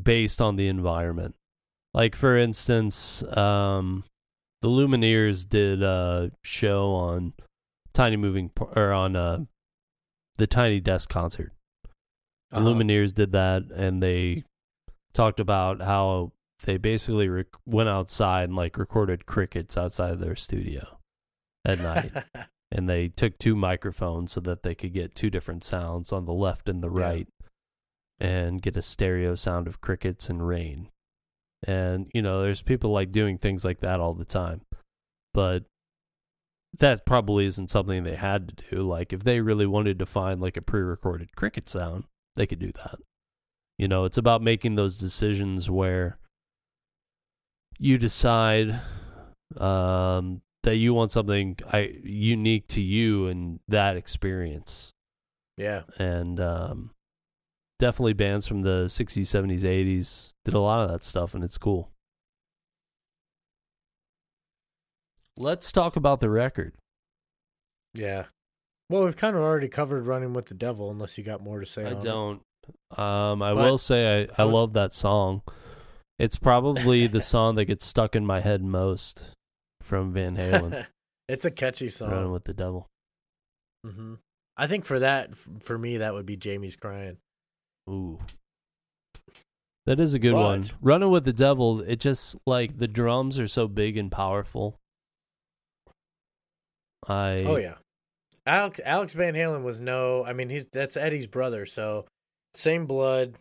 [0.00, 1.34] based on the environment.
[1.92, 4.04] Like for instance, um,
[4.62, 7.32] the Lumineers did a show on
[7.92, 9.40] Tiny Moving Par- or on uh,
[10.38, 11.52] the Tiny Desk concert.
[12.54, 12.66] Uh-huh.
[12.68, 14.44] Lumineers did that, and they
[15.12, 16.32] talked about how
[16.64, 20.98] they basically rec- went outside and like recorded crickets outside of their studio
[21.64, 22.12] at night,
[22.72, 26.32] and they took two microphones so that they could get two different sounds on the
[26.32, 27.00] left and the Yeah.
[27.02, 27.28] right,
[28.18, 30.88] and get a stereo sound of crickets and rain.
[31.66, 34.62] And you know, there's people like doing things like that all the time,
[35.32, 35.64] but
[36.78, 38.82] that probably isn't something they had to do.
[38.82, 42.04] Like if they really wanted to find like a pre-recorded cricket sound,
[42.36, 42.98] they could do that.
[43.78, 46.18] You know, it's about making those decisions where
[47.78, 48.80] you decide
[49.56, 54.92] um, that you want something I, unique to you and that experience.
[55.56, 55.82] yeah.
[55.98, 56.90] And um,
[57.78, 61.58] definitely bands from the 60s, 70s, 80s did a lot of that stuff, and it's
[61.58, 61.90] cool.
[65.36, 66.74] Let's talk about the record.
[67.92, 68.26] Yeah.
[68.90, 71.66] Well, we've kind of already covered Running with the Devil, unless you got more to
[71.66, 71.84] say.
[71.84, 72.42] I on don't.
[72.98, 75.42] Um, I But will say I, I I was- love that song.
[76.18, 79.24] It's probably the song that gets stuck in my head most
[79.82, 80.86] from Van Halen,
[81.28, 82.10] it's a catchy song.
[82.10, 82.86] "Running with the Devil."
[83.84, 84.14] hmm
[84.56, 87.16] I think for that, for me, that would be Jamie's crying.
[87.90, 88.20] Ooh,
[89.86, 90.64] that is a good one.
[90.80, 94.78] "Running with the Devil." It just like the drums are so big and powerful.
[97.08, 97.74] I Oh yeah,
[98.46, 100.24] Alex Alex Van Halen was no.
[100.24, 102.04] I mean, he's that's Eddie's brother, so
[102.54, 103.34] same blood.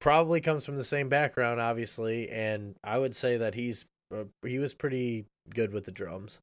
[0.00, 4.58] Probably comes from the same background, obviously, and I would say that he's uh, he
[4.58, 6.40] was pretty good with the drums.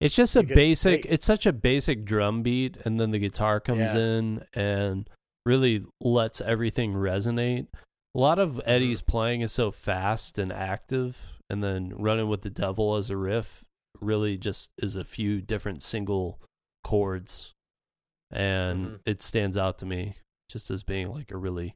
[0.00, 1.02] It's just a basic.
[1.04, 3.98] they- it's such a basic drum beat, and then the guitar comes Yeah.
[3.98, 5.08] in and
[5.46, 7.66] really lets everything resonate.
[8.14, 8.60] A lot of Mm-hmm.
[8.70, 13.16] Eddie's playing is so fast and active, and then running with the devil as a
[13.16, 13.64] riff
[14.00, 16.40] really just is a few different single
[16.84, 17.52] chords,
[18.30, 19.00] and Mhm.
[19.06, 20.16] it stands out to me
[20.48, 21.74] just as being like a really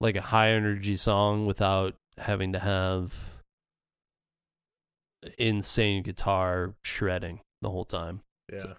[0.00, 3.42] like a high energy song without having to have
[5.38, 8.22] insane guitar shredding the whole time.
[8.52, 8.58] Yeah.
[8.58, 8.76] So-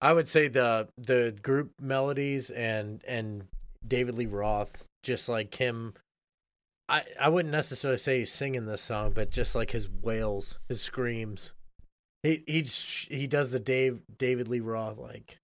[0.00, 3.48] I would say the the group melodies and and
[3.86, 5.94] David Lee Roth, just like him.
[6.90, 10.82] I I wouldn't necessarily say he's singing this song, but just like his wails, his
[10.82, 11.52] screams.
[12.24, 15.36] He he he does the Dave David Lee Roth like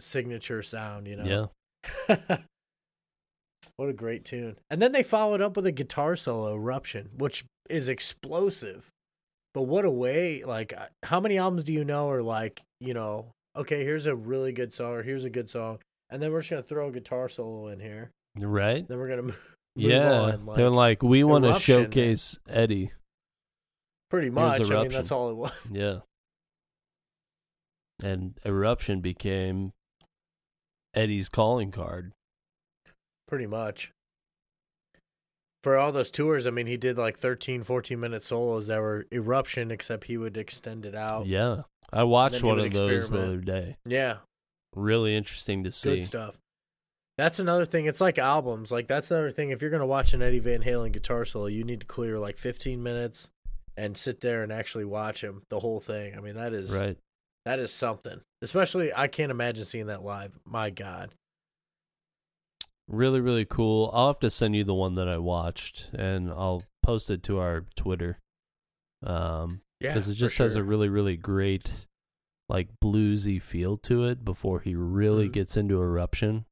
[0.00, 1.50] signature sound, you know.
[2.08, 2.16] Yeah.
[3.76, 4.56] what a great tune.
[4.70, 8.90] And then they followed up with a guitar solo, Eruption, which is explosive.
[9.52, 10.44] But what a way!
[10.44, 10.72] Like,
[11.04, 14.72] how many albums do you know are like, you know, okay, here's a really good
[14.72, 15.78] song, or here's a good song,
[16.10, 18.10] and then we're just gonna throw a guitar solo in here.
[18.40, 18.86] Right?
[18.86, 20.12] Then we're gonna move yeah.
[20.12, 22.90] on, like, They're like, we want to showcase Eddie.
[24.10, 24.70] Pretty much.
[24.70, 25.52] I mean, that's all it was.
[25.70, 25.98] Yeah.
[28.02, 29.72] And Eruption became
[30.94, 32.12] Eddie's calling card.
[33.28, 33.92] Pretty much.
[35.62, 39.06] For all those tours, I mean, he did like 13, 14 minute solos that were
[39.12, 41.26] eruption, except he would extend it out.
[41.26, 41.62] Yeah.
[41.92, 43.76] I watched one of those the other day.
[43.86, 44.16] Yeah,
[44.74, 45.94] Really interesting to see.
[45.96, 46.38] good stuff.
[47.16, 47.86] That's another thing.
[47.86, 48.72] It's like albums.
[48.72, 49.50] Like that's another thing.
[49.50, 52.36] If you're gonna watch an Eddie Van Halen guitar solo, you need to clear like
[52.36, 53.30] 15 minutes
[53.76, 56.16] and sit there and actually watch him the whole thing.
[56.16, 56.96] I mean, that is Right.
[57.44, 58.20] that is something.
[58.42, 60.38] Especially, I can't imagine seeing that live.
[60.44, 61.14] My God.
[62.86, 63.90] Really, really cool.
[63.94, 67.38] I'll have to send you the one that I watched and I'll post it to
[67.38, 68.18] our Twitter.
[69.02, 71.86] Um, Yeah, because it just has a really really great
[72.48, 75.32] like bluesy feel to it before he really Mhm.
[75.32, 76.44] gets into eruption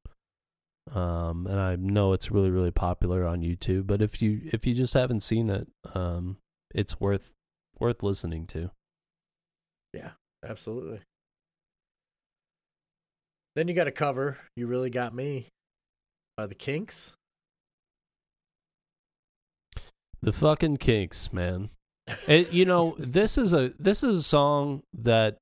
[0.90, 4.74] um and i know it's really really popular on youtube but if you if you
[4.74, 6.36] just haven't seen it um
[6.74, 7.32] it's worth
[7.78, 8.70] worth listening to
[9.92, 10.10] Yeah,
[10.44, 11.00] Absolutely.
[13.54, 14.38] Then you got a cover.
[14.56, 15.48] You really got me
[16.36, 17.14] by the Kinks.
[20.22, 21.68] the fucking kinks man
[22.28, 25.36] it, you know this is a this is a song that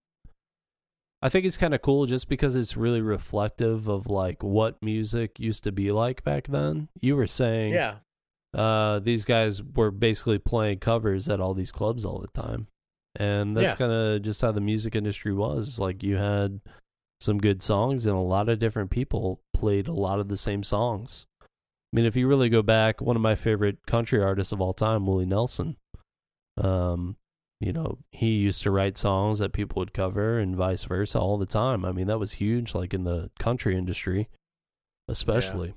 [1.23, 5.39] i think is kind of cool just because it's really reflective of like what music
[5.39, 7.97] used to be like back then you were saying Yeah,
[8.55, 12.67] uh, these guys were basically playing covers at all these clubs all the time.
[13.17, 13.75] And that's Yeah.
[13.77, 15.79] kind of just how the music industry was.
[15.79, 16.61] Like you had
[17.21, 20.63] some good songs, and a lot of different people played a lot of the same
[20.63, 21.27] songs.
[21.43, 21.47] I
[21.97, 25.07] mean, if you really go back, one of my favorite country artists of all time,
[25.07, 25.77] Willie Nelson.
[26.57, 27.17] Um,
[27.61, 31.37] you know, he used to write songs that people would cover, and vice versa, all
[31.37, 31.85] the time.
[31.85, 34.29] I mean, that was huge, like in the country industry,
[35.09, 35.75] especially.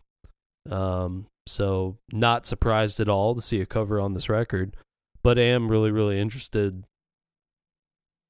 [0.69, 4.76] Um, so not surprised at all to see a cover on this record,
[5.24, 6.86] but I am really, really interested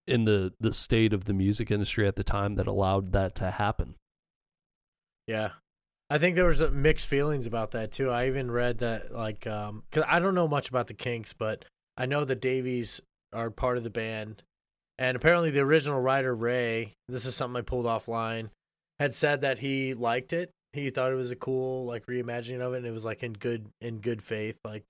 [0.05, 3.51] in the the state of the music industry at the time that allowed that to
[3.51, 3.95] happen.
[5.27, 5.51] yeah.
[6.09, 8.11] I think there was mixed feelings about that too.
[8.11, 11.65] I even read that like um cuz I don't know much about the Kinks, but
[11.97, 13.01] I know the Davies
[13.31, 14.43] are part of the band.
[14.99, 18.49] And apparently the original writer Ray, this is something I pulled offline,
[18.99, 20.51] had said that he liked it.
[20.73, 23.33] He thought it was a cool like reimagining of it and it was like in
[23.33, 24.83] good in good faith, like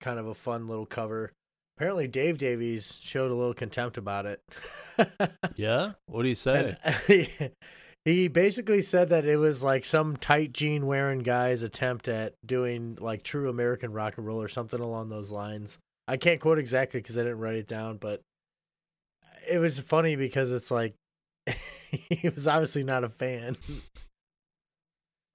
[0.00, 1.32] kind of a fun little cover.
[1.76, 4.40] Apparently Dave Davies showed a little contempt about it.
[5.56, 6.74] Yeah, what do you say?
[6.84, 7.52] And
[8.06, 12.96] he basically said that it was like some tight jean wearing guy's attempt at doing
[13.00, 15.78] like true American rock and roll or something along those lines.
[16.08, 18.20] I can't quote exactly because I didn't write it down, but
[19.50, 20.94] it was funny because it's like
[21.90, 23.56] he was obviously not a fan,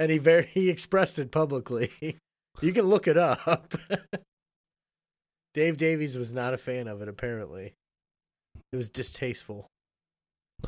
[0.02, 1.91] and he very he expressed it publicly.
[2.62, 3.74] you can look it up.
[5.54, 7.08] Dave Davies was not a fan of it.
[7.08, 7.74] Apparently,
[8.72, 9.68] it was distasteful.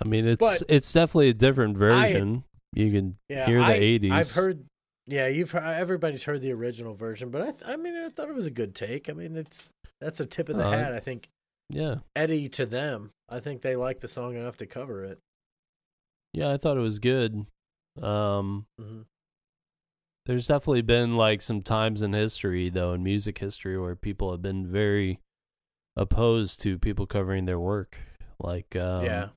[0.01, 2.43] I mean, it's But- it's definitely a different version.
[2.73, 3.73] you can Yeah, hear the
[4.09, 4.11] 80s.
[4.11, 4.65] I've heard.
[5.05, 8.29] Yeah, you've heard, everybody's heard the original version, but I, th- I mean, I thought
[8.29, 9.09] it was a good take.
[9.09, 9.69] I mean, it's
[9.99, 10.93] that's a tip of the Uh, hat.
[10.93, 11.27] I think
[11.69, 13.11] Yeah, Eddie to them.
[13.29, 15.19] I think they like the song enough to cover it.
[16.33, 17.45] yeah, I thought it was good.
[18.01, 19.01] Um, hmm
[20.25, 24.41] There's definitely been like some times in history, though, in music history, where people have
[24.41, 25.19] been very
[25.97, 27.97] opposed to people covering their work.
[28.39, 29.29] Like, um, yeah,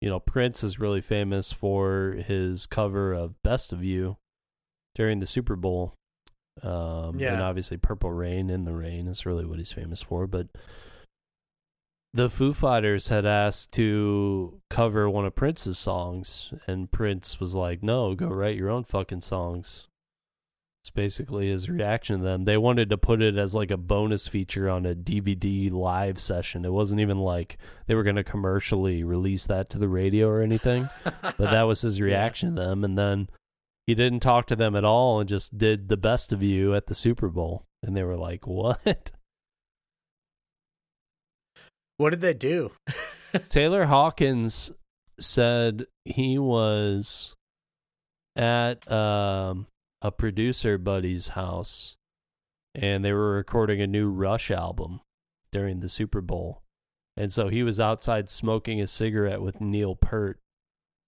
[0.00, 4.16] you know, Prince is really famous for his cover of "Best of You"
[4.94, 5.94] during the Super Bowl.
[6.62, 10.26] Um, and obviously, "Purple Rain" in the rain is really what he's famous for.
[10.26, 10.48] But
[12.14, 17.82] the Foo Fighters had asked to cover one of Prince's songs, and Prince was like,
[17.82, 19.88] "No, go write your own fucking songs."
[20.86, 22.44] It's basically his reaction to them.
[22.44, 26.64] They wanted to put it as like a bonus feature on a DVD live session.
[26.64, 27.58] It wasn't even like
[27.88, 30.88] they were going to commercially release that to the radio or anything,
[31.22, 32.04] but that was his Yeah.
[32.04, 32.84] reaction to them.
[32.84, 33.28] And then
[33.88, 36.86] he didn't talk to them at all and just did the best of you at
[36.86, 37.64] the Super Bowl.
[37.82, 38.78] And they were like, what?
[41.96, 42.70] what did they do?
[43.48, 44.70] Taylor Hawkins
[45.18, 47.34] said he was
[48.36, 49.66] at um,
[50.06, 51.96] a producer buddy's house
[52.74, 55.00] and they were recording a new Rush album
[55.50, 56.62] during the Super Bowl.
[57.16, 60.38] And so he was outside smoking a cigarette with Neil Peart.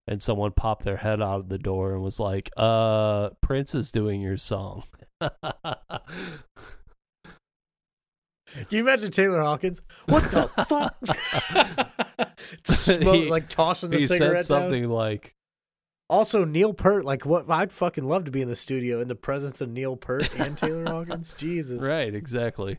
[0.07, 3.90] And someone popped their head out of the door and was like, uh, Prince is
[3.92, 4.84] doing your song.
[8.70, 9.82] you imagine Taylor Hawkins?
[10.07, 10.96] What the fuck?
[12.64, 14.62] Smoke, He- like tossing the he cigarette said down.
[14.62, 15.34] something like,
[16.11, 17.04] Also, Neil Peart.
[17.04, 17.50] Like, what?
[17.50, 20.56] I'd fucking love to be in the studio in the presence of Neil Peart and
[20.56, 21.34] Taylor Hawkins.
[21.34, 21.82] Jesus.
[21.82, 22.78] right, exactly.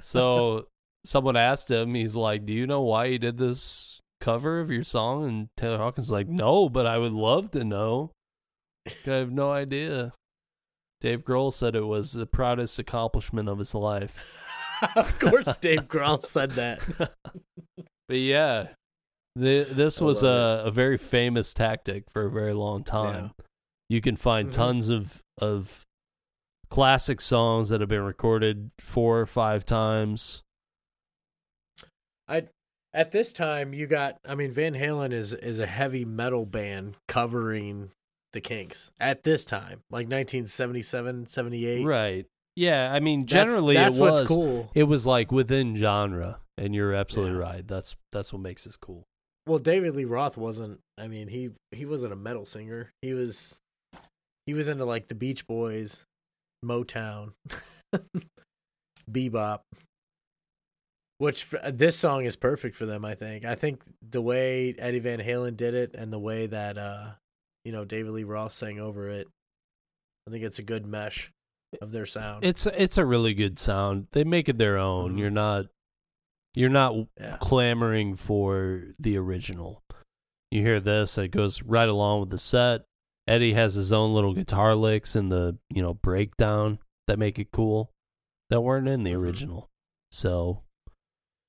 [0.00, 0.66] So
[1.04, 4.84] someone asked him, he's like, "Do you know why you did this cover of your
[4.84, 8.12] song?" And Taylor Hawkins is like, "No, but I would love to know.
[8.86, 10.12] I have no idea."
[11.00, 14.44] Dave Grohl said it was the proudest accomplishment of his life.
[14.96, 16.80] of course, Dave Grohl said that.
[18.08, 18.68] But yeah,
[19.38, 23.32] the, this I was a, a very famous tactic for a very long time.
[23.88, 24.52] You can find Mhm.
[24.52, 25.84] tons of of
[26.70, 30.42] classic songs that have been recorded four or five times.
[32.28, 32.44] I
[32.92, 34.18] at this time you got.
[34.26, 37.90] I mean, Van Halen is is a heavy metal band covering
[38.32, 41.84] the Kinks at this time, like 1977, 78.
[41.86, 42.26] Right.
[42.56, 44.70] Yeah, I mean That's- generally that's it was what's cool.
[44.74, 47.42] it was like within genre and you're absolutely Yeah.
[47.52, 47.66] right.
[47.66, 49.06] That's that's what makes this cool.
[49.48, 50.78] Well, David Lee Roth wasn't.
[50.98, 52.90] I mean, he he wasn't a metal singer.
[53.00, 53.56] He was
[54.46, 56.04] he was into like the Beach Boys,
[56.64, 57.32] Motown,
[59.10, 59.60] bebop.
[61.16, 63.04] Which this song is perfect for them.
[63.04, 63.44] I think.
[63.44, 67.06] I think the way Eddie Van Halen did it and the way that uh,
[67.64, 69.26] you know David Lee Roth sang over it,
[70.26, 71.32] I think it's a good mesh
[71.80, 72.44] of their sound.
[72.44, 74.08] It's it's a really good sound.
[74.12, 75.14] They make it their own.
[75.14, 75.18] Mhm.
[75.18, 75.66] You're not
[76.54, 77.36] you're not yeah.
[77.40, 79.82] clamoring for the original.
[80.50, 82.82] You hear this, it goes right along with the set.
[83.26, 87.50] Eddie has his own little guitar licks and the, you know, breakdown that make it
[87.52, 87.90] cool
[88.48, 89.18] that weren't in the Mhm.
[89.18, 89.68] original.
[90.10, 90.62] So,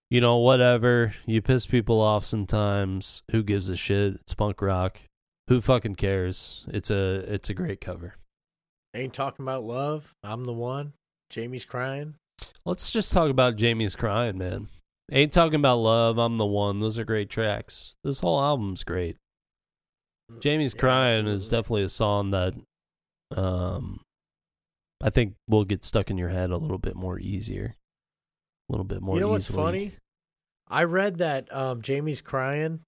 [0.10, 1.14] you know, whatever.
[1.26, 3.22] You piss people off sometimes.
[3.32, 4.16] Who gives a shit?
[4.16, 5.00] It's punk rock.
[5.48, 6.66] Who fucking cares?
[6.68, 8.16] It's a it's a great cover.
[8.94, 10.14] Ain't talking about love.
[10.24, 10.94] I'm the one.
[11.30, 12.16] Jamie's crying.
[12.66, 14.68] Let's just talk about Jamie's crying, man.
[15.12, 16.18] Ain't talking about love.
[16.18, 16.80] I'm the one.
[16.80, 17.96] Those are great tracks.
[18.04, 19.18] This whole album's great.
[20.40, 22.54] Jamie's Yeah, crying is definitely a song that,
[23.36, 24.02] um,
[25.02, 27.76] I think will get stuck in your head a little bit more easier,
[28.68, 29.16] a little bit more.
[29.16, 29.96] You know what's funny?
[30.68, 32.82] I read that um, Jamie's crying.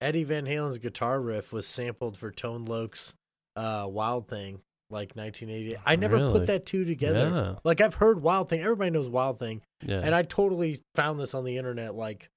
[0.00, 3.14] Eddie Van Halen's guitar riff was sampled for Tone Loc's
[3.56, 4.60] uh, "Wild Thing,"
[4.92, 5.78] like 1980.
[5.84, 6.32] I never Really?
[6.40, 7.30] put that two together.
[7.34, 10.00] Yeah, Like I've heard "Wild Thing." Everybody knows "Wild Thing," yeah.
[10.04, 11.94] and I totally found this on the internet.
[11.94, 12.28] Like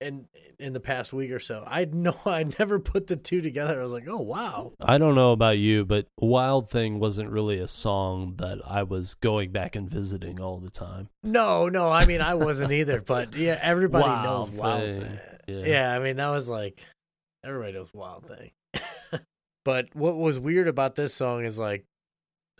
[0.00, 0.26] in
[0.58, 3.78] in the past week or so, I know I never put the two together.
[3.78, 4.72] I was like, oh wow.
[4.80, 9.14] I don't know about you, but "Wild Thing" wasn't really a song that I was
[9.14, 11.08] going back and visiting all the time.
[11.22, 13.00] No, no, I mean I wasn't either.
[13.00, 15.00] But yeah, everybody Wild knows "Wild Thing.
[15.02, 15.64] Thing." Yeah.
[15.66, 16.82] Yeah, I mean that was like
[17.44, 18.50] everybody knows Wild Thing.
[19.64, 21.84] But what was weird about this song is like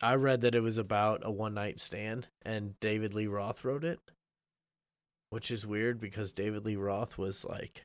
[0.03, 3.85] I read that it was about a one night stand and David Lee Roth wrote
[3.85, 4.01] it.
[5.31, 7.85] Which is weird because David Lee Roth was like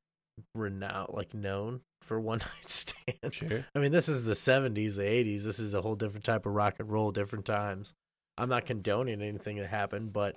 [0.53, 3.35] renowned like known for one night stands.
[3.35, 3.65] Sure.
[3.73, 5.45] I mean, this is the seventies, the eighties.
[5.45, 7.93] This is a whole different type of rock and roll, different times.
[8.37, 10.35] I'm not condoning anything that happened, but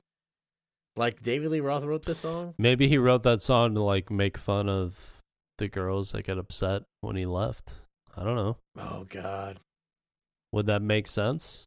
[0.97, 2.55] like David Lee Roth wrote this song.
[2.59, 5.19] Maybe he wrote that song to like make fun of
[5.59, 7.74] the girls that get upset when he left.
[8.16, 8.57] I don't know.
[8.78, 9.59] Oh God.
[10.53, 11.65] Would that make sense?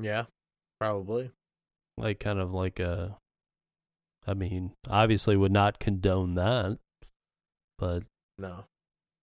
[0.00, 0.24] Yeah,
[0.80, 1.30] probably.
[1.96, 3.16] Like kind of like a
[4.26, 6.78] I mean, obviously would not condone that.
[7.78, 8.04] But
[8.38, 8.64] No.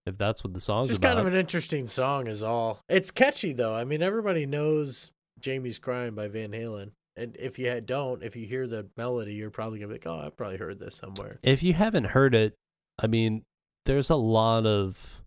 [0.05, 2.79] if that's what the song's Just about, kind of an interesting song is all.
[2.89, 3.75] It's catchy though.
[3.75, 6.91] I mean, everybody knows Jamie's Crying by Van Halen.
[7.15, 10.25] And if you don't, if you hear the melody, you're probably gonna be like, "Oh,
[10.25, 12.55] I've probably heard this somewhere." if you haven't heard it,
[12.97, 13.43] I mean,
[13.85, 15.22] there's a lot of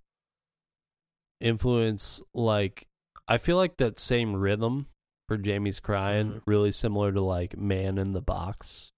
[1.41, 2.87] influence like
[3.29, 4.87] I feel like that same rhythm
[5.29, 6.43] for Jamie's crying Mhm.
[6.47, 8.91] really similar to like Man in the Box.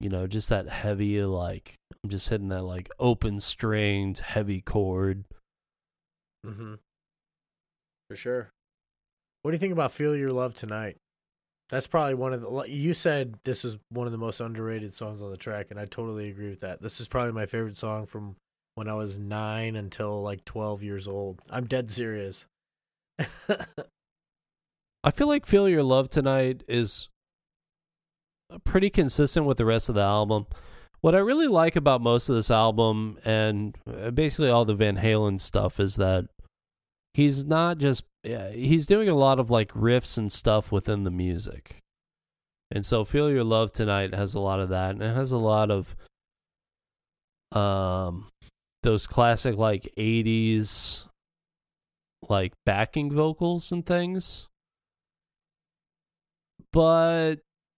[0.00, 5.24] You know, just that heavy like I'm just hitting that like open stringed heavy chord.
[6.46, 6.74] Mm-hmm.
[8.08, 8.50] For sure.
[9.42, 10.96] What do you think about "Feel Your Love Tonight"?
[11.70, 12.64] That's probably one of the.
[12.68, 15.86] You said this was one of the most underrated songs on the track, and I
[15.86, 16.82] totally agree with that.
[16.82, 18.36] This is probably my favorite song from
[18.74, 21.40] when I was nine until like twelve years old.
[21.50, 22.46] I'm dead serious.
[25.04, 27.08] I feel like Feel Your Love Tonight is
[28.64, 30.46] pretty consistent with the rest of the album.
[31.00, 34.96] What I really like about most of this album and uh, basically all the Van
[34.96, 36.26] Halen stuff is that
[37.14, 41.78] he's not just he's doing a lot of like riffs and stuff within the music.
[42.70, 45.38] And so Feel Your Love Tonight has a lot of that and it has a
[45.38, 45.96] lot of
[47.50, 48.28] um
[48.82, 51.04] those classic like 80s
[52.28, 54.48] like backing vocals and things
[56.72, 57.36] but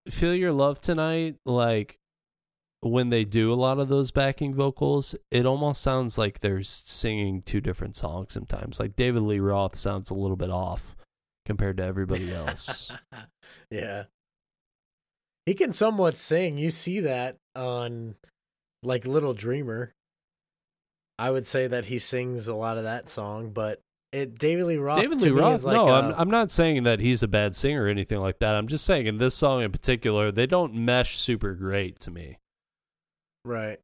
[0.08, 1.98] Feel Your Love Tonight, like
[2.80, 7.42] when they do a lot of those backing vocals, it almost sounds like they're singing
[7.42, 8.78] two different songs sometimes.
[8.78, 10.94] Like David Lee Roth sounds a little bit off
[11.46, 12.90] compared to everybody else.
[13.70, 14.04] yeah.
[15.46, 16.58] He can somewhat sing.
[16.58, 18.14] You see that on
[18.82, 19.94] like Little Dreamer.
[21.18, 23.80] I would say that he sings a lot of that song, but
[24.12, 24.98] it David Lee Roth.
[24.98, 25.64] David Lee Roth.
[25.64, 28.38] like no, i I'm I'm not saying that he's a bad singer or anything like
[28.38, 28.54] that.
[28.54, 32.38] I'm just saying in this song in particular, they don't mesh super great to me.
[33.44, 33.80] right.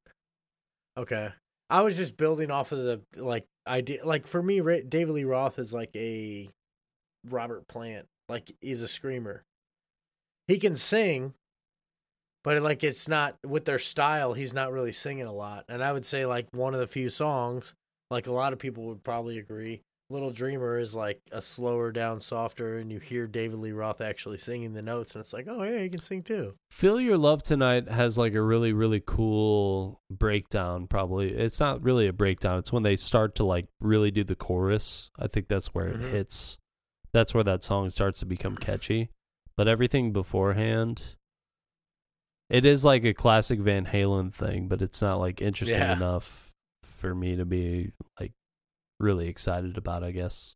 [0.97, 1.31] Okay,
[1.71, 4.05] I was just building off of the like idea.
[4.05, 6.51] Like for me, Ra- David Lee Roth is like a
[7.29, 8.07] Robert Plant.
[8.29, 9.45] Like he's a screamer.
[10.47, 11.35] He can sing,
[12.45, 14.33] but like it's not with their style.
[14.35, 15.65] He's not really singing a lot.
[15.69, 17.75] And I would say like one of the few songs,
[18.11, 22.19] like a lot of people would probably agree, Little Dreamer is like a slower down,
[22.19, 25.63] softer, and you hear David Lee Roth actually singing the notes, and it's like, oh
[25.63, 26.55] yeah, he can sing too.
[26.73, 31.31] Feel Your Love Tonight has like a really, really cool breakdown, probably.
[31.31, 32.59] It's not really a breakdown.
[32.59, 35.11] It's when they start to like really do the chorus.
[35.17, 36.03] I think that's where Mhm.
[36.03, 36.59] it hits.
[37.13, 39.11] That's where that song starts to become catchy.
[39.57, 41.17] But everything beforehand,
[42.51, 45.95] it is like a classic Van Halen thing, but it's not like interesting Yeah.
[45.97, 46.53] enough
[46.83, 48.33] for me to be like
[48.99, 50.55] really excited about, I guess.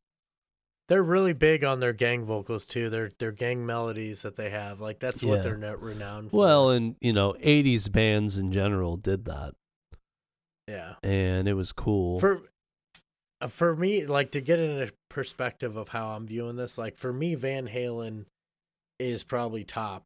[0.89, 2.91] They're really big on their gang vocals too.
[2.91, 5.31] Their their gang melodies that they have, like that's Yeah.
[5.31, 6.37] what they're net renowned for.
[6.37, 9.55] Well, and you know, 80s bands in general did that,
[10.69, 10.97] yeah.
[11.03, 12.21] and it was cool.
[12.21, 12.43] For
[13.41, 16.97] uh, for me, like to get in a perspective of how I'm viewing this, like
[16.97, 18.27] for me, Van Halen
[18.99, 20.05] is probably top.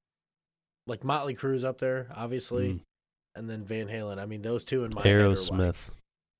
[0.89, 2.81] Like Motley Crue's up there, obviously, Mm.
[3.36, 4.19] and then Van Halen.
[4.19, 5.77] I mean, those two in my Aerosmith.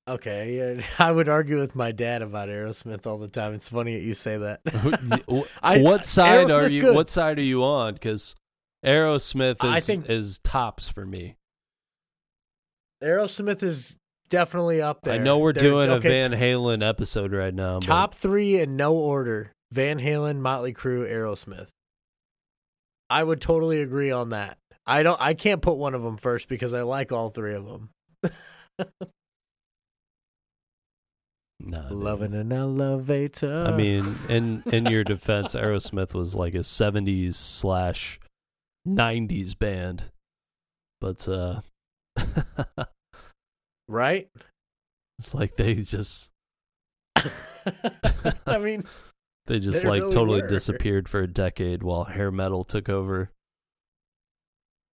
[0.09, 3.53] okay, yeah, I would argue with my dad about Aerosmith all the time.
[3.55, 4.61] It's funny that you say that.
[5.62, 6.81] I- what side are you?
[6.81, 6.95] good.
[6.97, 7.93] What side are you on?
[7.95, 8.35] Because
[8.85, 11.37] Aerosmith is I think- is tops for me.
[13.03, 13.97] Aerosmith is
[14.29, 15.15] definitely up there.
[15.15, 17.75] I know we're They're- doing okay, a Van Halen episode right now.
[17.81, 21.69] but- Top three in no order: Van Halen, Motley Crue, Aerosmith.
[23.10, 24.59] I would totally agree on that.
[24.86, 25.20] I don't.
[25.20, 27.90] I can't put one of them first because I like all three of them.
[31.60, 31.89] Nah.
[31.90, 33.64] Loving an elevator.
[33.66, 38.20] I mean, in in your defense, Aerosmith was like a '70s slash
[38.86, 40.05] '90s band,
[41.01, 41.62] but uh,
[43.89, 44.28] right?
[45.18, 46.30] it's like they just
[48.47, 48.85] I mean,
[49.49, 50.49] they just They like really totally were.
[50.57, 53.31] disappeared for a decade while hair metal took over.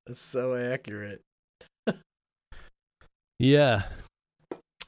[0.07, 1.21] That's so accurate.
[3.39, 3.83] Yeah,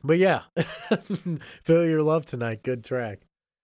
[0.03, 0.41] But yeah,
[1.63, 2.63] feel your love tonight.
[2.63, 3.19] Good track.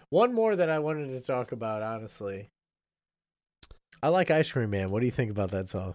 [0.09, 1.81] One more that I wanted to talk about.
[1.81, 2.49] Honestly,
[4.03, 4.91] I like Ice Cream Man.
[4.91, 5.93] What do you think about that song?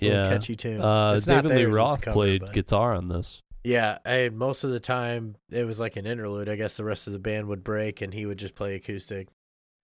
[0.00, 0.28] Little yeah.
[0.30, 0.80] catchy tune.
[0.80, 3.40] Uh, David Lee theirs, it's a Roth cover, played but- guitar on this.
[3.64, 6.48] Yeah, and most of the time it was like an interlude.
[6.48, 9.28] I guess the rest of the band would break and he would just play acoustic.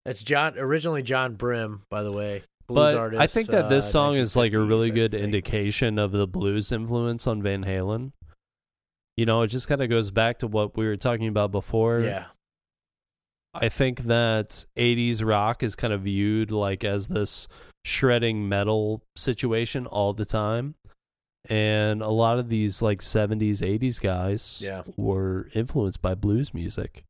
[0.06, 2.44] It's John originally John Brim, by the way.
[2.66, 5.98] Blues But artist, I think that this uh, song is like a really good indication
[5.98, 8.12] of the blues influence on Van Halen.
[9.18, 12.00] You know, it just kind of goes back to what we were talking about before.
[12.00, 12.26] Yeah,
[13.54, 17.46] I think that 80s rock is kind of viewed like as this
[17.84, 20.74] shredding metal situation all the time.
[21.48, 24.82] And a lot of these like 70s, 80s guys Yeah.
[24.96, 27.04] were influenced by blues music.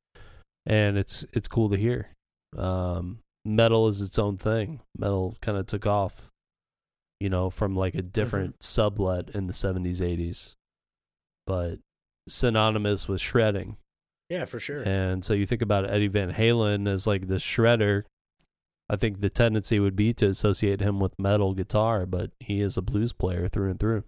[0.67, 2.09] And it's it's cool to hear.
[2.57, 4.81] Um, metal is its own thing.
[4.99, 6.31] Metal kind of took off,
[7.21, 10.55] you know, from like a different sublet in the 70s, 80s.
[11.47, 11.79] But
[12.29, 13.77] synonymous with shredding.
[14.31, 14.83] yeah, for sure.
[14.83, 18.05] And so you think about Eddie Van Halen as like the shredder.
[18.89, 22.77] I think the tendency would be to associate him with metal guitar, but he is
[22.77, 24.05] a blues player through and through.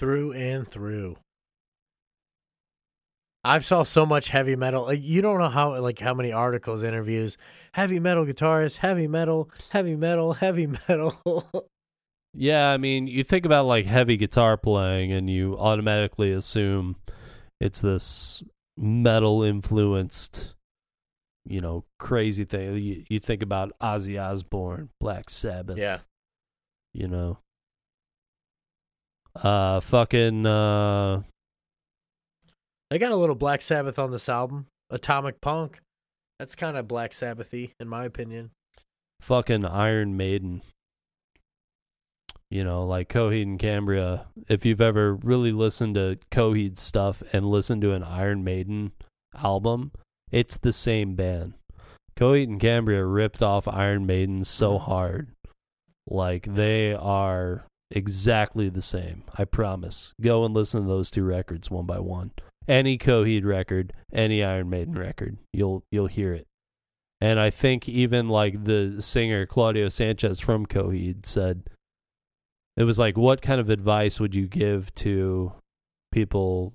[0.00, 1.14] Through and through.
[3.44, 4.84] I've saw so much heavy metal.
[4.84, 7.36] Like, you don't know how like how many articles, interviews,
[7.72, 11.46] heavy metal guitarist, heavy metal, heavy metal, heavy metal.
[12.32, 16.94] Yeah, I mean, you think about like heavy guitar playing and you automatically assume
[17.60, 18.44] it's this
[18.78, 20.54] metal influenced,
[21.44, 22.76] you know, crazy thing.
[22.76, 25.76] You, you think about Ozzy Osbourne, Black Sabbath.
[25.76, 25.98] yeah,
[26.94, 27.38] You know.
[29.34, 31.22] Uh fucking uh
[32.90, 34.66] they got a little Black Sabbath on this album.
[34.90, 35.78] Atomic Punk.
[36.40, 38.50] That's kind of Black Sabbathy, in my opinion.
[39.20, 40.62] fucking Iron Maiden.
[42.50, 44.26] You know, like Coheed and Cambria.
[44.48, 48.90] If you've ever really listened to Coheed stuff and listened to an Iron Maiden
[49.36, 49.92] album,
[50.32, 51.54] it's the same band.
[52.16, 54.82] Coheed and Cambria ripped off Iron Maiden so Mhm.
[54.82, 55.28] hard.
[56.08, 59.24] Like they are exactly the same.
[59.36, 60.14] I promise.
[60.20, 62.32] Go and listen to those two records one by one.
[62.68, 66.46] Any Coheed record, any Iron Maiden record, you'll you'll hear it.
[67.20, 71.64] And I think even like the singer Claudio Sanchez from Coheed said
[72.76, 75.52] it was like what kind of advice would you give to
[76.12, 76.74] people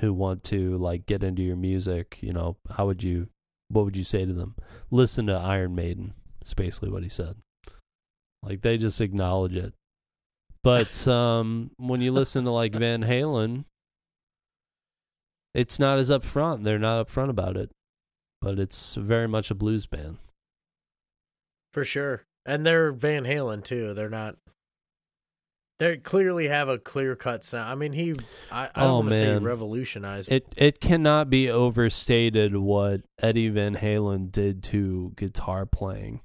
[0.00, 3.28] who want to like get into your music, you know, how would you
[3.68, 4.56] what would you say to them?
[4.90, 6.14] Listen to Iron Maiden.
[6.40, 7.36] It's basically what he said.
[8.42, 9.74] Like they just acknowledge it.
[10.62, 13.64] But um when you listen to like Van Halen,
[15.54, 16.64] it's not as upfront.
[16.64, 17.70] They're not upfront about it.
[18.40, 20.18] But it's very much a blues band.
[21.72, 22.24] For sure.
[22.46, 23.94] And they're Van Halen too.
[23.94, 24.36] They're not
[25.78, 27.70] they clearly have a clear cut sound.
[27.70, 28.14] I mean, he
[28.50, 30.30] I, I don't Oh, want to say revolutionized.
[30.30, 36.20] It it cannot be overstated what Eddie Van Halen did to guitar playing.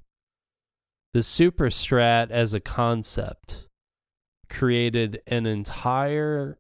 [1.14, 3.63] The Super Strat as a concept
[4.50, 6.58] created an entire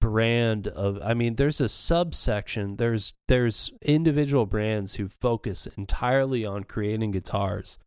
[0.00, 6.64] brand of I mean there's a subsection there's there's individual brands who focus entirely on
[6.64, 7.78] creating guitars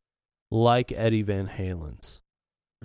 [0.49, 2.21] like Eddie Van Halen's.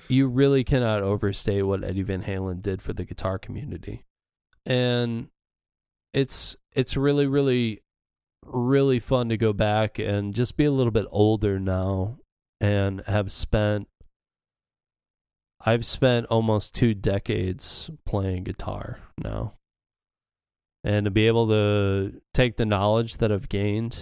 [0.08, 4.04] You really cannot overstate what Eddie Van Halen did for the guitar community.
[4.66, 5.28] And
[6.12, 7.82] it's it's really really
[8.44, 12.18] really fun to go back and just be a little bit older now
[12.60, 13.88] and have spent
[15.62, 19.54] I've spent almost two decades playing guitar now.
[20.82, 24.00] And to be able to take the knowledge that I've gained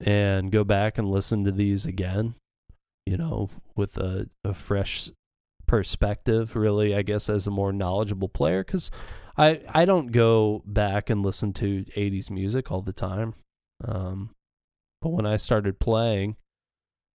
[0.00, 2.34] and go back and listen to these again,
[3.06, 5.10] you know, with a, a fresh
[5.66, 8.90] perspective, really, I guess, as a more knowledgeable player, because
[9.38, 13.34] I, I don't go back and listen to 80s music all the time.
[13.82, 14.30] Um,
[15.00, 16.36] but when I started playing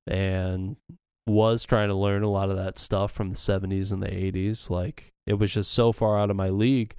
[0.07, 0.77] and
[1.26, 4.70] was trying to learn a lot of that stuff from the 70s and the 80s.
[4.70, 6.95] Like it was just so far out of my league.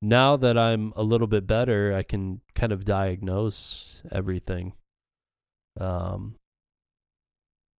[0.00, 4.72] Now that I'm a little bit better, I can kind of diagnose everything.
[5.78, 6.36] Um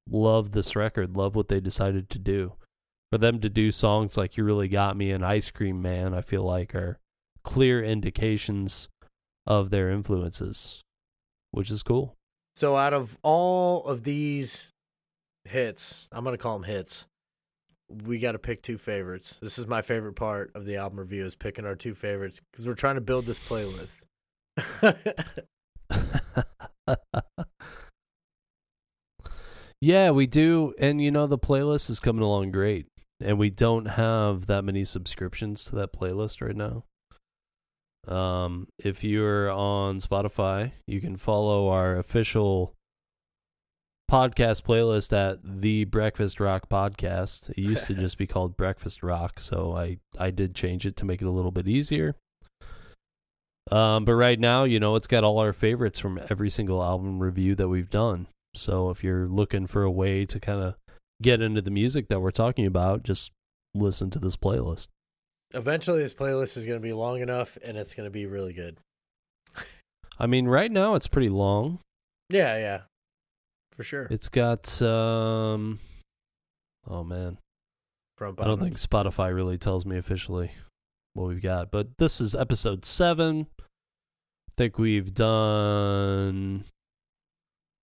[0.09, 2.53] love this record, love what they decided to do.
[3.11, 6.21] For them to do songs like You Really Got Me and Ice Cream Man, I
[6.21, 6.99] feel like are
[7.43, 8.87] clear indications
[9.47, 10.81] of their influences,
[11.51, 12.15] which is cool.
[12.55, 14.69] so out of all of these
[15.45, 17.07] hits, I'm to call them hits.
[17.89, 19.37] We got to pick two favorites.
[19.41, 22.67] This is my favorite part of the album review is picking our two favorites because
[22.67, 24.03] we're trying to build this playlist.
[29.81, 30.73] yeah, we do.
[30.79, 32.85] And you know, the playlist is coming along great.
[33.21, 36.85] And we don't have that many subscriptions to that playlist right now.
[38.07, 42.73] Um, if you're on Spotify, you can follow our official
[44.09, 47.51] podcast playlist at the Breakfast Rock Podcast.
[47.51, 51.05] It used to just be called Breakfast Rock, so I I did change it to
[51.05, 52.15] make it a little bit easier.
[53.71, 57.19] Um, but right now, you know, it's got all our favorites from every single album
[57.19, 58.25] review that we've done.
[58.55, 60.75] So if you're looking for a way to kind of
[61.21, 63.31] get into the music that we're talking about, just
[63.75, 64.87] listen to this playlist.
[65.53, 68.53] Eventually, this playlist is going to be long enough and it's going to be really
[68.53, 68.77] good.
[70.17, 71.79] I mean, right now it's pretty long.
[72.31, 72.81] Yeah, yeah,
[73.79, 74.07] for sure.
[74.11, 75.79] It's got um
[76.85, 77.37] oh man.
[78.17, 80.51] From I don't think Spotify really tells me officially
[81.13, 83.47] what we've got, but this is episode 7.
[83.57, 83.63] I
[84.57, 86.65] think we've done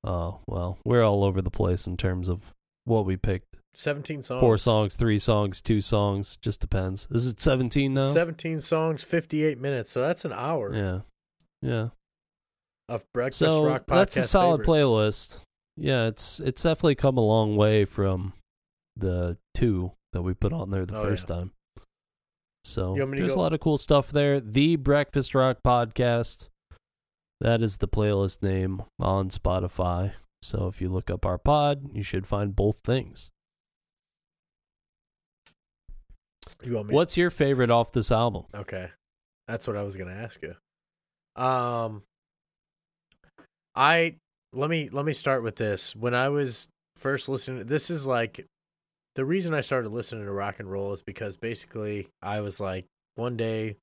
[0.05, 2.43] Oh, well, we're all over the place in terms of
[2.85, 3.57] what we picked.
[3.73, 4.41] 17 songs.
[4.41, 7.09] Four songs, three songs, two songs, just depends.
[7.11, 8.11] Is it 17 now?
[8.11, 9.91] 17 songs, 58 minutes.
[9.91, 11.01] So that's an hour Yeah.
[11.63, 11.89] Yeah.
[12.91, 13.95] of breakfast So rock podcast.
[13.97, 15.39] that's a solid favorites.
[15.39, 15.46] playlist.
[15.77, 18.33] Yeah, it's it's definitely come a long way from
[18.97, 21.37] the two that we put on there the Oh, first yeah.
[21.37, 21.53] time.
[22.65, 24.41] So You want me to there's go- a lot of cool stuff there.
[24.41, 26.49] The Breakfast Rock Podcast.
[27.41, 30.15] That is the playlist name on Spotify.
[30.43, 33.29] So if you look up our pod, you should find both things.
[36.63, 36.95] You want me?
[36.95, 38.45] What's your favorite off this album?
[38.55, 38.91] Okay,
[39.49, 40.55] that's what I was gonna ask you.
[41.41, 42.03] Um,
[43.75, 44.17] I
[44.57, 45.95] let me let me start with this.
[45.95, 48.47] When I was first listening, this is like
[49.15, 52.87] the reason I started listening to rock and roll is because basically I was like
[53.15, 53.77] one day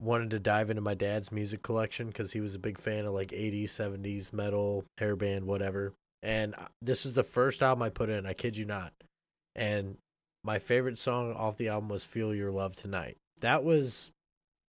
[0.00, 3.14] wanted to dive into my dad's music collection because he was a big fan of
[3.14, 5.92] like 80s 70s metal hairband whatever.
[6.22, 8.92] And this is the first album i put in i kid you not.
[9.54, 9.98] And
[10.42, 13.16] my favorite song off the album was feel your love tonight.
[13.40, 14.10] That was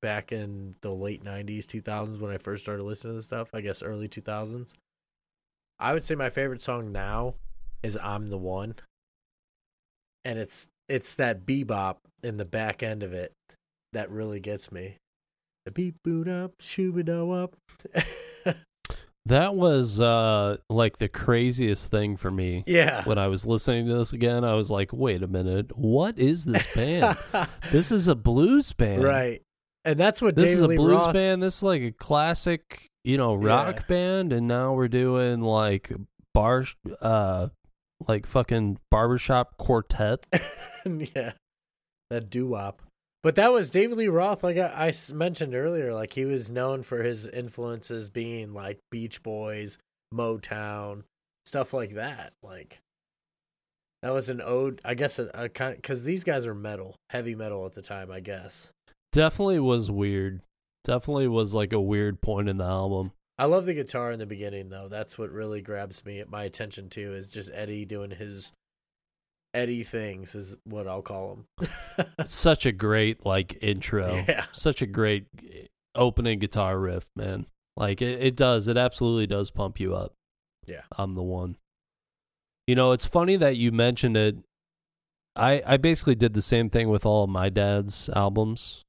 [0.02, 3.60] back in the late 90s 2000s when i first started listening to this stuff i
[3.60, 4.72] guess early 2000s
[5.78, 7.34] i would say my favorite song now
[7.82, 8.76] is "I'm the One,"
[10.24, 13.32] and it's it's that bebop in the back end of it
[13.92, 14.96] that really gets me.
[15.64, 17.56] The beep boot up, shoobido up.
[19.26, 22.64] That was uh like the craziest thing for me.
[22.66, 23.04] yeah.
[23.04, 26.44] When I was listening to this again, I was like, "Wait a minute, what is
[26.44, 27.16] this band?
[27.70, 29.40] this is a blues band, right.
[29.84, 31.42] And that's what This David is a Lee blues Roth, band.
[31.42, 33.82] This is like a classic, you know, rock Yeah.
[33.88, 35.92] band, and now we're doing like
[36.34, 36.64] bar,
[37.00, 37.48] uh,
[38.06, 40.24] like fucking barbershop quartet.
[41.14, 41.32] yeah,
[42.10, 42.82] that doo wop.
[43.24, 45.92] But that was David Lee Roth, like I mentioned earlier.
[45.94, 49.78] Like he was known for his influences being like Beach Boys,
[50.12, 51.04] Motown,
[51.46, 52.32] stuff like that.
[52.42, 52.78] Like
[54.02, 57.34] that was an ode, I guess, a, a kind because these guys are metal, heavy
[57.36, 58.70] metal at the time, I guess.
[59.12, 60.40] Definitely was weird.
[60.84, 63.12] Definitely was like a weird point in the album.
[63.38, 64.88] I love the guitar in the beginning though.
[64.88, 67.14] That's what really grabs me my attention too.
[67.14, 68.52] Is just Eddie doing his
[69.54, 72.06] Eddie things, is what I'll call them.
[72.26, 74.24] Such a great like intro.
[74.28, 74.46] Yeah.
[74.52, 77.46] Such a great eh, opening guitar riff, man.
[77.76, 78.68] Like it, it does.
[78.68, 80.14] It absolutely does pump you up.
[80.66, 80.82] Yeah.
[80.96, 81.56] I'm the one.
[82.66, 84.36] You know, it's funny that you mentioned it.
[85.36, 88.84] I I basically did the same thing with all of my dad's albums.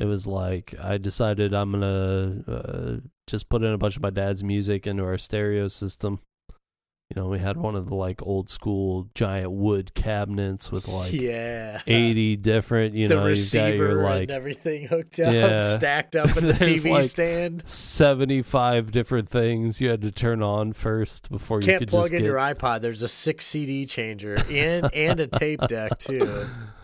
[0.00, 2.96] It was like I decided I'm gonna uh,
[3.26, 6.20] just put in a bunch of my dad's music into our stereo system.
[7.14, 11.12] You know, we had one of the like old school giant wood cabinets with like
[11.12, 12.94] yeah, eighty different.
[12.94, 15.58] You the know, you've got receiver your and like everything hooked up, Yeah.
[15.76, 17.62] stacked up in the TV like- stand.
[17.68, 22.18] seventy-five different things you had to turn on first before you Can't could plug in
[22.20, 22.24] get.
[22.24, 22.80] your iPod.
[22.80, 26.46] There's a six CD changer and and a tape deck too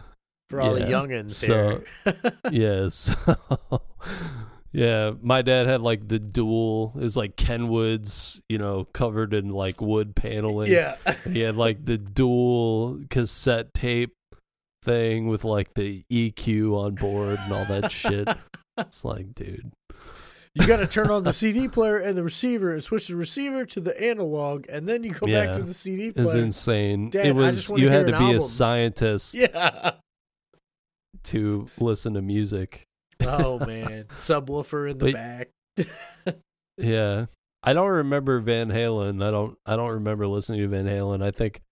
[0.48, 2.32] for all Yeah, the youngins so- here.
[2.52, 3.14] yes.
[4.72, 6.92] yeah, my dad had like the dual.
[6.96, 10.70] It was like Kenwood's, you know, covered in like wood paneling.
[10.70, 14.14] yeah, He had like the dual cassette tape
[14.84, 18.28] thing with like the EQ on board and all that shit.
[18.78, 19.72] It's like, dude.
[20.52, 23.64] you got to turn on the CD player and the receiver, and switch the receiver
[23.64, 26.26] to the analog, and then you go back to the CD player.
[26.26, 27.10] It's insane.
[27.14, 29.92] It was you had to be a scientist yeah.
[31.26, 32.84] To listen to music.
[33.20, 35.48] Oh man, subwoofer in the But- back.
[36.78, 37.26] Yeah.
[37.62, 39.24] I don't remember Van Halen.
[39.26, 41.22] I don't I don't remember listening to Van Halen.
[41.22, 41.62] I think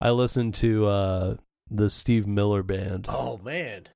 [0.00, 1.36] I listened to uh
[1.70, 3.06] the Steve Miller band.
[3.08, 3.88] Oh man,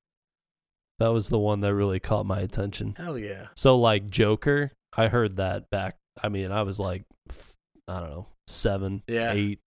[0.99, 2.95] That was the one that really caught my attention.
[2.97, 3.49] hell yeah.
[3.57, 7.05] So like Joker, I heard that back I mean, I was like
[7.89, 9.33] I don't know, 7, Yeah.
[9.33, 9.59] 8.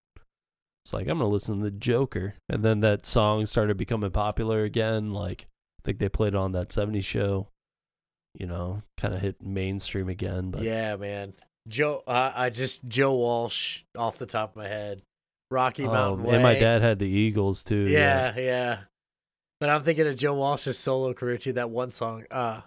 [0.84, 2.34] It's like I'm to listen to the Joker.
[2.48, 5.46] And then that song started becoming popular again like
[5.80, 7.48] I think they played it on that 70s show.
[8.38, 11.34] You know, kind of hit mainstream again, but Yeah, man.
[11.68, 15.02] Joe, uh, I just Joe Walsh off the top of my head.
[15.50, 16.34] Rocky Mountain Um, Way.
[16.34, 17.86] and my dad had the Eagles too.
[17.88, 18.78] Yeah, yeah.
[19.60, 21.52] But I'm thinking of Joe Walsh's solo career too.
[21.52, 22.62] That one song, uh,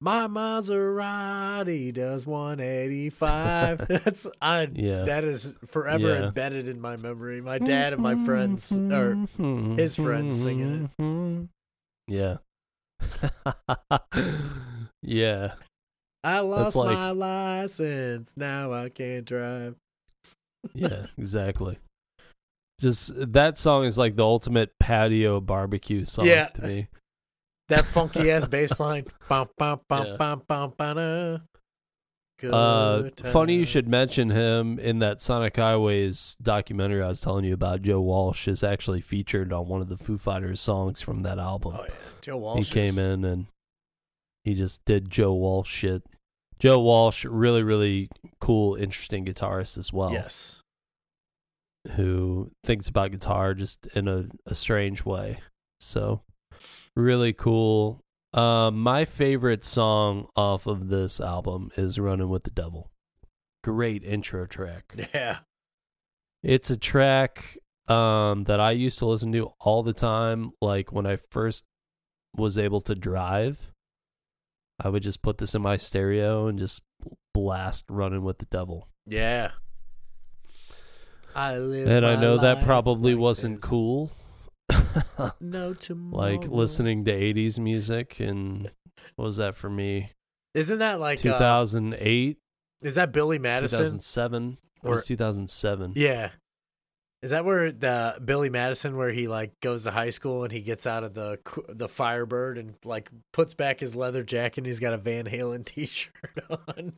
[0.00, 4.68] "My Maserati does 185." That's I.
[4.72, 5.04] Yeah.
[5.04, 6.26] That is forever Yeah.
[6.26, 7.40] embedded in my memory.
[7.40, 9.26] My dad and my friends, or
[9.76, 11.48] his friends singing it.
[12.08, 12.36] Yeah.
[15.02, 15.52] yeah.
[16.22, 18.32] I lost like- my license.
[18.36, 19.74] Now I can't drive.
[20.74, 21.78] Yeah, exactly.
[22.80, 26.46] Just that song is like the ultimate patio barbecue song Yeah.
[26.48, 26.88] to me.
[27.68, 29.06] That funky ass bass line.
[29.28, 30.16] Bum, bum, bum, Yeah.
[30.16, 31.38] bum, bum, ba-da.
[32.42, 37.54] Uh, funny you should mention him in that Sonic Highways documentary I was telling you
[37.54, 37.80] about.
[37.82, 41.76] Joe Walsh is actually featured on one of the Foo Fighters songs from that album.
[41.78, 42.68] Oh yeah, Joe Walsh.
[42.68, 43.46] he came in and
[44.44, 46.02] he just did Joe Walsh shit.
[46.58, 50.12] Joe Walsh, really, really cool, interesting guitarist as well.
[50.12, 50.60] Yes.
[51.92, 55.38] Who thinks about guitar just in a, a strange way.
[55.80, 56.20] So,
[56.96, 58.00] really cool.
[58.34, 62.90] Um, my favorite song off of this album is Running with the Devil.
[63.62, 64.94] Great intro track.
[65.14, 65.38] Yeah.
[66.42, 67.58] It's a track
[67.88, 70.52] um, that I used to listen to all the time.
[70.60, 71.64] Like when I first
[72.36, 73.72] was able to drive,
[74.78, 76.82] I would just put this in my stereo and just
[77.34, 79.52] blast "Running with the Devil." Yeah.
[81.34, 81.88] I live.
[81.88, 84.10] and I know that probably like wasn't there's cool.
[85.40, 86.30] No tomorrow.
[86.32, 88.70] like listening to '80s music, and
[89.16, 90.10] what was that for me?
[90.54, 92.38] Isn't that like uh, 2008,
[92.82, 93.78] is that Billy Madison?
[93.78, 95.92] 2007, or was 2007?
[95.96, 96.30] Yeah.
[97.22, 100.60] Is that where the Billy Madison where he like goes to high school and he
[100.60, 104.78] gets out of the the Firebird and like puts back his leather jacket and he's
[104.80, 106.92] got a Van Halen t-shirt on.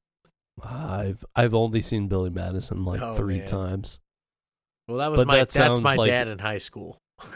[0.62, 3.46] I've I've only seen Billy Madison like Oh, three man.
[3.46, 4.00] times.
[4.88, 6.98] Well, that was But my that that's my like- dad in high school.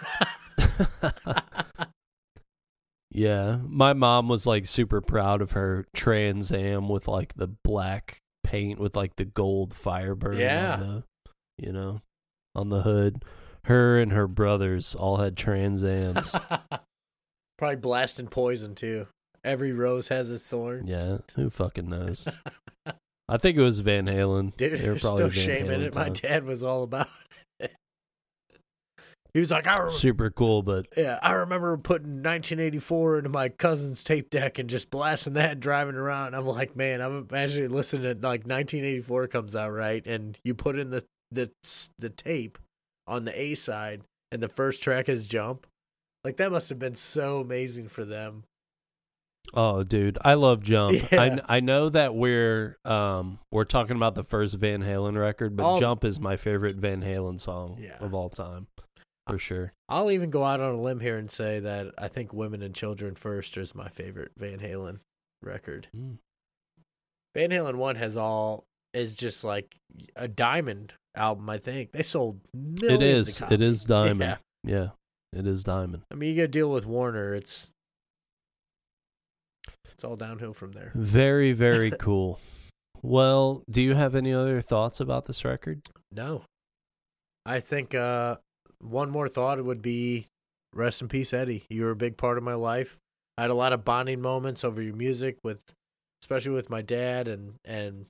[3.10, 8.18] yeah, my mom was like super proud of her Trans Am with like the black
[8.44, 10.38] paint with like the gold Firebird.
[10.38, 10.74] Yeah.
[10.74, 11.04] on the,
[11.58, 12.00] you know,
[12.54, 13.24] on the hood.
[13.64, 16.34] Her and her brothers all had Trans Ams.
[17.58, 19.06] Probably blasting poison too.
[19.44, 20.86] Every rose has its thorn.
[20.86, 22.28] yeah, who fucking knows?
[23.28, 24.56] I think it was Van Halen.
[24.56, 25.94] Dude, there's no Van shame in Halen it.
[25.94, 27.21] My dad was all about it.
[29.34, 33.48] He was like, I remember, super cool, but yeah, I remember putting 1984 into my
[33.48, 36.34] cousin's tape deck and just blasting that and driving around.
[36.34, 40.78] I'm like, man, I'm imagining listening to like 1984 comes out right, and you put
[40.78, 41.50] in the the
[41.98, 42.58] the tape
[43.06, 45.66] on the A side, and the first track is Jump.
[46.24, 48.44] Like that must have been so amazing for them.
[49.54, 50.92] Oh, dude, I love Jump.
[51.12, 51.40] Yeah.
[51.48, 55.64] I I know that we're um we're talking about the first Van Halen record, but
[55.64, 57.96] All- Jump is my favorite Van Halen song Yeah.
[57.98, 58.66] of all time,
[59.26, 59.72] for sure.
[59.88, 62.74] I'll even go out on a limb here and say that I think Women and
[62.74, 65.00] Children First is my favorite Van Halen
[65.42, 65.88] record.
[65.96, 66.18] Mm.
[67.34, 69.76] Van Halen one has all is just like
[70.16, 71.48] a diamond album.
[71.48, 72.92] I think they sold millions.
[72.92, 73.42] It is.
[73.50, 73.84] It is.
[73.86, 74.20] Diamond.
[74.20, 74.36] Yeah.
[74.64, 74.88] Yeah,
[75.32, 76.04] it is Diamond.
[76.12, 77.34] I mean, you got to deal with Warner.
[77.34, 77.72] It's
[79.90, 80.92] it's all downhill from there.
[80.94, 82.38] Very very cool.
[83.02, 85.82] Well, do you have any other thoughts about this record?
[86.12, 86.44] No,
[87.44, 88.36] I think uh,
[88.82, 90.26] one more thought would be
[90.74, 91.64] rest in peace, Eddie.
[91.68, 92.96] You were a big part of my life.
[93.38, 95.62] I had a lot of bonding moments over your music with,
[96.22, 98.06] especially with my dad, and and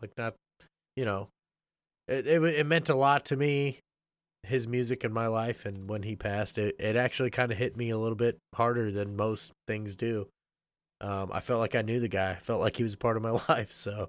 [0.00, 0.34] like not,
[0.96, 1.28] you know,
[2.06, 3.78] it it, it meant a lot to me.
[4.42, 7.76] His music in my life, and when he passed, it it actually kind of hit
[7.76, 10.28] me a little bit harder than most things do.
[11.02, 12.32] Um, I felt like I knew the guy.
[12.32, 13.72] I felt like he was a part of my life.
[13.72, 14.08] So,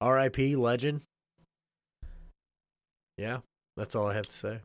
[0.00, 0.56] R.I.P.
[0.56, 1.02] Legend.
[3.16, 3.38] Yeah,
[3.76, 4.60] that's all I have to say.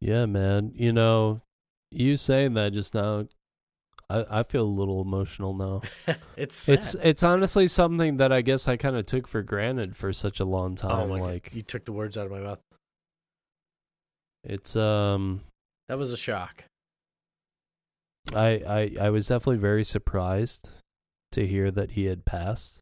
[0.00, 0.72] Yeah, man.
[0.74, 1.40] You know,
[1.90, 3.26] you saying that just now,
[4.10, 5.82] I I feel a little emotional now.
[6.36, 6.74] it's sad.
[6.74, 10.40] It's it's honestly something that I guess I kind of took for granted for such
[10.40, 11.08] a long oh time.
[11.08, 11.54] my like God.
[11.56, 12.60] you took the words out of my mouth.
[14.44, 15.40] it's um
[15.88, 16.64] That was a shock.
[18.34, 18.62] I
[19.00, 20.70] I I was definitely very surprised
[21.32, 22.80] to hear that he had passed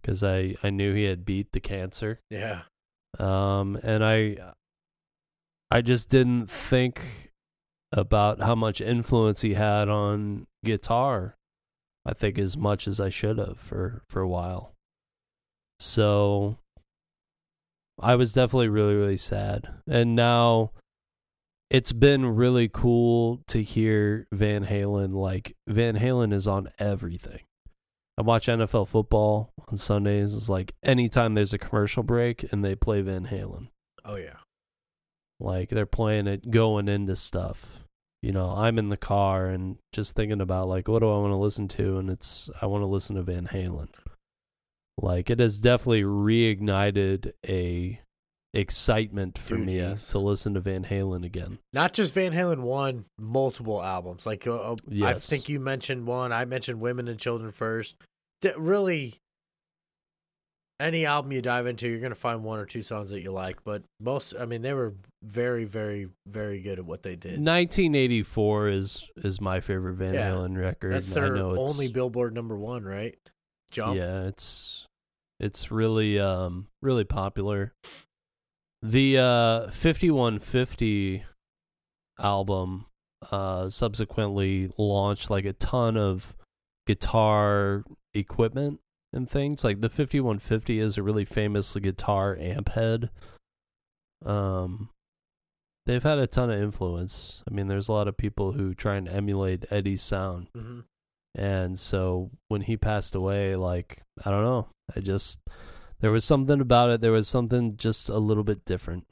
[0.00, 2.20] because I I knew he had beat the cancer.
[2.30, 2.62] Yeah,
[3.18, 4.36] Um and I
[5.70, 7.30] I just didn't think
[7.92, 11.36] about how much influence he had on guitar.
[12.06, 14.72] I think as much as I should have for for a while.
[15.78, 16.56] So
[18.00, 19.68] I was definitely really really sad.
[19.86, 20.72] And now
[21.70, 27.40] it's been really cool to hear Van Halen like Van Halen is on everything.
[28.16, 30.34] I watch NFL football on Sundays.
[30.34, 33.68] It's like anytime there's a commercial break and they play Van Halen.
[34.04, 34.37] oh yeah,
[35.40, 37.78] Like they're playing it going into stuff.
[38.22, 41.32] You know, I'm in the car and just thinking about like what do I want
[41.32, 43.88] to listen to and it's I want to listen to Van Halen.
[45.00, 48.00] Like it has definitely reignited a
[48.54, 50.08] excitement for Dude, me yes.
[50.08, 51.58] to listen to Van Halen again.
[51.72, 54.26] not just Van Halen one, multiple albums.
[54.26, 56.32] Like uh, uh, I think you mentioned one.
[56.32, 57.96] I mentioned Women and Children first.
[58.42, 59.20] That really,
[60.80, 63.64] any album you dive into, you're gonna find one or two songs that you like.
[63.64, 64.94] But most, I mean, they were
[65.24, 67.32] very, very, very good at what they did.
[67.40, 70.30] 1984 is is my favorite Van Yeah.
[70.30, 70.92] Halen record.
[70.94, 73.16] That's I their know it's, only Billboard number one, right?
[73.70, 73.96] Jump.
[73.96, 74.86] Yeah, it's
[75.40, 77.72] it's really um really popular.
[78.82, 81.24] The uh 5150
[82.20, 82.86] album
[83.32, 86.36] uh subsequently launched like a ton of
[86.86, 87.84] guitar
[88.14, 88.80] equipment
[89.12, 89.64] and things.
[89.64, 93.10] Like the 5150 is a really famous guitar amp head.
[94.24, 94.90] Um
[95.86, 97.42] they've had a ton of influence.
[97.50, 100.48] I mean, there's a lot of people who try and emulate Eddie's sound.
[100.54, 100.80] hmm
[101.34, 104.68] And so when he passed away, like, I don't know.
[104.94, 105.38] I just,
[106.00, 107.00] there was something about it.
[107.00, 109.06] There was something just a little bit different.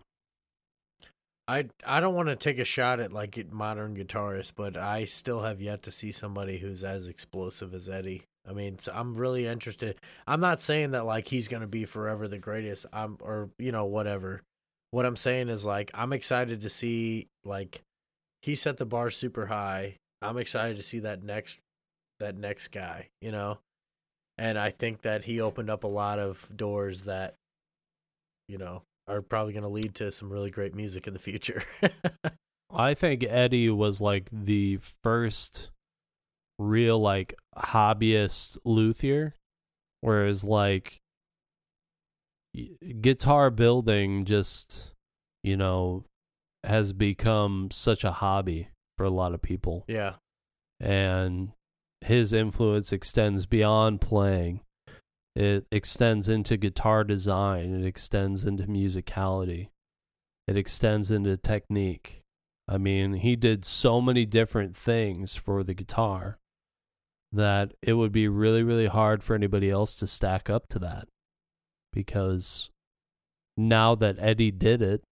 [1.49, 5.43] I I don't want to take a shot at like modern guitarists, but I still
[5.43, 8.25] have yet to see somebody who's as explosive as Eddie.
[8.49, 9.97] I mean, I'm really interested.
[10.27, 12.87] I'm not saying that like he's gonna be forever the greatest.
[12.93, 14.43] I'm or you know whatever.
[14.91, 17.83] What I'm saying is like I'm excited to see like
[18.43, 19.97] he set the bar super high.
[20.23, 21.59] I'm excited to see that next
[22.21, 23.09] that next guy.
[23.21, 23.59] You know,
[24.39, 27.35] and I think that he opened up a lot of doors that
[28.49, 31.63] you know are probably going to lead to some really great music in the future.
[32.71, 35.71] I think Eddie was like the first
[36.59, 39.35] real, like, hobbyist luthier.
[40.01, 40.99] Whereas, like,
[43.01, 44.93] guitar building just,
[45.43, 46.05] you know,
[46.65, 49.85] has become such a hobby for a lot of people.
[49.89, 50.15] Yeah.
[50.81, 51.53] And
[52.03, 54.61] his influence extends beyond playing.
[55.35, 59.69] It extends into guitar design, it extends into musicality.
[60.49, 62.23] It extends into technique.
[62.69, 66.39] I mean, he did so many different things for the guitar
[67.33, 71.09] that it would be really, really hard for anybody else to stack up to that.
[71.93, 72.71] Because
[73.57, 75.03] now that Eddie did it,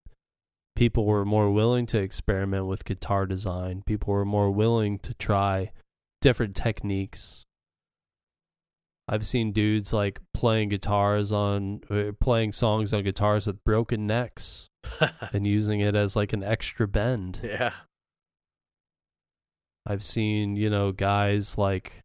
[0.76, 3.82] people were more willing to experiment with guitar design.
[3.86, 5.72] People were more willing to try
[6.20, 7.42] different techniques.
[9.06, 14.68] I've seen dudes like playing guitars on, uh, playing songs on guitars with broken necks
[15.32, 17.40] and using it as like an extra bend.
[17.42, 17.72] yeah.
[19.86, 22.03] I've seen, you know, guys like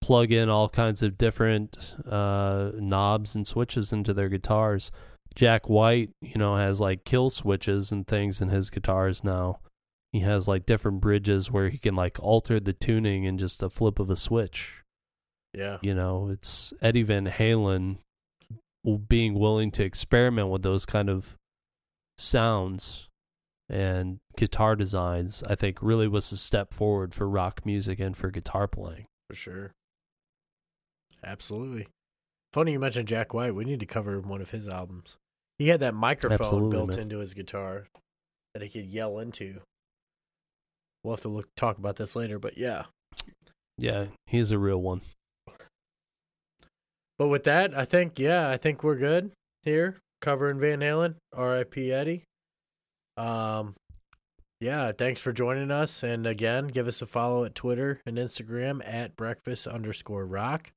[0.00, 4.90] plug in all kinds of different uh, knobs and switches into their guitars.
[5.34, 9.60] Jack White, you know, has like kill switches and things in his guitars now.
[10.12, 13.68] He has like different bridges where he can like alter the tuning in just a
[13.68, 14.82] flip of a switch.
[15.52, 15.78] Yeah.
[15.82, 17.98] You know, it's Eddie Van Halen
[19.08, 21.36] being willing to experiment with those kind of
[22.16, 23.08] sounds
[23.70, 28.30] and guitar designs, I think really was a step forward for rock music and for
[28.30, 29.06] guitar playing.
[29.28, 29.72] For sure.
[31.24, 31.86] Absolutely.
[32.52, 33.54] Funny you mentioned Jack White.
[33.54, 35.16] We need to cover one of his albums.
[35.58, 36.98] He had that microphone Absolutely, built man.
[37.00, 37.88] into his guitar
[38.54, 39.60] that he could yell into.
[41.02, 42.84] We'll have to look talk about this later, but yeah.
[43.76, 45.02] Yeah, he's a real one.
[47.18, 49.32] But with that, I think yeah, I think we're good
[49.62, 51.16] here covering Van Halen.
[51.32, 51.92] R.I.P.
[51.92, 52.24] Eddie.
[53.16, 53.74] Um,
[54.60, 58.80] yeah, thanks for joining us, and again, give us a follow at Twitter and Instagram
[58.86, 60.70] at breakfast underscore rock.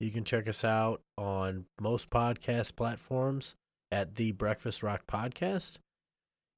[0.00, 3.54] You can check us out on most podcast platforms
[3.92, 5.76] at the Breakfast Rock Podcast.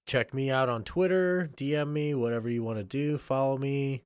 [0.07, 3.19] Check me out on Twitter, DM me, whatever you want to do.
[3.19, 4.03] Follow me,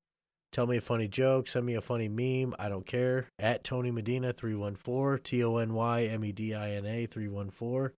[0.52, 2.54] tell me a funny joke, send me a funny meme.
[2.58, 3.28] I don't care.
[3.38, 6.86] At Tony Medina three one four T O N Y M E D I N
[6.86, 7.92] A three one four,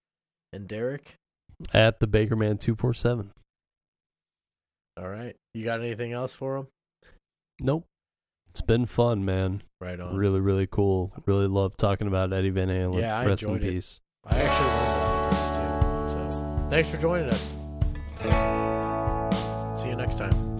[0.53, 1.15] and Derek.
[1.73, 3.33] At the Bakerman two four seven.
[4.97, 6.67] All right, you got anything else for him?
[7.61, 7.85] Nope.
[8.49, 9.63] It's been fun, man.
[9.81, 10.17] Right on.
[10.17, 11.13] Really, really cool.
[11.27, 13.01] Really love talking about Eddie Van Halen.
[13.01, 13.73] Yeah, I Rest in enjoyed it.
[13.75, 14.01] peace.
[14.25, 16.63] I actually learned a lot too.
[16.65, 17.53] So thanks for joining us.
[19.81, 20.58] See you next time.